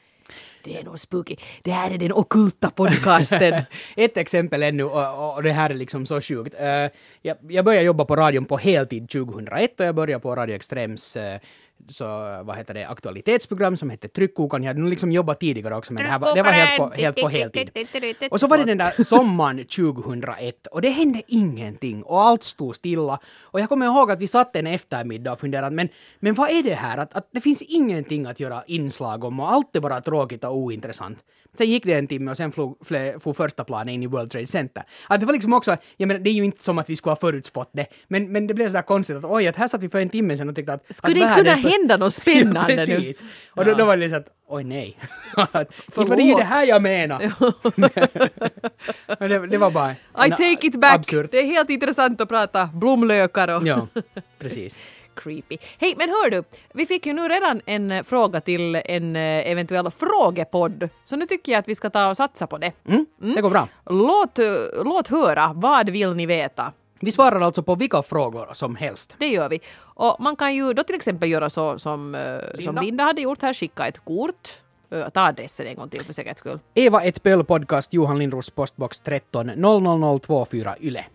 Det 0.63 0.79
är 0.79 0.83
nog 0.83 0.99
spooky. 0.99 1.35
Det 1.63 1.71
här 1.71 1.91
är 1.91 1.97
den 1.97 2.13
ockulta 2.13 2.69
podcasten. 2.69 3.53
Ett 3.95 4.17
exempel 4.17 4.63
ännu, 4.63 4.83
och, 4.83 5.35
och 5.35 5.43
det 5.43 5.51
här 5.51 5.69
är 5.69 5.73
liksom 5.73 6.05
så 6.05 6.21
sjukt. 6.21 6.55
Eh, 6.59 6.89
jag, 7.21 7.37
jag 7.49 7.65
började 7.65 7.85
jobba 7.85 8.05
på 8.05 8.15
radion 8.15 8.45
på 8.45 8.57
heltid 8.57 9.09
2001 9.09 9.79
och 9.79 9.85
jag 9.85 9.95
började 9.95 10.21
på 10.21 10.35
Radio 10.35 10.55
Extrems 10.55 11.15
eh, 11.15 11.39
så, 11.89 12.05
vad 12.43 12.57
heter 12.57 12.73
det, 12.73 12.85
aktualitetsprogram 12.85 13.77
som 13.77 13.89
hette 13.89 14.07
Tryckkokan. 14.07 14.63
Jag 14.63 14.69
hade 14.69 14.79
nog 14.79 14.89
liksom 14.89 15.11
jobbat 15.11 15.39
tidigare 15.39 15.75
också, 15.75 15.93
men 15.93 16.03
det, 16.03 16.09
här 16.09 16.19
var, 16.19 16.35
det 16.35 16.43
var 16.43 16.51
helt 16.51 16.77
på, 16.77 16.89
helt 16.89 17.21
på 17.21 17.29
heltid. 17.29 17.69
Och 18.31 18.39
så 18.39 18.47
var 18.47 18.57
det 18.57 18.63
den 18.65 18.77
där 18.77 19.03
sommaren 19.03 19.57
2001 19.57 20.67
och 20.67 20.81
det 20.81 20.89
hände 20.89 21.21
ingenting 21.27 22.03
och 22.03 22.21
allt 22.21 22.43
stod 22.43 22.75
stilla. 22.75 23.19
Och 23.41 23.59
jag 23.59 23.69
kommer 23.69 23.85
ihåg 23.85 24.11
att 24.11 24.19
vi 24.19 24.27
satt 24.27 24.55
en 24.55 24.67
eftermiddag 24.67 25.31
och 25.31 25.39
funderade, 25.39 25.75
men, 25.75 25.89
men 26.19 26.33
vad 26.33 26.49
är 26.49 26.63
det 26.63 26.73
här? 26.73 26.97
Att, 26.97 27.13
att 27.13 27.27
det 27.31 27.41
finns 27.41 27.61
ingenting 27.61 28.25
att 28.25 28.39
göra 28.39 28.63
inslag 28.67 29.23
om 29.23 29.39
och 29.39 29.51
allt 29.51 29.75
är 29.75 29.79
bara 29.79 30.01
tråkigt 30.01 30.43
och 30.43 30.57
ointressant. 30.57 31.19
Sen 31.57 31.67
gick 31.69 31.83
det 31.85 31.93
en 31.93 32.07
timme 32.07 32.31
och 32.31 32.37
sen 32.37 32.51
flog, 32.51 32.77
flö, 32.85 33.19
for 33.19 33.33
första 33.33 33.63
planet 33.63 33.93
in 33.93 34.03
i 34.03 34.07
World 34.07 34.31
Trade 34.31 34.47
Center. 34.47 34.83
Att 35.07 35.19
det 35.19 35.25
var 35.25 35.33
liksom 35.33 35.53
också, 35.53 35.77
jag 35.97 36.07
menar, 36.07 36.19
det 36.21 36.29
är 36.29 36.33
ju 36.33 36.43
inte 36.45 36.63
som 36.63 36.77
att 36.79 36.89
vi 36.89 36.95
skulle 36.95 37.11
ha 37.11 37.15
förutspått 37.19 37.69
det, 37.73 37.85
men, 38.07 38.31
men 38.31 38.47
det 38.47 38.53
blev 38.53 38.67
sådär 38.67 38.81
konstigt 38.81 39.15
att 39.17 39.23
oj, 39.25 39.47
att 39.47 39.55
här 39.55 39.67
satt 39.67 39.81
vi 39.83 39.89
för 39.89 39.99
en 39.99 40.09
timme 40.09 40.37
sedan 40.37 40.49
och 40.49 40.55
tyckte 40.55 40.73
att... 40.73 40.83
Skulle 40.95 41.25
att 41.25 41.35
det 41.35 41.39
inte 41.41 41.51
kunna 41.51 41.69
världens- 41.69 41.71
hända 41.79 41.97
något 41.97 42.13
spännande 42.23 42.73
ja, 42.73 42.85
nu? 42.87 42.95
precis. 42.95 43.23
Och 43.47 43.65
då, 43.65 43.71
Ja. 43.71 43.75
då 43.75 43.85
var 43.85 43.97
det 43.97 44.09
så 44.09 44.15
att, 44.15 44.27
oj 44.47 44.63
nej. 44.63 44.97
Var 45.35 45.47
det 45.53 45.65
Förlåt. 45.91 46.21
ju 46.21 46.33
det 46.33 46.43
här 46.43 46.65
jag 46.67 46.81
menar. 46.81 47.33
Men 49.19 49.29
det, 49.29 49.47
det 49.47 49.57
var 49.57 49.71
bara... 49.71 49.91
I 50.25 50.29
take 50.29 50.67
it 50.67 50.75
back. 50.75 50.95
Absurt. 50.95 51.31
Det 51.31 51.39
är 51.39 51.45
helt 51.45 51.69
intressant 51.69 52.21
att 52.21 52.29
prata 52.29 52.69
blomlökar 52.73 53.47
och 53.47 53.67
Ja, 53.67 53.87
precis. 54.39 54.79
Creepy. 55.15 55.57
Hej, 55.79 55.93
men 55.97 56.09
hör 56.09 56.29
du, 56.29 56.43
vi 56.73 56.85
fick 56.85 57.05
ju 57.05 57.13
nu 57.13 57.27
redan 57.27 57.61
en 57.65 57.91
eh, 57.91 58.03
fråga 58.03 58.41
till 58.41 58.75
en 58.75 59.15
eh, 59.15 59.21
eventuell 59.51 59.91
frågepodd, 59.91 60.89
så 61.03 61.15
nu 61.15 61.25
tycker 61.25 61.51
jag 61.51 61.59
att 61.59 61.67
vi 61.67 61.75
ska 61.75 61.89
ta 61.89 62.09
och 62.09 62.17
satsa 62.17 62.47
på 62.47 62.57
det. 62.57 62.71
Mm, 62.87 63.05
Det 63.35 63.41
går 63.41 63.49
bra. 63.49 63.67
Låt, 63.85 64.39
eh, 64.39 64.45
låt 64.85 65.07
höra, 65.07 65.51
vad 65.55 65.89
vill 65.89 66.13
ni 66.13 66.25
veta? 66.25 66.71
Vi 66.99 67.11
svarar 67.11 67.41
alltså 67.41 67.63
på 67.63 67.75
vilka 67.75 68.03
frågor 68.03 68.49
som 68.53 68.75
helst. 68.75 69.15
Det 69.17 69.27
gör 69.27 69.49
vi. 69.49 69.59
Och 69.79 70.15
man 70.19 70.35
kan 70.35 70.55
ju 70.55 70.73
då 70.73 70.83
till 70.83 70.95
exempel 70.95 71.29
göra 71.29 71.49
så 71.49 71.79
som, 71.79 72.15
eh, 72.15 72.21
som 72.53 72.57
Linda. 72.59 72.81
Linda 72.81 73.03
hade 73.03 73.21
gjort 73.21 73.41
här, 73.41 73.53
skicka 73.53 73.87
ett 73.87 73.99
kort. 74.05 74.49
Ta 75.13 75.21
adressen 75.21 75.67
en 75.67 75.75
gång 75.75 75.89
till 75.89 76.03
för 76.05 76.13
säkerhets 76.13 76.39
skull. 76.39 76.59
Eva 76.73 77.03
ett 77.03 77.23
Pöl 77.23 77.43
podcast, 77.43 77.93
Johan 77.93 78.19
Lindros 78.19 78.49
postbox 78.49 78.99
13 78.99 79.47
00024 79.47 80.75
Yle. 80.81 81.05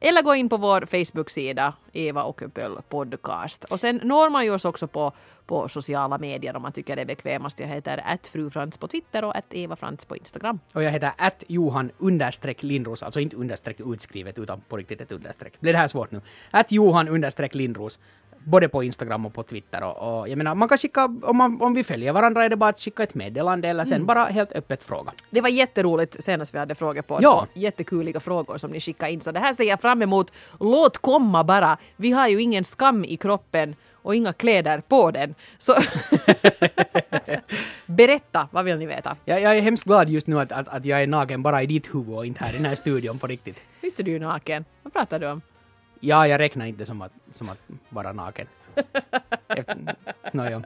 Eller 0.00 0.22
gå 0.22 0.34
in 0.34 0.48
på 0.48 0.56
vår 0.56 0.80
Facebook-sida, 0.80 1.74
Eva 1.92 2.22
och 2.22 2.42
Pöll 2.54 2.78
podcast. 2.88 3.64
Och 3.64 3.80
sen 3.80 4.00
når 4.04 4.30
man 4.30 4.44
ju 4.44 4.50
oss 4.50 4.64
också 4.64 4.86
på, 4.86 5.12
på 5.46 5.68
sociala 5.68 6.18
medier 6.18 6.56
om 6.56 6.62
man 6.62 6.72
tycker 6.72 6.96
det 6.96 7.02
är 7.02 7.06
bekvämast. 7.06 7.60
Jag 7.60 7.68
heter 7.68 8.02
attfrufrans 8.04 8.78
på 8.78 8.88
Twitter 8.88 9.24
och 9.24 9.36
att 9.36 9.54
Eva 9.54 9.76
Frans 9.76 10.04
på 10.04 10.16
Instagram. 10.16 10.60
Och 10.72 10.82
jag 10.82 10.90
heter 10.90 11.12
att 11.16 11.44
Johan 11.46 11.90
understreck 11.98 12.62
Lindros, 12.62 13.02
alltså 13.02 13.20
inte 13.20 13.36
understreck 13.36 13.80
utskrivet 13.80 14.38
utan 14.38 14.60
på 14.60 14.76
riktigt 14.76 15.00
ett 15.00 15.12
understreck. 15.12 15.60
Blir 15.60 15.72
det 15.72 15.78
här 15.78 15.88
svårt 15.88 16.10
nu? 16.10 16.20
Att 16.50 16.72
Johan 16.72 17.08
understreck 17.08 17.54
Lindros. 17.54 17.98
Både 18.48 18.68
på 18.68 18.82
Instagram 18.82 19.26
och 19.26 19.34
på 19.34 19.42
Twitter. 19.42 19.82
Och, 19.82 20.20
och 20.20 20.28
jag 20.28 20.38
menar, 20.38 20.54
man 20.54 20.68
kan 20.68 20.78
skicka, 20.78 21.04
om, 21.22 21.36
man, 21.36 21.62
om 21.62 21.74
vi 21.74 21.84
följer 21.84 22.12
varandra 22.12 22.44
är 22.44 22.48
det 22.48 22.56
bara 22.56 22.70
att 22.70 22.80
skicka 22.80 23.02
ett 23.02 23.14
meddelande 23.14 23.68
eller 23.68 23.84
sen 23.84 24.06
bara 24.06 24.24
helt 24.24 24.52
öppet 24.52 24.82
fråga. 24.82 25.12
Det 25.30 25.40
var 25.40 25.48
jätteroligt 25.48 26.24
senast 26.24 26.54
vi 26.54 26.58
hade 26.58 26.74
frågor 26.74 27.02
på. 27.02 27.18
Ja. 27.22 27.46
Jättekuliga 27.54 28.20
frågor 28.20 28.58
som 28.58 28.70
ni 28.70 28.80
skickade 28.80 29.12
in. 29.12 29.20
Så 29.20 29.32
det 29.32 29.40
här 29.40 29.54
ser 29.54 29.64
jag 29.64 29.80
fram 29.80 30.02
emot. 30.02 30.32
Låt 30.60 30.98
komma 30.98 31.44
bara. 31.44 31.78
Vi 31.96 32.10
har 32.10 32.28
ju 32.28 32.42
ingen 32.42 32.64
skam 32.64 33.04
i 33.04 33.16
kroppen 33.16 33.74
och 33.92 34.14
inga 34.14 34.32
kläder 34.32 34.82
på 34.88 35.10
den. 35.10 35.34
Så 35.58 35.74
berätta, 37.86 38.48
vad 38.52 38.64
vill 38.64 38.78
ni 38.78 38.86
veta? 38.86 39.16
Jag, 39.24 39.40
jag 39.40 39.56
är 39.56 39.60
hemskt 39.60 39.84
glad 39.84 40.08
just 40.08 40.26
nu 40.26 40.40
att, 40.40 40.52
att, 40.52 40.68
att 40.68 40.84
jag 40.84 41.02
är 41.02 41.06
naken 41.06 41.42
bara 41.42 41.62
i 41.62 41.66
ditt 41.66 41.94
huvud 41.94 42.16
och 42.16 42.26
inte 42.26 42.44
här 42.44 42.54
i 42.54 42.56
den 42.56 42.64
här 42.64 42.74
studion 42.74 43.18
på 43.18 43.26
riktigt. 43.26 43.56
Visst 43.80 44.00
är 44.00 44.04
du 44.04 44.18
naken? 44.18 44.64
Vad 44.82 44.92
pratar 44.92 45.18
du 45.18 45.30
om? 45.30 45.40
Ja, 46.00 46.26
jag 46.26 46.38
räknar 46.38 46.66
inte 46.66 46.86
som 46.86 47.02
att, 47.02 47.12
som 47.32 47.48
att 47.48 47.58
vara 47.88 48.12
naken. 48.12 48.46
Efter, 49.48 49.94
no, 50.32 50.50
ja. 50.50 50.62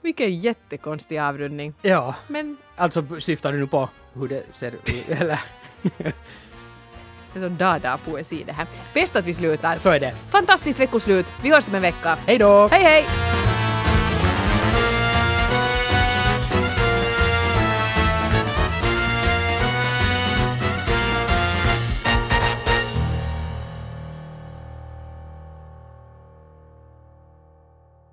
Vilken 0.00 0.38
jättekonstig 0.38 1.18
avrundning. 1.18 1.74
ja, 1.82 2.14
Men 2.28 2.56
alltså 2.76 3.20
syftar 3.20 3.52
du 3.52 3.58
nu 3.58 3.66
på 3.66 3.88
hur 4.14 4.28
det 4.28 4.42
ser 4.54 4.72
ut? 4.74 4.88
Eller? 5.08 5.40
det 7.32 7.38
är 7.38 7.42
så 7.42 7.48
dada-poesi 7.48 8.44
det 8.46 8.52
här. 8.52 8.66
Bäst 8.94 9.16
att 9.16 9.26
vi 9.26 9.34
slutar. 9.34 9.76
Så 9.76 9.90
är 9.90 10.00
det. 10.00 10.14
Fantastiskt 10.30 10.78
veckoslut. 10.80 11.26
Vi 11.42 11.50
hörs 11.50 11.68
om 11.68 11.74
en 11.74 11.82
vecka. 11.82 12.18
Hej 12.26 12.38
då! 12.38 12.68
Hej 12.68 12.82
hej! 12.82 13.59